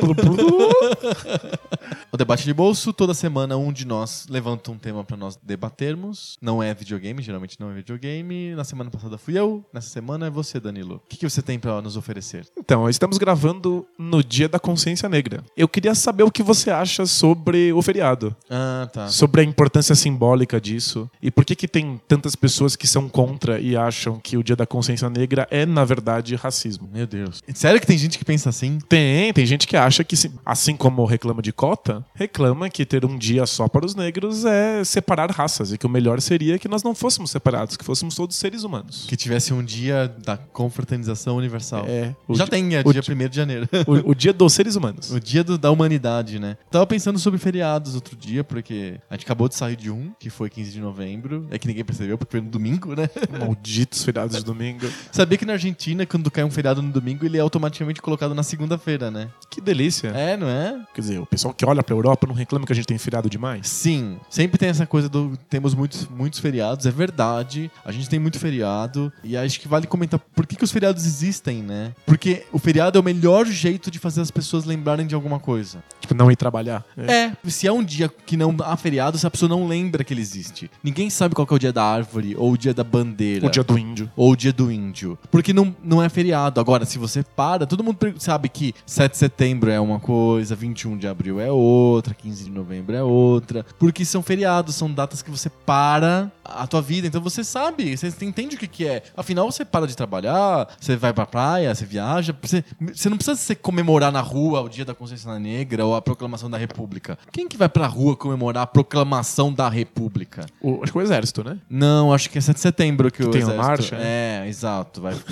[2.12, 6.36] O debate de bolso, toda semana um de nós levanta um tema pra nós debatermos.
[6.40, 8.54] Não é videogame, geralmente não é videogame.
[8.54, 10.96] Na semana passada fui eu, nessa semana é você, Danilo.
[10.96, 12.46] O que, que você tem pra nos oferecer?
[12.56, 15.42] Então, estamos gravando no Dia da Consciência Negra.
[15.56, 18.34] Eu queria saber o que você acha sobre o feriado.
[18.50, 19.08] Ah, tá.
[19.08, 21.10] Sobre a importância simbólica disso.
[21.22, 24.56] E por que que tem tantas pessoas que são contra e acham que o Dia
[24.56, 26.88] da Consciência Negra é, na verdade, racismo.
[26.92, 27.42] Meu Deus.
[27.54, 28.78] Sério que tem gente que pensa assim?
[28.88, 30.14] Tem, tem gente que acha que,
[30.44, 34.82] assim como reclama de cota, reclama que ter um dia só para os negros é
[34.84, 38.36] separar raças e que o melhor seria que nós não fôssemos separados, que fôssemos todos
[38.36, 39.04] seres humanos.
[39.08, 41.84] Que tivesse um dia da confraternização universal.
[41.86, 43.68] É, Já di- tem, é o dia di- 1 de janeiro.
[43.86, 45.10] O, o dia dos seres humanos.
[45.12, 46.56] O dia do- da humanidade, né?
[46.70, 50.28] Tava pensando sobre feriados outro dia, porque a gente acabou de sair de um, que
[50.28, 51.46] foi 15 de novembro.
[51.50, 53.08] É que ninguém percebeu, porque foi no domingo, né?
[53.38, 54.86] Malditos feriados de domingo.
[55.12, 58.42] Sabia que na Argentina, quando cai um feriado no domingo, ele é automaticamente colocado na
[58.42, 59.28] segunda-feira, né?
[59.48, 60.08] Que delícia.
[60.08, 60.80] É, não é?
[60.92, 63.30] Quer dizer, o pessoal que olha pra Europa não reclama que a gente tem feriado
[63.30, 63.68] demais?
[63.68, 67.70] Sim, sempre tem essa coisa do temos muitos, muitos feriados, é verdade.
[67.84, 71.06] A gente tem muito feriado e acho que vale comentar por que, que os feriados
[71.06, 71.92] existem, né?
[72.06, 75.82] Porque o feriado é o melhor jeito de fazer as pessoas lembrarem de alguma coisa.
[76.00, 76.84] Tipo, não ir trabalhar.
[76.96, 80.12] É, se é um dia que não há feriado, se a pessoa não lembra que
[80.12, 80.70] ele existe.
[80.82, 83.46] Ninguém sabe qual que é o dia da árvore, ou o dia da bandeira.
[83.46, 84.10] O dia do índio.
[84.16, 85.18] Ou o dia do índio.
[85.30, 86.60] Porque não, não é feriado.
[86.60, 90.96] Agora, se você para, todo mundo sabe que 7 de setembro é uma coisa, 21
[90.96, 93.64] de abril é outra, 15 de novembro é outra.
[93.78, 97.06] Porque são feriados, são datas que você para a tua vida.
[97.06, 99.02] Então você sabe, você entende o que, que é.
[99.16, 102.34] Afinal, você para de trabalhar, você vai pra praia, você viaja.
[102.42, 106.02] Você, você não precisa se comemorar na rua o dia da consciência negra ou a
[106.02, 107.18] proclamação da república.
[107.30, 110.46] Quem que vai pra rua comemorar a proclamação da república?
[110.60, 111.58] O- acho que o exército, né?
[111.68, 113.66] Não, acho que é 7 de setembro que, o tem a exército...
[113.66, 115.00] marcha, É, exato.
[115.00, 115.14] Vai...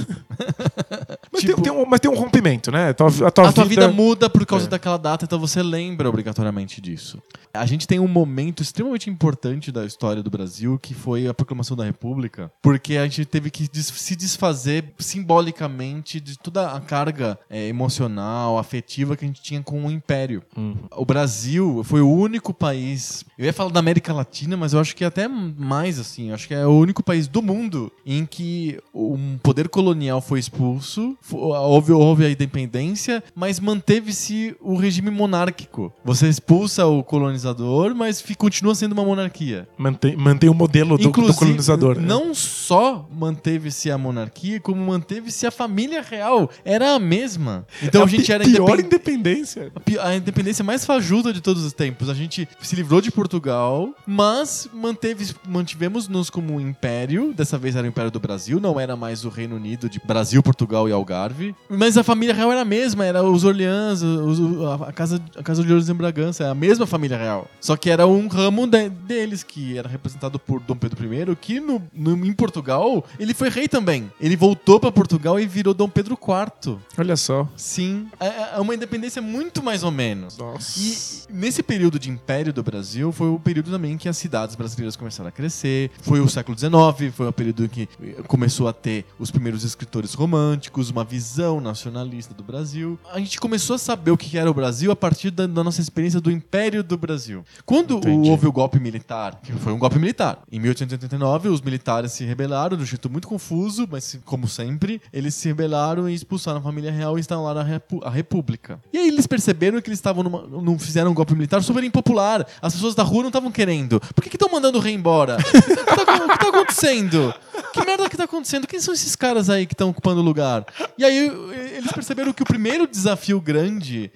[1.33, 2.89] Mas, Tipo- tem, tem um, mas tem um rompimento, né?
[2.91, 4.69] A tua, a tua a tua vida muda por causa É.
[4.69, 7.23] daquela data, então você lembra obrigatoriamente disso.
[7.55, 11.77] A gente tem um momento extremamente importante da história do Brasil, que foi a proclamação
[11.77, 17.39] da República, porque a gente teve que des- se desfazer simbolicamente de toda a carga
[17.49, 20.43] é, emocional, afetiva que a gente tinha com o Império.
[20.57, 20.77] Uhum.
[20.97, 24.95] O Brasil foi o único país, eu ia falar da América Latina, mas eu acho
[24.97, 28.25] que é até mais assim, eu acho que é o único país do mundo em
[28.27, 35.93] que um poder colonial foi expulso, houve, houve a independência, mas manteve-se o regime monárquico.
[36.05, 39.69] Você expulsa o colonizador, mas continua sendo uma monarquia.
[39.77, 41.97] Mantém, mantém o modelo do, do colonizador.
[41.99, 42.07] né?
[42.07, 46.51] não só manteve-se a monarquia, como manteve-se a família real.
[46.65, 47.67] Era a mesma.
[47.83, 49.01] Então É a gente era pior independente.
[49.01, 49.73] independência.
[49.99, 52.11] A A independência mais fajuta de todos os tempos.
[52.11, 57.33] A gente se livrou de Portugal, mas manteve, mantivemos-nos como um império.
[57.33, 60.43] Dessa vez era o Império do Brasil, não era mais o Reino Unido de Brasil,
[60.43, 61.55] Portugal e Algarve.
[61.71, 64.41] Mas a família real era a mesma, era os Orleans, os-
[64.87, 67.49] a, casa, a casa de Ouros em Bragança, é a mesma família real.
[67.63, 71.61] Só que era um ramo de- deles, que era representado por Dom Pedro I, que
[71.61, 74.13] no, no- em Portugal, ele foi rei também.
[74.21, 76.77] Ele voltou pra Portugal e virou Dom Pedro IV.
[76.99, 77.49] Olha só.
[77.57, 80.37] Sim, é, é uma independência muito mais ou menos.
[80.37, 80.79] Nossa.
[80.79, 84.97] E nesse período de império do Brasil foi o período também que as cidades brasileiras
[84.97, 85.91] começaram a crescer.
[86.03, 89.63] Foi o século XIX, foi o período em que eh, começou a ter os primeiros
[89.65, 92.99] escritores românticos, uma visão nacionalista do Brasil.
[93.13, 95.81] A gente começou a saber o que era o Brasil a partir da, da nossa
[95.81, 97.45] experiência do Império do Brasil.
[97.65, 98.29] Quando Entendi.
[98.31, 102.77] houve o golpe militar, que foi um golpe militar, em 1889 os militares se rebelaram
[102.77, 106.91] de um jeito muito confuso, mas como sempre, eles se rebelaram e expulsaram a família
[106.91, 108.81] real e instalaram a, repu- a república.
[108.93, 112.47] E aí eles perceberam que eles estavam numa, não fizeram um golpe militar super impopular.
[112.61, 114.01] As pessoas da rua não estavam querendo.
[114.15, 115.37] Por que estão mandando o rei embora?
[115.37, 117.35] O que tá, que tá acontecendo?
[117.73, 118.67] Que merda que tá acontecendo?
[118.67, 120.65] Quem são esses caras aí que estão ocupando o lugar?
[120.99, 121.31] E aí
[121.77, 124.11] eles perceberam que o primeiro desafio grande,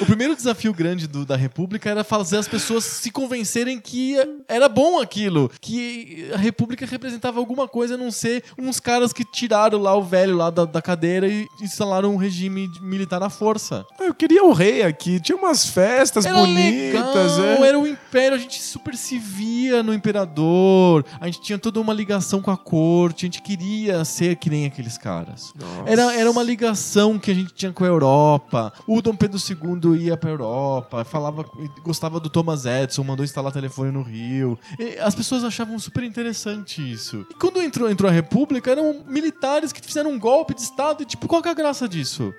[0.00, 4.16] o primeiro desafio grande do- da República era fazer as pessoas se convencerem que
[4.48, 9.24] era bom aquilo, que a República representava alguma coisa, a não ser uns caras que
[9.24, 13.84] tiraram lá o velho lá da, da cadeira e instalaram um regime militar à força.
[13.98, 15.20] Ah, Eu queria o rei aqui.
[15.20, 17.36] Tinha umas festas Era bonitas.
[17.38, 17.68] legal, é.
[17.68, 21.92] era o império, a gente super se via no imperador, a gente tinha toda uma
[21.92, 25.52] ligação com a corte, a gente queria ser que nem aqueles caras.
[25.54, 25.90] Nossa.
[25.90, 28.72] Era, era uma ligação que a gente tinha com a Europa.
[28.86, 31.44] O Dom Pedro II ia pra Europa, falava,
[31.82, 34.58] gostava do Thomas Edison, mandou instalar telefone no Rio.
[34.78, 37.26] E as pessoas achavam super interessante isso.
[37.30, 41.06] E quando entrou, entrou a República, eram militares que fizeram um golpe de Estado e,
[41.06, 42.32] tipo, qual que é a graça disso?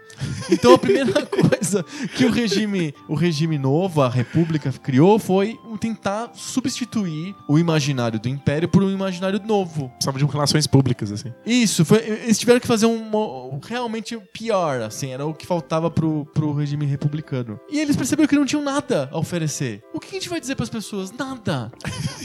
[0.50, 1.84] Então a primeira coisa
[2.16, 8.28] que o regime, o regime novo, a República, criou foi tentar substituir o imaginário do
[8.28, 9.90] Império por um imaginário novo.
[9.90, 11.34] Precisava de relações públicas, assim.
[11.46, 16.26] Isso, foi, eles tiveram que fazer um realmente pior, assim, era o que faltava pro,
[16.34, 17.29] pro regime republicano.
[17.70, 19.82] E eles perceberam que não tinham nada a oferecer.
[19.94, 21.12] O que a gente vai dizer pras pessoas?
[21.12, 21.72] Nada.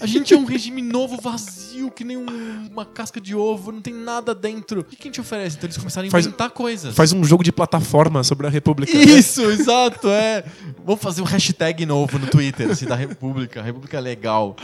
[0.00, 3.80] A gente é um regime novo, vazio, que nem um- uma casca de ovo, não
[3.80, 4.80] tem nada dentro.
[4.80, 5.56] O que a gente oferece?
[5.56, 6.94] Então eles começaram a Faz- inventar coisas.
[6.94, 8.92] Faz um jogo de plataforma sobre a República.
[8.96, 9.04] né?
[9.04, 10.44] Isso, exato, é.
[10.84, 13.62] Vamos fazer um hashtag novo no Twitter, assim, da República.
[13.62, 14.56] República Legal.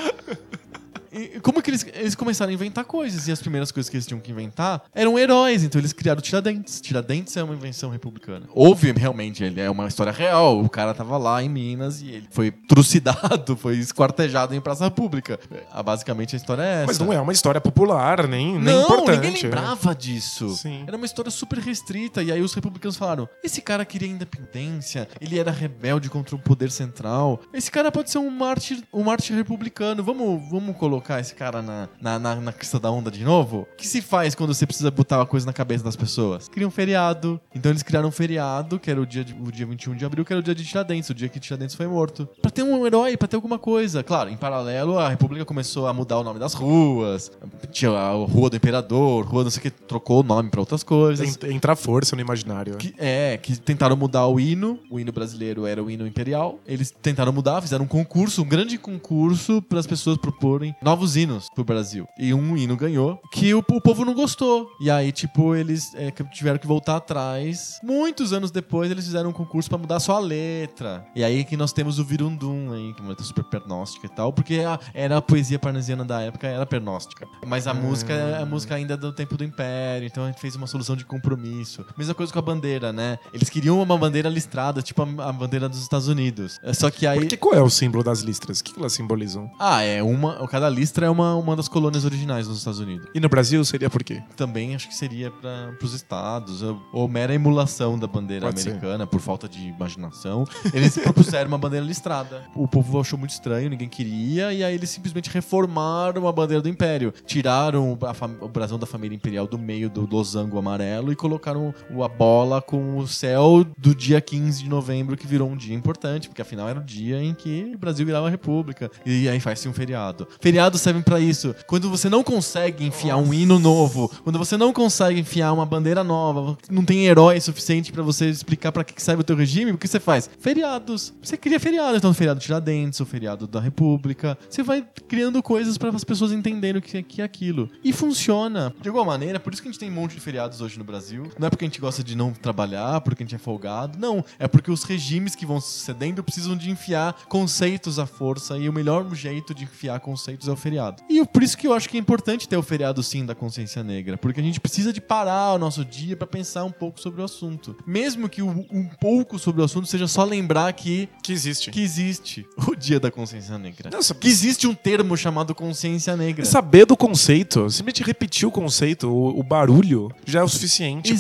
[1.13, 3.27] E como que eles, eles começaram a inventar coisas?
[3.27, 5.65] E as primeiras coisas que eles tinham que inventar eram heróis.
[5.65, 6.81] Então eles criaram o Tiradentes.
[6.81, 8.47] Tiradentes é uma invenção republicana.
[8.55, 10.63] Houve realmente, ele é uma história real.
[10.63, 15.39] O cara tava lá em Minas e ele foi trucidado, foi esquartejado em praça pública.
[15.73, 16.87] Ah, basicamente a história é essa.
[16.87, 19.27] Mas não é uma história popular, nem, nem não, importante.
[19.27, 20.51] ninguém lembrava disso.
[20.51, 20.85] Sim.
[20.87, 22.23] Era uma história super restrita.
[22.23, 26.71] E aí os republicanos falaram: esse cara queria independência, ele era rebelde contra o poder
[26.71, 27.41] central.
[27.53, 30.03] Esse cara pode ser um mártir, um mártir republicano.
[30.05, 33.67] Vamos, vamos colocar esse cara na, na, na, na crista da onda de novo?
[33.73, 36.49] O que se faz quando você precisa botar uma coisa na cabeça das pessoas?
[36.49, 37.41] Cria um feriado.
[37.55, 40.25] Então eles criaram um feriado, que era o dia, de- o dia 21 de abril,
[40.25, 42.29] que era o dia de Tiradentes, o dia que Tiradentes foi morto.
[42.43, 44.03] Pra ter um herói, pra ter alguma coisa.
[44.03, 47.31] Claro, em paralelo, a República começou a mudar o nome das ruas.
[47.71, 50.83] Tinha a Rua do Imperador, Rua não sei o que, trocou o nome pra outras
[50.83, 51.27] coisas.
[51.29, 52.77] Ent- Entra força no imaginário.
[52.77, 54.79] Que- é, que tentaram mudar o hino.
[54.91, 56.59] O hino brasileiro era o hino imperial.
[56.67, 61.49] Eles tentaram mudar, fizeram um concurso, um grande concurso para as pessoas proporem novos hinos
[61.55, 62.07] pro Brasil.
[62.19, 64.69] E um hino ganhou, que o, o povo não gostou.
[64.81, 67.79] E aí, tipo, eles é, tiveram que voltar atrás.
[67.83, 71.05] Muitos anos depois, eles fizeram um concurso para mudar só a letra.
[71.15, 74.09] E aí que nós temos o Virundum aí, que é uma letra super pernóstica e
[74.09, 77.27] tal, porque a- era a poesia parnasiana da época, era pernóstica.
[77.47, 80.57] Mas a música é a música ainda do tempo do Império, então a gente fez
[80.57, 81.85] uma solução de compromisso.
[81.97, 83.19] Mesma coisa com a bandeira, né?
[83.33, 86.59] Eles queriam uma bandeira listrada, tipo a, a bandeira dos Estados Unidos.
[86.65, 87.21] É, Só que aí.
[87.21, 88.59] Porque qual é o símbolo das listras?
[88.61, 89.51] O que que elas simbolizam?
[89.61, 90.47] Ah, é uma.
[90.49, 93.07] Cada listra é uma, uma das colônias originais dos Estados Unidos.
[93.15, 94.23] E no Brasil seria por quê?
[94.35, 98.71] Também acho que seria para os estados, ou, ou mera emulação da bandeira Pode ser.
[98.71, 100.47] americana, por falta de imaginação.
[100.73, 102.45] Eles propuseram uma bandeira listrada.
[102.55, 106.69] O povo achou muito estranho, ninguém queria, e aí eles simplesmente reformaram a bandeira do
[106.69, 107.13] Império.
[107.27, 107.93] Tiraram
[108.41, 112.97] o brasão da família imperial do meio do losango amarelo e colocaram a bola com
[112.97, 116.81] o céu do dia 15 de novembro, que virou um dia importante, porque afinal era
[116.81, 118.91] o dia em que o Brasil virava república.
[119.05, 120.27] E aí faz-se um feriado.
[120.71, 121.55] Feriados servem pra isso.
[121.67, 126.05] Quando você não consegue enfiar um hino novo, quando você não consegue enfiar uma bandeira
[126.05, 129.79] nova, não tem herói suficiente pra você explicar pra que serve o teu regime, o
[129.79, 130.31] que você faz?
[130.39, 131.13] Feriados.
[131.23, 134.39] Você cria feriado, então feriado Tiradentes, o feriado da República.
[134.49, 137.69] Você vai criando coisas pra as pessoas entenderem o que é, que é aquilo.
[137.83, 138.73] E funciona.
[138.81, 140.85] De alguma maneira, por isso que a gente tem um monte de feriados hoje no
[140.85, 141.31] Brasil.
[141.39, 143.99] Não é porque a gente gosta de não trabalhar, porque a gente é folgado.
[143.99, 144.25] Não.
[144.39, 148.57] É porque os regimes que vão sucedendo precisam de enfiar conceitos à força.
[148.57, 151.03] E o melhor jeito de enfiar conceitos é o feriado.
[151.09, 153.83] E por isso que eu acho que é importante ter o feriado sim da consciência
[153.83, 154.17] negra.
[154.17, 157.25] Porque a gente precisa de parar o nosso dia pra pensar um pouco sobre o
[157.25, 157.77] assunto.
[157.87, 161.71] Mesmo que um pouco sobre o assunto seja só lembrar que, Que existe.
[161.71, 163.91] que existe o dia da consciência negra.
[163.91, 166.45] Nossa, Que existe um termo chamado consciência negra.
[166.45, 171.15] Saber do conceito, simplesmente repetir o conceito, o, o barulho, já é o suficiente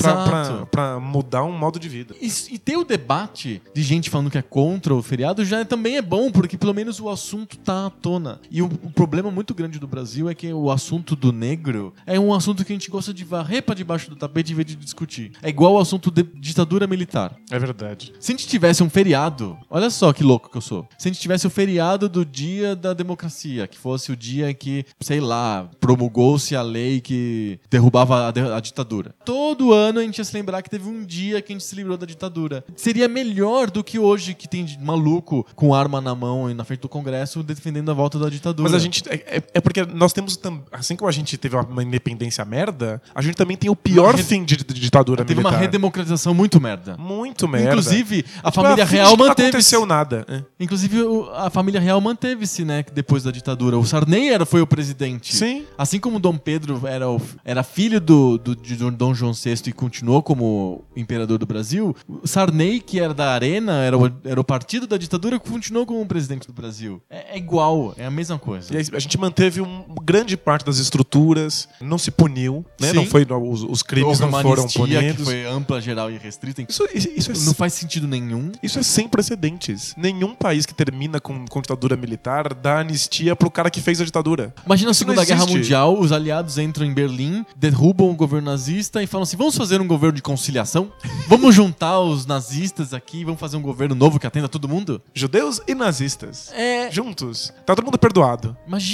[0.70, 2.14] pra mudar um modo de vida.
[2.20, 5.96] E, e ter o debate de gente falando que é contra o feriado já também
[5.96, 8.40] é bom, porque pelo menos o assunto tá à tona.
[8.50, 12.18] E o, o problema muito grande do Brasil é que o assunto do negro é
[12.18, 14.76] um assunto que a gente gosta de varrer pra debaixo do tapete em vez de
[14.76, 15.32] discutir.
[15.42, 17.36] É igual o assunto de ditadura militar.
[17.50, 18.12] É verdade.
[18.20, 20.86] Se a gente tivesse um feriado, olha só que louco que eu sou.
[20.98, 24.84] Se a gente tivesse o feriado do dia da democracia, que fosse o dia que,
[25.00, 29.14] sei lá, promulgou-se a lei que derrubava a, de- a ditadura.
[29.24, 31.74] Todo ano a gente ia se lembrar que teve um dia que a gente se
[31.74, 32.64] livrou da ditadura.
[32.76, 36.80] Seria melhor do que hoje, que tem maluco com arma na mão e na frente
[36.80, 38.68] do Congresso defendendo a volta da ditadura.
[38.68, 39.02] Mas a gente.
[39.26, 40.38] É, é- é porque nós temos.
[40.72, 44.22] Assim como a gente teve uma independência merda, a gente também tem o pior re-
[44.22, 45.54] fim de, de ditadura teve militar.
[45.54, 46.96] uma redemocratização muito merda.
[46.96, 47.68] Muito merda.
[47.70, 50.24] Inclusive, a Tipo, família finge real que Não manteve aconteceu nada.
[50.28, 50.42] É.
[50.58, 50.96] Inclusive,
[51.34, 53.78] a família real manteve-se, né, depois da ditadura.
[53.78, 55.34] O Sarney era, foi o presidente.
[55.34, 55.64] Sim.
[55.76, 59.72] Assim como Dom Pedro era, o- era filho do, do- de Dom João VI e
[59.72, 64.44] continuou como imperador do Brasil, o Sarney, que era da Arena, era o, era o
[64.44, 67.02] partido da ditadura, continuou como presidente do Brasil.
[67.08, 68.72] É, é igual, é a mesma coisa.
[68.72, 72.92] E aí a gente manteve um, grande parte das estruturas, não se puniu, né?
[72.92, 75.24] Não foi, os, os crimes Houve não foram anistia que punidos.
[75.24, 76.62] foi ampla, geral e restrita.
[76.62, 78.52] Isso, isso, isso é Não faz sentido nenhum.
[78.62, 79.94] Isso é sem precedentes.
[79.96, 84.04] Nenhum país que termina com, com ditadura militar dá anistia pro cara que fez a
[84.04, 84.54] ditadura.
[84.64, 85.46] Imagina a Isso Segunda Guerra.
[85.46, 89.80] Mundial, os aliados entram em Berlim, derrubam o governo nazista e falam assim: vamos fazer
[89.80, 90.92] um governo de conciliação?
[91.26, 95.00] Vamos juntar os nazistas aqui, vamos fazer um governo novo que atenda todo mundo?
[95.14, 96.52] Judeus e nazistas.
[96.52, 96.90] É.
[96.90, 97.52] Juntos.
[97.64, 98.56] Tá todo mundo perdoado.
[98.66, 98.89] Imagina!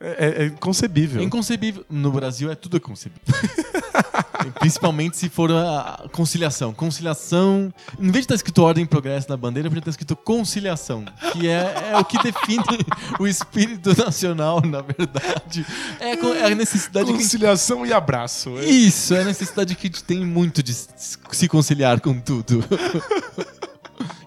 [0.00, 1.20] É, é- é inconcebível.
[1.20, 1.84] É inconcebível.
[1.88, 3.22] No Brasil é tudo concebível.
[4.60, 6.72] Principalmente se for a conciliação.
[6.72, 7.72] Conciliação.
[7.98, 11.04] Em vez de estar escrito ordem e progresso na bandeira, podia estar escrito conciliação.
[11.32, 12.62] Que é, é o que define
[13.18, 15.66] o espírito nacional, na verdade.
[16.00, 18.56] É a, é necessidade gente Conciliação e abraço.
[18.58, 22.64] É- Isso, é a necessidade que a gente tem muito de se conciliar com tudo.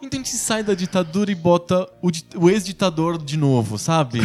[0.04, 4.20] Então a gente sai da ditadura e bota o, o ex-ditador de novo, sabe?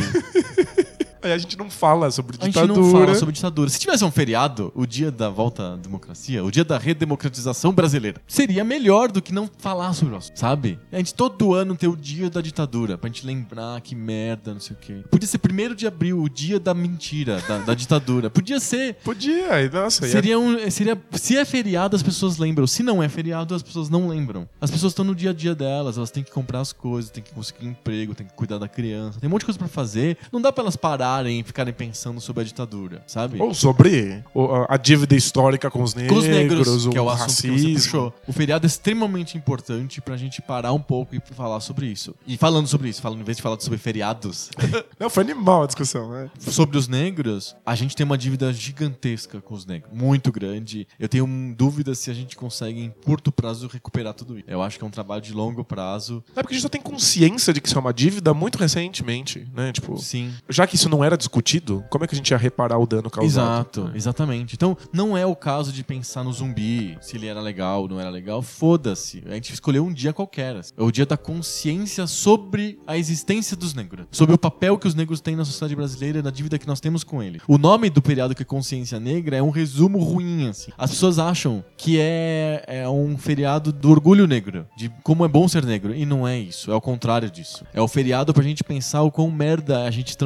[1.32, 2.80] A gente não fala sobre A gente ditadura.
[2.80, 3.68] não fala sobre ditadura.
[3.70, 8.20] Se tivesse um feriado, o dia da volta à democracia, o dia da redemocratização brasileira,
[8.26, 10.78] seria melhor do que não falar sobre o assunto, sabe?
[10.92, 14.60] A gente todo ano ter o dia da ditadura, pra gente lembrar que merda, não
[14.60, 14.96] sei o quê.
[15.10, 18.30] Podia ser primeiro de abril, o dia da mentira, da, da ditadura.
[18.30, 18.94] Podia ser.
[19.04, 20.04] Podia, nossa.
[20.06, 22.66] ia- Seria um, seria, se é feriado, as pessoas lembram.
[22.66, 24.48] Se não é feriado, as pessoas não lembram.
[24.60, 27.22] As pessoas estão no dia a dia delas, elas têm que comprar as coisas, têm
[27.22, 29.18] que conseguir emprego, têm que cuidar da criança.
[29.20, 30.16] Tem um monte de coisa pra fazer.
[30.32, 33.40] Não dá pra elas pararem e ficarem pensando sobre a ditadura, sabe?
[33.40, 34.22] Ou sobre
[34.68, 37.56] a, dívida histórica com os negros, Com os negros, que é o assunto racismo.
[37.56, 38.14] que você puxou.
[38.26, 42.14] O feriado é extremamente importante pra gente parar um pouco e falar sobre isso.
[42.26, 44.50] E falando sobre isso, falando, em vez de falar sobre feriados,
[44.98, 46.30] Não, foi animal a discussão, né?
[46.38, 49.92] sobre os negros, a gente tem uma dívida gigantesca com os negros.
[49.92, 50.86] Muito grande.
[50.98, 51.26] Eu tenho
[51.56, 54.44] dúvidas se a gente consegue, em curto prazo, recuperar tudo isso.
[54.48, 56.22] Eu acho que é um trabalho de longo prazo.
[56.34, 59.46] É porque a gente só tem consciência de que isso é uma dívida muito recentemente,
[59.54, 59.72] né?
[59.72, 60.32] Tipo, Sim.
[60.48, 63.10] já que isso não era discutido, como é que a gente ia reparar o dano
[63.10, 63.26] causado?
[63.26, 64.54] Exato, exatamente.
[64.54, 68.10] Então, não é o caso de pensar no zumbi, se ele era legal, não era
[68.10, 68.42] legal.
[68.42, 69.22] Foda-se.
[69.26, 70.60] A gente escolheu um dia qualquer.
[70.76, 74.06] É o dia da consciência sobre a existência dos negros.
[74.10, 76.80] Sobre o papel que os negros têm na sociedade brasileira e na dívida que nós
[76.80, 77.40] temos com ele.
[77.48, 80.70] O nome do feriado que é Consciência Negra é um resumo ruim, assim.
[80.78, 85.48] As pessoas acham que é, é um feriado do orgulho negro, de como é bom
[85.48, 85.94] ser negro.
[85.94, 86.70] E não é isso.
[86.70, 87.64] É o contrário disso.
[87.72, 90.16] É o feriado pra gente pensar o quão merda a gente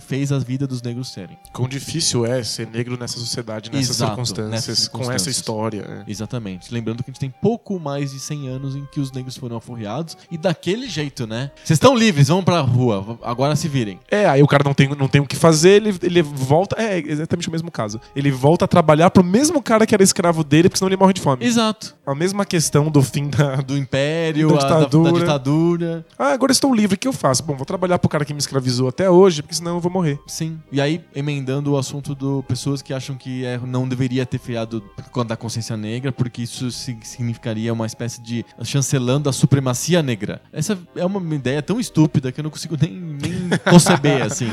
[0.00, 1.38] fez a vida dos negros serem.
[1.52, 5.36] Quão difícil é ser negro nessa sociedade, nessas Exato, circunstâncias, nessas com essa circunstâncias.
[5.36, 6.04] história.
[6.06, 6.10] é.
[6.10, 6.72] Exatamente.
[6.72, 9.56] Lembrando que a gente tem pouco mais de 100 anos em que os negros foram
[9.56, 11.50] aforreados e daquele jeito, né?
[11.56, 13.98] Vocês estão livres, vão pra rua, agora se virem.
[14.10, 16.76] É, aí o cara não tem, não tem o que fazer, ele, ele volta.
[16.80, 18.00] É exatamente o mesmo caso.
[18.14, 21.12] Ele volta a trabalhar pro mesmo cara que era escravo dele, porque senão ele morre
[21.12, 21.44] de fome.
[21.44, 21.94] Exato.
[22.06, 23.56] A mesma questão do fim da.
[23.56, 25.18] Do império, Da a- da, da ditadura.
[25.20, 26.06] ditadura.
[26.18, 27.42] Ah, agora estou livre, o que eu faço?
[27.42, 30.18] Bom, vou trabalhar pro cara que me escravizou até hoje, porque senão eu vou morrer.
[30.26, 30.58] Sim.
[30.70, 34.82] E aí, emendando o assunto do pessoas que acham que é- não deveria ter feriado
[35.12, 40.40] quando da consciência negra, porque isso si- significaria uma espécie de chancelando a supremacia negra.
[40.52, 43.32] Essa é uma ideia tão estúpida que eu não consigo nem, nem
[43.70, 44.52] conceber, assim.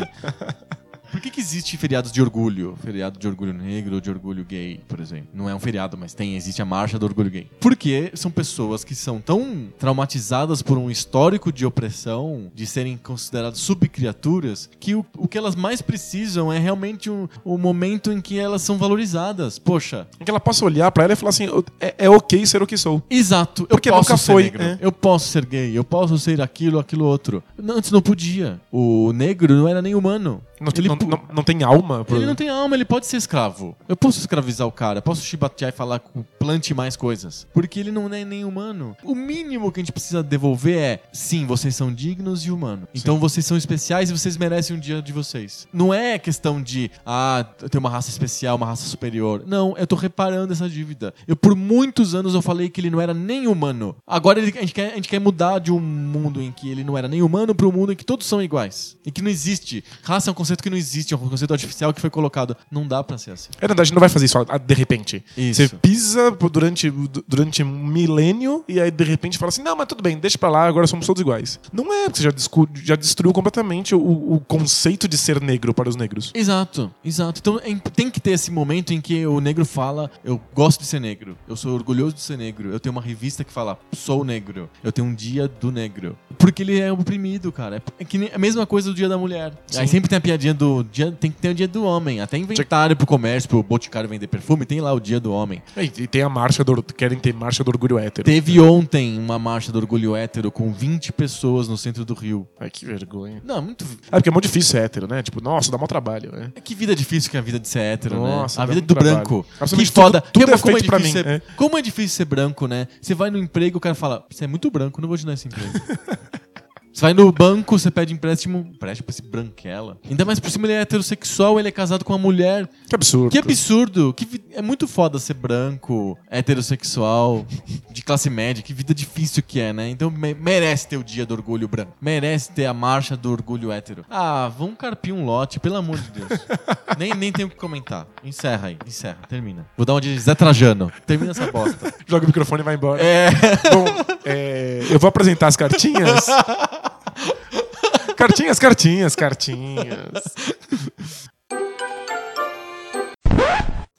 [1.24, 2.78] Por que, que existe feriados de orgulho?
[2.84, 5.30] Feriado de orgulho negro de orgulho gay, por exemplo.
[5.34, 7.48] Não é um feriado, mas tem, existe a marcha do orgulho gay.
[7.62, 13.60] Porque são pessoas que são tão traumatizadas por um histórico de opressão, de serem consideradas
[13.60, 18.38] subcriaturas, que o, o que elas mais precisam é realmente um, um momento em que
[18.38, 19.58] elas são valorizadas.
[19.58, 21.48] Poxa, Em que ela possa olhar pra ela e falar assim:
[21.80, 23.02] é, é ok ser o que sou.
[23.10, 23.66] Exato.
[23.68, 24.62] Porque eu posso nunca ser foi, negro.
[24.62, 24.78] é.
[24.82, 25.72] Eu posso ser gay.
[25.74, 27.42] Eu posso ser aquilo, aquilo outro.
[27.58, 28.60] Não, Antes não podia.
[28.70, 30.42] O negro não era nem humano.
[30.64, 30.96] Não, Ele não,
[31.34, 32.04] não- tem alma.
[32.06, 33.76] pro- Ele não tem alma, ele pode ser escravo.
[33.88, 37.46] Eu posso escravizar o cara, posso chibatear e falar com plante mais coisas.
[37.54, 38.96] Porque ele não é nem humano.
[39.04, 42.88] O mínimo que a gente precisa devolver é: sim, vocês são dignos e humanos.
[42.94, 45.68] Então vocês são especiais e vocês merecem um dia de vocês.
[45.74, 49.44] Não é questão de, ah, eu tenho uma raça especial, uma raça superior.
[49.46, 51.14] Não, eu tô reparando essa dívida.
[51.28, 53.96] Eu, por muitos anos, eu falei que ele não era nem humano.
[54.06, 56.84] Agora ele- a, gente quer, a gente quer mudar de um mundo em que ele
[56.84, 58.98] não era nem humano para um mundo em que todos são iguais.
[59.06, 59.84] E que não existe.
[60.04, 62.56] Raça é um conceito que não existe, é um conceito artificial que foi colocado.
[62.70, 63.50] Não dá pra ser assim.
[63.60, 65.24] É verdade, não vai fazer isso ah, de repente.
[65.38, 65.62] Isso.
[65.68, 69.76] Você pisa por- durante, du- durante um milênio e aí de repente fala assim: não,
[69.76, 71.60] mas tudo bem, deixa pra lá, agora somos todos iguais.
[71.72, 74.00] Não é, porque você já, discu- já destruiu completamente o,
[74.34, 76.32] o conceito de ser negro para os negros.
[76.34, 77.40] Exato, exato.
[77.40, 80.82] Então é imp- tem que ter esse momento em que o negro fala: Eu gosto
[80.82, 82.70] de ser negro, eu sou orgulhoso de ser negro.
[82.72, 84.70] Eu tenho uma revista que fala: Sou negro.
[84.84, 86.18] Eu tenho um dia do negro.
[86.38, 87.82] Porque ele é oprimido, cara.
[88.00, 89.54] É que nem- é a mesma coisa do dia da mulher.
[89.78, 92.20] Aí sempre tem a piadinha do dia, tem que ter o dia do homem.
[92.20, 95.62] Até inventaram pro comércio, pro boticário vender perfume, tem lá o dia do homem.
[95.78, 96.82] E, e tem a marcha do.
[96.82, 98.26] Querem ter marcha do orgulho hétero.
[98.26, 102.48] Teve ontem uma marcha do orgulho hétero com 20 pessoas no centro do Rio.
[102.60, 103.42] Ai, que vergonha.
[103.46, 103.86] Não, muito.
[104.12, 105.22] É porque é muito difícil ser hétero, né?
[105.22, 106.52] Tipo, nossa, dá mó trabalho, né?
[106.64, 108.64] Que vida difícil que é a vida de ser hétero, Nossa, né?
[108.64, 109.16] A vida do trabalho.
[109.18, 109.46] branco.
[109.76, 110.22] Que foda.
[110.22, 111.42] tudo- tudo é como feito pra difícil mim, ser- é.
[111.56, 112.88] Como é difícil ser branco, né?
[113.02, 115.34] Você vai no emprego, o cara fala: Você é muito branco, não vou te dar
[115.34, 115.70] esse emprego.
[116.94, 119.98] Você vai no banco, você pede empréstimo, empréstimo pra esse branquela.
[120.08, 122.70] Ainda mais por cima ele é heterossexual, ele é casado com uma mulher.
[122.88, 123.32] Que absurdo.
[123.32, 124.14] Que absurdo!
[124.14, 127.46] Que vi- É muito foda ser branco, heterossexual,
[127.92, 128.62] de classe média.
[128.62, 129.90] Que vida difícil que é, né?
[129.90, 131.94] Então me- merece ter o dia do orgulho branco.
[132.00, 134.06] Merece ter a marcha do orgulho hétero.
[134.10, 136.30] Ah, vamos carpir um lote, pelo amor de Deus.
[137.00, 138.06] nem, nem tenho o que comentar.
[138.24, 139.66] Encerra aí, encerra, termina.
[139.76, 140.92] Vou dar uma de Zé Trajano.
[141.08, 141.92] Termina essa bosta.
[142.06, 143.02] Joga o microfone e vai embora.
[143.04, 143.32] É.
[143.72, 143.86] Bom,
[144.26, 146.28] é, eu vou apresentar as cartinhas.
[148.16, 150.24] cartinhas, cartinhas, cartinhas.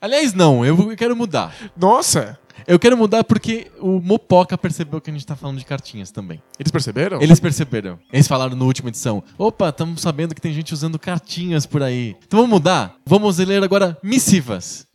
[0.00, 1.54] Aliás, não, eu quero mudar.
[1.76, 2.38] Nossa!
[2.66, 6.42] Eu quero mudar porque o Mopoca percebeu que a gente tá falando de cartinhas também.
[6.58, 7.20] Eles perceberam?
[7.20, 7.98] Eles perceberam.
[8.10, 9.22] Eles falaram na última edição.
[9.36, 12.16] Opa, estamos sabendo que tem gente usando cartinhas por aí.
[12.26, 12.96] Então vamos mudar?
[13.04, 14.86] Vamos ler agora missivas.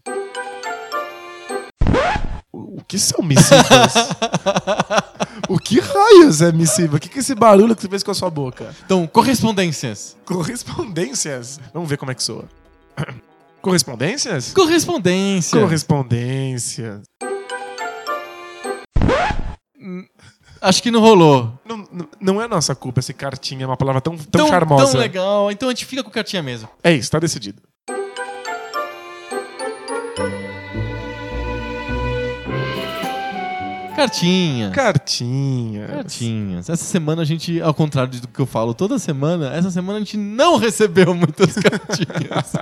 [2.52, 3.94] O que são missivas?
[5.49, 6.97] o que raios é missiva?
[6.97, 8.73] O que, que é esse barulho que você fez com a sua boca?
[8.85, 10.15] Então, correspondências.
[10.23, 11.59] Correspondências.
[11.73, 12.45] Vamos ver como é que soa.
[13.61, 14.53] Correspondências?
[14.53, 15.59] Correspondência.
[15.59, 17.01] Correspondências.
[20.61, 21.53] Acho que não rolou.
[21.65, 24.91] Não, não, não é nossa culpa esse cartinha, é uma palavra tão, tão, Tão, charmosa.
[24.91, 25.51] tão legal.
[25.51, 26.69] Então a gente fica com cartinha mesmo.
[26.84, 27.61] É isso, tá decidido.
[33.99, 34.71] Cartinha.
[34.71, 35.88] Cartinha.
[35.88, 36.69] Cartinhas.
[36.69, 39.99] Essa semana a gente, ao contrário do que eu falo toda semana, essa semana a
[39.99, 42.53] gente não recebeu muitas cartinhas.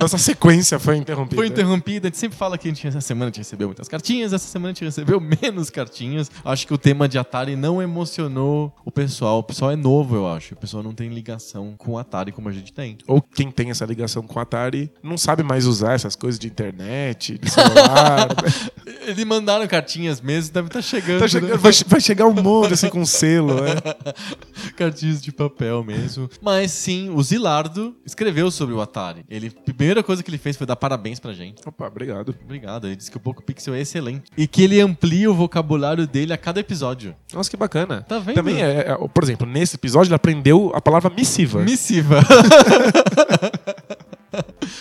[0.00, 1.36] Nossa sequência foi interrompida.
[1.36, 2.08] Foi interrompida.
[2.08, 4.46] A gente sempre fala que a gente, essa semana a gente recebeu muitas cartinhas, essa
[4.46, 6.30] semana a gente recebeu menos cartinhas.
[6.44, 9.38] Acho que o tema de Atari não emocionou o pessoal.
[9.38, 10.54] O pessoal é novo, eu acho.
[10.54, 12.98] O pessoal não tem ligação com o Atari como a gente tem.
[13.06, 16.46] Ou quem tem essa ligação com o Atari não sabe mais usar essas coisas de
[16.46, 18.28] internet, de celular.
[19.06, 21.18] Eles mandaram cartinhas mesmo, deve estar chegando.
[21.18, 21.28] Tá né?
[21.28, 23.74] chegando- vai, vai chegar um monte assim com selo, né?
[24.76, 26.28] Cartinhas de papel mesmo.
[26.40, 29.24] Mas sim, o Zilardo escreveu sobre o Atari.
[29.28, 31.66] Ele, a primeira coisa que ele fez foi dar parabéns pra gente.
[31.66, 32.34] Opa, obrigado.
[32.44, 32.86] Obrigado.
[32.86, 34.24] Ele disse que o Poco Pixel é excelente.
[34.36, 37.16] E que ele amplia o vocabulário dele a cada episódio.
[37.32, 38.02] Nossa, que bacana.
[38.02, 38.34] Tá vendo?
[38.34, 41.62] Também, é, é, por exemplo, nesse episódio ele aprendeu a palavra missiva.
[41.62, 42.20] Missiva.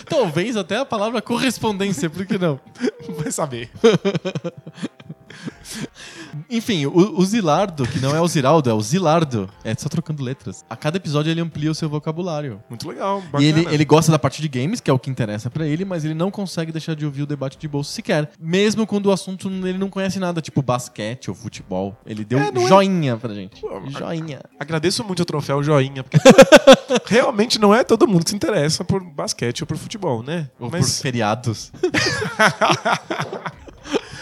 [0.09, 2.59] Talvez até a palavra correspondência, por que não?
[3.17, 3.69] Vai saber.
[6.49, 10.23] Enfim, o, o Zilardo, que não é o Ziraldo, é o Zilardo, é só trocando
[10.23, 10.64] letras.
[10.69, 12.61] A cada episódio ele amplia o seu vocabulário.
[12.69, 13.22] Muito legal.
[13.22, 13.44] Bacana.
[13.44, 15.84] E ele, ele gosta da parte de games, que é o que interessa pra ele,
[15.85, 18.30] mas ele não consegue deixar de ouvir o debate de bolso sequer.
[18.39, 21.98] Mesmo quando o assunto ele não conhece nada, tipo basquete ou futebol.
[22.06, 23.60] Ele deu É, é- joinha pra gente.
[23.61, 24.41] Pô, Joinha.
[24.60, 26.18] Agradeço muito o troféu joinha, porque
[27.07, 30.49] realmente não é todo mundo que se interessa por basquete ou por futebol, né?
[30.60, 31.72] Ou por Mas feriados.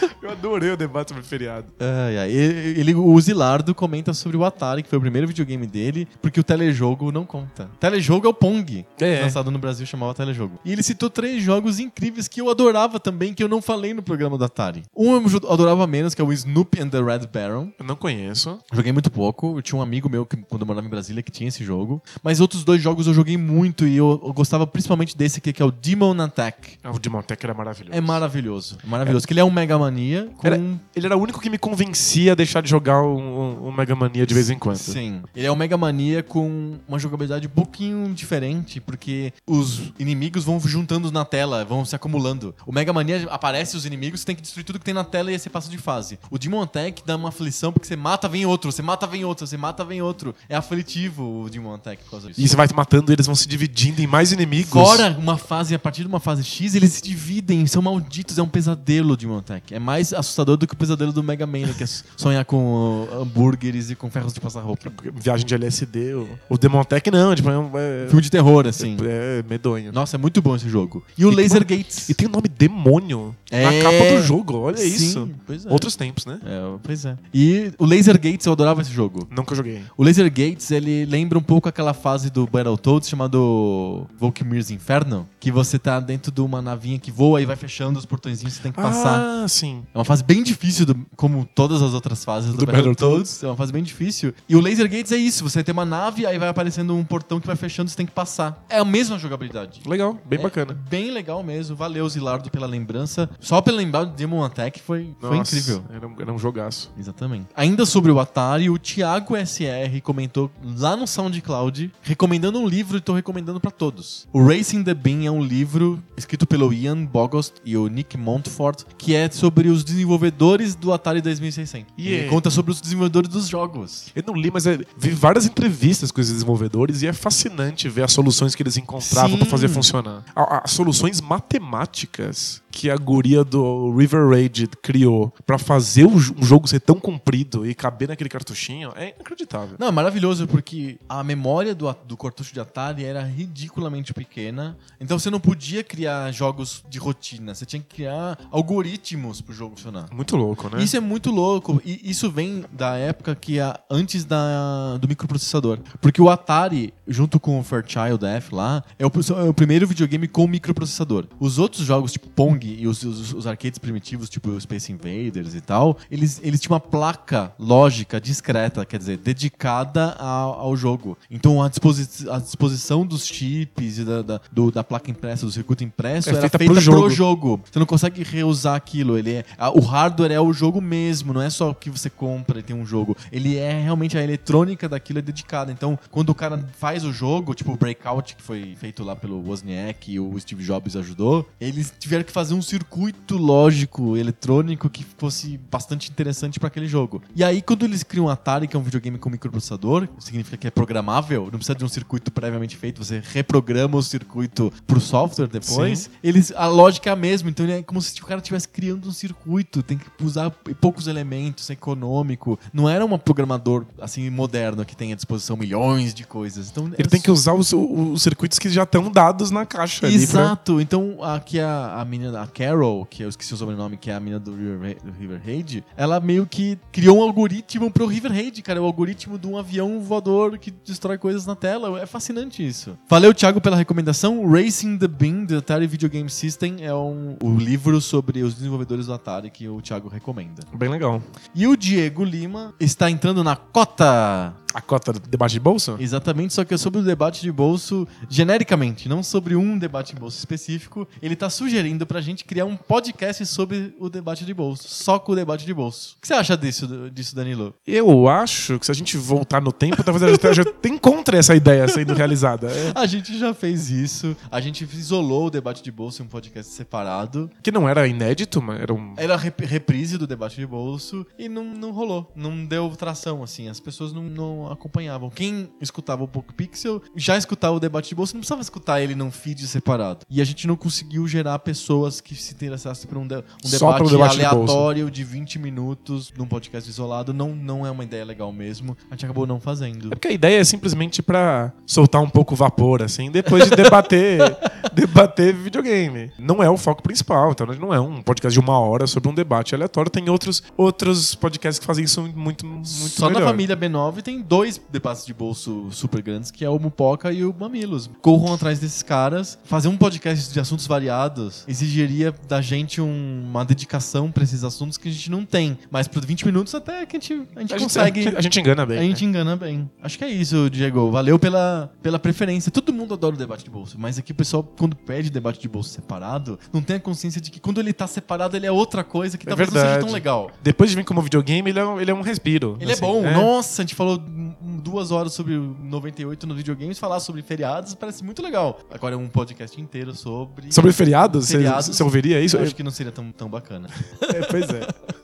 [0.22, 1.66] eu adorei o debate sobre feriado.
[1.80, 2.30] Ai, ai.
[2.30, 6.40] Ele, ele- o Zilardo comenta sobre o Atari, que foi o primeiro videogame dele, porque
[6.40, 7.68] o telejogo não conta.
[7.80, 8.84] Telejogo é o Pong.
[9.00, 9.20] É.
[9.22, 10.58] Lançado no Brasil chamava telejogo.
[10.64, 14.02] E ele citou três jogos incríveis que eu adorava também, que eu não falei no
[14.02, 14.82] programa do Atari.
[14.96, 17.70] Um eu adorava menos, que é o Snoopy and the Red Baron.
[17.78, 18.58] Eu não conheço.
[18.72, 19.56] Joguei muito pouco.
[19.58, 22.02] Eu tinha um amigo meu, que, quando eu morava em Brasília, que tinha esse jogo.
[22.22, 25.62] Mas outros dois jogos eu joguei muito e eu, eu gostava principalmente desse aqui, que
[25.62, 26.78] é o Demon Attack.
[26.82, 27.96] Ah, O Demon Tech era maravilhoso.
[27.96, 28.78] É maravilhoso.
[28.84, 29.26] É maravilhoso.
[29.26, 30.46] Que ele é um Mega Mania com...
[30.46, 30.56] Era-
[30.94, 34.26] Ele era o único que me convencia a deixar de jogar um- um Mega Mania
[34.26, 34.76] de vez em quando.
[34.76, 35.22] Sim.
[35.34, 40.58] Ele é um Mega Mania com uma jogabilidade um pouquinho diferente, porque os inimigos vão
[40.60, 42.54] juntando na tela, vão se acumulando.
[42.66, 45.30] O Mega Mania aparece os inimigos, você tem que destruir tudo que tem na tela
[45.30, 46.18] e aí você passa de fase.
[46.30, 49.46] O Demon Attack dá uma aflição porque você mata, vem outro, você mata, vem outro,
[49.46, 50.34] você mata, vem outro.
[50.48, 52.40] É aflitivo o Demon Attack por causa disso.
[52.40, 54.70] E você vai matando e eles vão se dividindo em mais inimigos.
[54.72, 58.42] Fora uma fase, a partir de uma fase X, eles se dividem, são malditos, é
[58.42, 59.74] um pesadelo de Montec.
[59.76, 61.86] É mais assustador do que o pesadelo do Mega Man, que é
[62.16, 64.90] sonhar com uh, hambúrgueres e com ferros de passar roupa.
[65.14, 66.14] Viagem de LSD.
[66.14, 68.96] O, o Demon Tech não, tipo, é, um- é, Filme de terror, assim.
[69.02, 69.92] é medonho.
[69.92, 71.04] Nossa, é muito bom esse jogo.
[71.18, 72.08] E o E Laser Gates.
[72.08, 73.82] E tem o nome demônio na É.
[73.82, 75.30] capa do jogo, olha Sim, isso.
[75.46, 75.70] pois é.
[75.70, 76.38] Outros tempos, né?
[76.44, 77.16] É, pois é.
[77.34, 79.28] E o Laser Gates, eu adorava esse jogo.
[79.36, 79.82] Eu joguei.
[79.96, 85.50] O Laser Gates, ele lembra um pouco aquela fase do Battletoads chamado Volkymir's Inferno, que
[85.52, 88.72] você tá dentro de uma navinha que voa e vai fechando os portõezinhos, você tem
[88.72, 89.20] que passar.
[89.20, 89.84] Ah, sim.
[89.94, 93.42] É uma fase bem difícil, do- como todas as outras fases do, Do Battletoads.
[93.42, 94.32] É uma fase bem difícil.
[94.48, 97.40] E o Laser Gates é isso: você tem uma nave, aí vai aparecendo um portão
[97.40, 98.64] que vai fechando, você tem que passar.
[98.68, 99.80] É a mesma jogabilidade.
[99.86, 100.76] Legal, bem É bacana.
[100.88, 101.76] Bem legal mesmo.
[101.76, 103.28] Valeu, Zilardo, pela lembrança.
[103.40, 105.84] Só pela lembrar do Demon Attack foi, foi Nossa, incrível.
[105.92, 106.90] Era um, era um jogaço.
[106.98, 107.46] Exatamente.
[107.56, 113.00] Ainda sobre o Atari, o Thiago SR comentou lá no SoundCloud, recomendando um livro e
[113.00, 114.26] tô recomendando pra todos.
[114.32, 118.82] O Racing the Bean é um livro escrito pelo Ian Bogost e o Nick Montfort,
[118.98, 121.86] que é sobre os desenvolvedores do Atari 2600.
[121.96, 122.28] E Yeah.
[122.30, 124.06] conta sobre os desenvolvedores dos jogos.
[124.14, 128.02] Eu não li, mas é- vi várias entrevistas com os desenvolvedores e é fascinante ver
[128.04, 130.24] as soluções que eles encontravam para fazer funcionar.
[130.34, 136.68] A- As soluções matemáticas que a guria do River Raid criou pra fazer um jogo
[136.68, 139.76] ser tão comprido e caber naquele cartuchinho é inacreditável.
[139.78, 144.76] Não, é maravilhoso porque a memória do, do cartucho de Atari era ridiculamente pequena.
[145.00, 147.54] Então você não podia criar jogos de rotina.
[147.54, 150.08] Você tinha que criar algoritmos pro jogo funcionar.
[150.12, 150.84] Muito louco, né?
[150.84, 151.80] Isso é muito louco.
[151.82, 155.78] E isso vem da época que a, antes da, do microprocessador.
[155.98, 160.28] Porque o Atari, junto com o Fairchild F lá, é o, é o primeiro videogame
[160.28, 161.24] com microprocessador.
[161.40, 165.60] Os outros jogos, tipo Pong e os, os, os arcades primitivos, tipo Space Invaders e
[165.60, 171.16] tal, eles, eles tinham uma placa lógica discreta, quer dizer, dedicada ao, ao jogo.
[171.30, 175.52] Então a, disposi a disposição dos chips e da, da, do- da placa impressa, do
[175.52, 177.10] circuito impresso, É era feita feita pro pro jogo.
[177.10, 177.60] jogo.
[177.70, 179.16] Você não consegue reusar aquilo.
[179.18, 182.10] Ele é, a- o hardware é o jogo mesmo, não é só o que você
[182.10, 183.16] compra e tem um jogo.
[183.30, 185.70] Ele é realmente a eletrônica daquilo é dedicada.
[185.72, 189.40] Então, quando o cara faz o jogo, tipo o Breakout, que foi feito lá pelo
[189.46, 195.04] Wozniak e o Steve Jobs ajudou, eles tiveram que fazer um circuito lógico, eletrônico, que
[195.18, 197.22] fosse bastante interessante para aquele jogo.
[197.34, 200.66] E aí, quando eles criam o Atari, que é um videogame com microprocessador, significa que
[200.66, 205.46] é programável, não precisa de um circuito previamente feito, você reprograma o circuito pro software
[205.48, 209.08] depois, eles a lógica é a mesma, então é como se o cara estivesse criando
[209.08, 210.50] um circuito, tem que usar
[210.80, 212.58] poucos elementos, é econômico.
[212.72, 216.70] Não era um programador assim moderno que tem à disposição milhões de coisas.
[216.70, 220.14] Então Ele tem que usar os, os circuitos que já estão dados na caixa ali.
[220.26, 220.80] pra- Exato.
[220.80, 224.20] Então, aqui a, a menina, a Carol, que eu esqueci o sobrenome, que é a
[224.20, 228.62] menina do River, do River Raid, ela meio que criou um algoritmo pro River Raid,
[228.62, 228.78] cara.
[228.78, 232.00] É o algoritmo de um avião voador que destrói coisas na tela.
[232.00, 232.96] É fascinante isso.
[233.08, 234.48] Valeu, Thiago, pela recomendação.
[234.48, 239.06] Racing the Bean, do Atari Video Game System, é um, o livro sobre os desenvolvedores
[239.06, 240.62] do Atari que o Thiago recomenda.
[240.74, 241.22] Bem legal.
[241.54, 244.54] E o Diego Lima está entrando na cota
[244.86, 245.96] A cota do debate de bolsa?
[245.98, 250.20] Exatamente, só que é sobre o debate de bolso genericamente, não sobre um debate de
[250.20, 251.08] bolso específico.
[251.20, 255.32] Ele tá sugerindo pra gente criar um podcast sobre o debate de bolso, só com
[255.32, 256.14] o debate de bolso.
[256.16, 257.74] O que você acha disso, disso Danilo?
[257.84, 261.88] Eu acho que se a gente voltar no tempo, talvez a gente encontre essa ideia
[261.88, 262.68] sendo realizada.
[262.70, 266.28] É, A gente já fez isso, a gente isolou o debate de bolso em um
[266.28, 267.50] podcast separado.
[267.62, 269.14] que não era inédito, mas era um.
[269.16, 273.42] Era a rep- reprise do debate de bolso e não, não rolou, não deu tração,
[273.42, 275.28] assim, as pessoas não, não acompanhavam.
[275.30, 279.14] Quem escutava o Poco Pixel já escutava o debate de bolso, não precisava escutar ele
[279.14, 280.20] num feed separado.
[280.30, 284.10] E a gente não conseguiu gerar pessoas que se interessassem por um, de- um debate,
[284.10, 287.32] debate de aleatório de 20 minutos num podcast isolado.
[287.34, 288.96] Não, não é uma ideia legal mesmo.
[289.10, 290.08] A gente acabou não fazendo.
[290.08, 293.76] É porque a ideia é simplesmente pra soltar um pouco o vapor, assim, depois de
[293.76, 294.38] debater,
[294.92, 296.30] debater videogame.
[296.38, 299.34] Não é o foco principal, então não é um podcast de uma hora sobre um
[299.34, 300.10] debate aleatório.
[300.10, 303.40] Tem outros, outros podcasts que fazem isso muito, muito Só melhor.
[303.40, 307.44] na família B9 tem dois debates de bolso super grandes, que é o Mupoca e
[307.44, 308.10] o Mamilos.
[308.20, 309.58] Corram atrás desses caras.
[309.64, 314.96] Fazer um podcast de assuntos variados exigiria da gente um- uma dedicação pra esses assuntos
[314.98, 315.78] que a gente não tem.
[315.90, 318.28] Mas por 20 minutos até que a gente, a gente A gente, consegue.
[318.36, 318.98] a gente engana bem.
[318.98, 319.90] A gente engana bem.
[320.02, 321.10] Acho que é isso, Diego.
[321.10, 322.70] Valeu pela, pela preferência.
[322.72, 325.68] Todo mundo adora o debate de bolso, mas aqui o pessoal, quando pede debate de
[325.68, 329.04] bolso separado, não tem a consciência de que quando ele tá separado, ele é outra
[329.04, 330.14] coisa que É talvez não seja tão verdade.
[330.14, 330.50] legal.
[330.62, 332.76] Depois de vir como videogame, ele é um, ele é um respiro.
[332.80, 333.22] Ele assim, é bom.
[333.22, 334.22] Nossa, a gente falou
[334.60, 338.80] duas horas sobre o 98 nos videogames, falar sobre feriados parece muito legal.
[338.90, 340.72] Agora é um podcast inteiro sobre.
[340.72, 341.46] Sobre feriados?
[341.46, 341.86] Você- Feriados.
[341.86, 342.56] Você ouviria isso?
[342.56, 343.88] Eu acho que não seria tão, tão bacana.
[344.34, 344.86] É, pois é.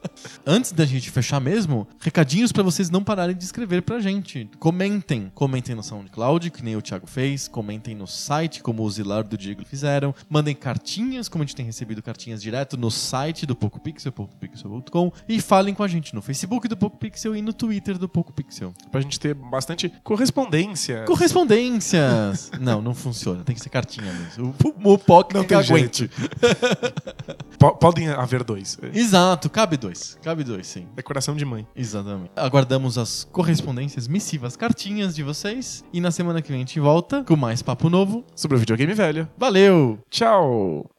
[0.44, 4.51] Antes da gente fechar mesmo, recadinhos pra vocês não pararem de escrever pra gente.
[4.59, 5.31] Comentem.
[5.35, 7.47] Comentem no SoundCloud, que nem o Thiago fez.
[7.47, 10.12] Comentem no site, como o Zilar do Diego fizeram.
[10.28, 15.12] Mandem cartinhas, como a gente tem recebido cartinhas direto no site do Poco Pixel, pocopixel.com.
[15.28, 18.32] E falem com a gente no Facebook do Poco Pixel e no Twitter do Poco
[18.32, 18.74] Pixel.
[18.90, 21.05] Pra gente ter bastante correspondência.
[21.05, 22.51] Correspondências!
[22.60, 23.44] não, não funciona.
[23.44, 24.55] Tem que ser cartinha mesmo.
[24.82, 26.10] O, o POC Não que tem aguente.
[27.59, 28.78] Po- podem haver dois.
[28.93, 30.19] Exato, cabe dois.
[30.23, 30.87] Cabe dois, sim.
[30.95, 31.67] Decoração de mãe.
[31.77, 32.31] Exatamente.
[32.37, 35.85] Aguardamos as correspondências, missivas, cartinhas de vocês.
[35.93, 38.25] E na semana que vem a gente volta com mais papo novo.
[38.35, 39.29] Sobre o videogame velho.
[39.37, 39.99] Valeu!
[40.11, 40.91] Tchau!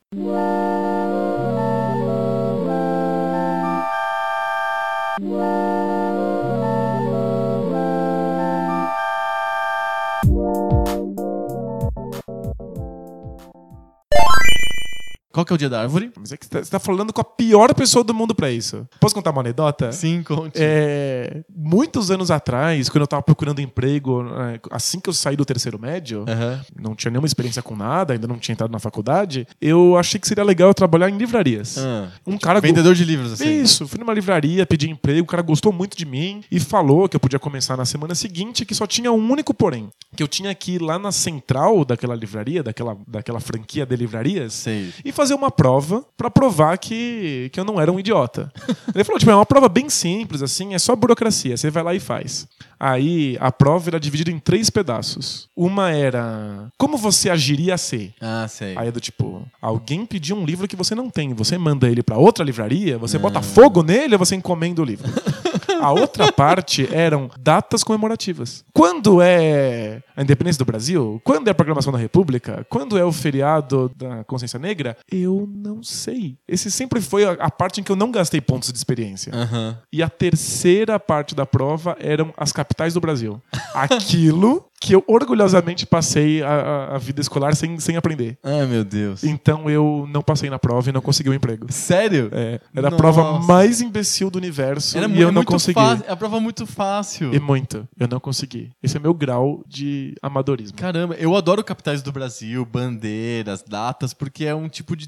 [15.34, 16.12] Qual que é o dia da árvore?
[16.18, 18.52] Mas é que você tá- você tá falando com a pior pessoa do mundo pra
[18.52, 18.88] isso.
[19.00, 19.92] Posso contar uma anedota?
[19.92, 20.54] Sim, conte.
[20.56, 25.44] É, muitos anos atrás, quando eu tava procurando emprego, é, assim que eu saí do
[25.44, 26.62] terceiro médio, Aham.
[26.80, 30.28] não tinha nenhuma experiência com nada, ainda não tinha entrado na faculdade, eu achei que
[30.28, 31.80] seria legal eu trabalhar em livrarias.
[31.80, 32.10] Ah.
[32.28, 33.60] Um cara go- Vendedor de livros, assim.
[33.62, 37.16] Isso, fui numa livraria, pedi emprego, o cara gostou muito de mim e falou que
[37.16, 39.90] eu podia começar na semana seguinte, que só tinha um único porém.
[40.16, 44.54] Que eu tinha que ir lá na central daquela livraria, daquela, daquela franquia de livrarias,
[44.54, 44.94] Sei.
[45.04, 48.52] e fazer fazer uma prova pra provar que, que eu não era um idiota.
[48.94, 51.56] Ele falou, tipo, é uma prova bem simples, assim, é só burocracia.
[51.56, 52.46] Você vai lá e faz.
[52.78, 55.48] Aí a prova era dividida em três pedaços.
[55.56, 58.14] Uma era como você agiria se.
[58.20, 58.74] Ah, sei.
[58.78, 62.04] Aí é do tipo, alguém pediu um livro que você não tem, você manda ele
[62.04, 65.10] pra outra livraria, você bota fogo nele ou você encomenda o livro?
[65.82, 68.64] A outra parte eram datas comemorativas.
[68.74, 71.22] Quando é a independência do Brasil?
[71.24, 72.66] Quando é a proclamação da República?
[72.70, 74.98] Quando é o feriado da Consciência Negra?
[75.12, 76.38] Eu não sei.
[76.48, 79.34] Esse sempre foi a, parte em que eu não gastei pontos de experiência.
[79.34, 79.78] Aham.
[79.92, 83.42] E a terceira parte da prova eram as capitais do Brasil.
[83.74, 88.38] Aquilo que eu orgulhosamente passei a, a- a vida escolar sem, sem aprender.
[88.44, 89.24] Ai, meu Deus.
[89.24, 91.68] Então eu não passei na prova e não consegui o emprego.
[91.70, 92.30] Sério?
[92.34, 92.98] É, era a Nossa.
[93.02, 95.76] prova mais imbecil do universo Era e eu não consegui.
[95.80, 96.06] fácil.
[96.08, 97.34] É a prova muito fácil.
[97.34, 97.88] E muito.
[97.98, 98.72] Eu não consegui.
[98.84, 100.78] Esse é meu grau de amadorismo.
[100.78, 105.08] Caramba, eu adoro capitais do Brasil, bandeiras, datas, porque é um tipo de.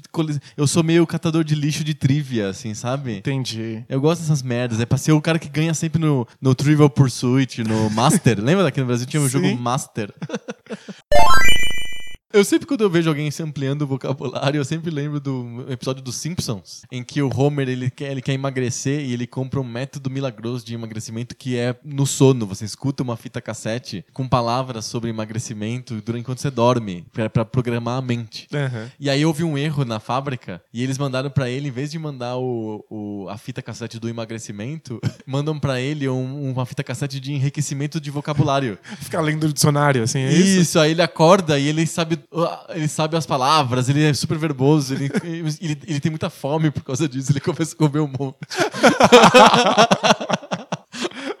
[0.56, 3.18] Eu sou meio catador de lixo de trivia, assim, sabe?
[3.18, 3.84] Entendi.
[3.88, 4.80] Eu gosto dessas merdas.
[4.80, 8.38] É pra ser o cara que ganha sempre no, no Trivial Pursuit, no Master.
[8.42, 9.30] Lembra daqui no Brasil tinha um Sim.
[9.42, 10.08] jogo Master?
[12.36, 16.02] Eu sempre, quando eu vejo alguém se ampliando o vocabulário, eu sempre lembro do episódio
[16.02, 19.64] dos Simpsons, em que o Homer ele quer, ele quer emagrecer e ele compra um
[19.64, 22.46] método milagroso de emagrecimento que é no sono.
[22.46, 27.98] Você escuta uma fita cassete com palavras sobre emagrecimento durante enquanto você dorme, pra programar
[27.98, 28.46] a mente.
[28.52, 28.90] Aham.
[28.98, 31.98] E aí houve um erro na fábrica e eles mandaram pra ele, em vez de
[31.98, 37.18] mandar o, o- a fita cassete do emagrecimento, mandam pra ele um- uma fita cassete
[37.20, 38.78] de enriquecimento de vocabulário.
[39.00, 40.60] Ficar lendo o dicionário, assim, é isso?
[40.60, 42.18] Isso, aí ele acorda e ele sabe,
[42.70, 45.10] ele sabe as palavras, ele é super verboso, ele,
[45.60, 48.36] ele, ele tem muita fome por causa disso, ele começa a comer um monte.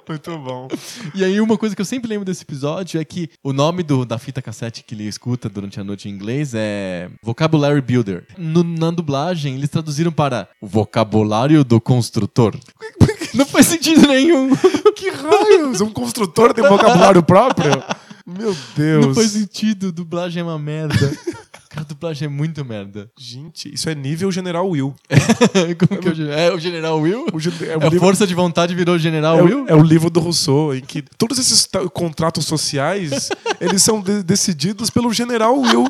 [0.08, 0.68] Muito bom.
[1.14, 4.04] E aí uma coisa que eu sempre lembro desse episódio é que o nome do-
[4.04, 8.24] da fita cassete que ele escuta durante a noite em inglês é Vocabulary Builder.
[8.38, 12.54] No- na dublagem, eles traduziram para o vocabulário do construtor.
[13.34, 14.50] Não faz sentido nenhum.
[14.94, 15.80] Que raios?
[15.80, 17.72] Um construtor tem vocabulário próprio?
[18.26, 19.06] Meu Deus.
[19.06, 19.92] Não faz sentido.
[19.92, 20.94] Dublagem é uma merda.
[21.70, 23.10] Cara, dublagem é muito merda.
[23.18, 24.94] Gente, isso é nível General Will.
[25.78, 27.26] Como que é o gen- é o General Will?
[27.34, 29.64] O gen- é, o A livro- força de vontade virou General é o- Will?
[29.68, 33.28] é o livro do Rousseau, em que todos esses ta- contratos sociais,
[33.60, 35.86] eles são de- decididos pelo General Will.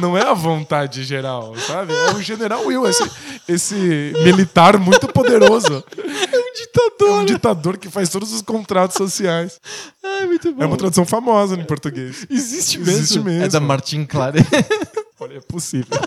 [0.00, 1.92] Não é a vontade geral, sabe?
[1.92, 3.10] É o General Will, esse,
[3.48, 5.84] esse militar muito poderoso.
[5.96, 7.08] É um ditador.
[7.08, 9.60] É um ditador que faz todos os contratos sociais.
[10.02, 10.62] Ai, muito bom.
[10.62, 12.26] É uma tradução famosa em português.
[12.28, 12.92] Existe mesmo.
[12.92, 13.44] Existe mesmo.
[13.44, 14.44] É da Martin Claret.
[15.18, 15.98] Olha, é possível.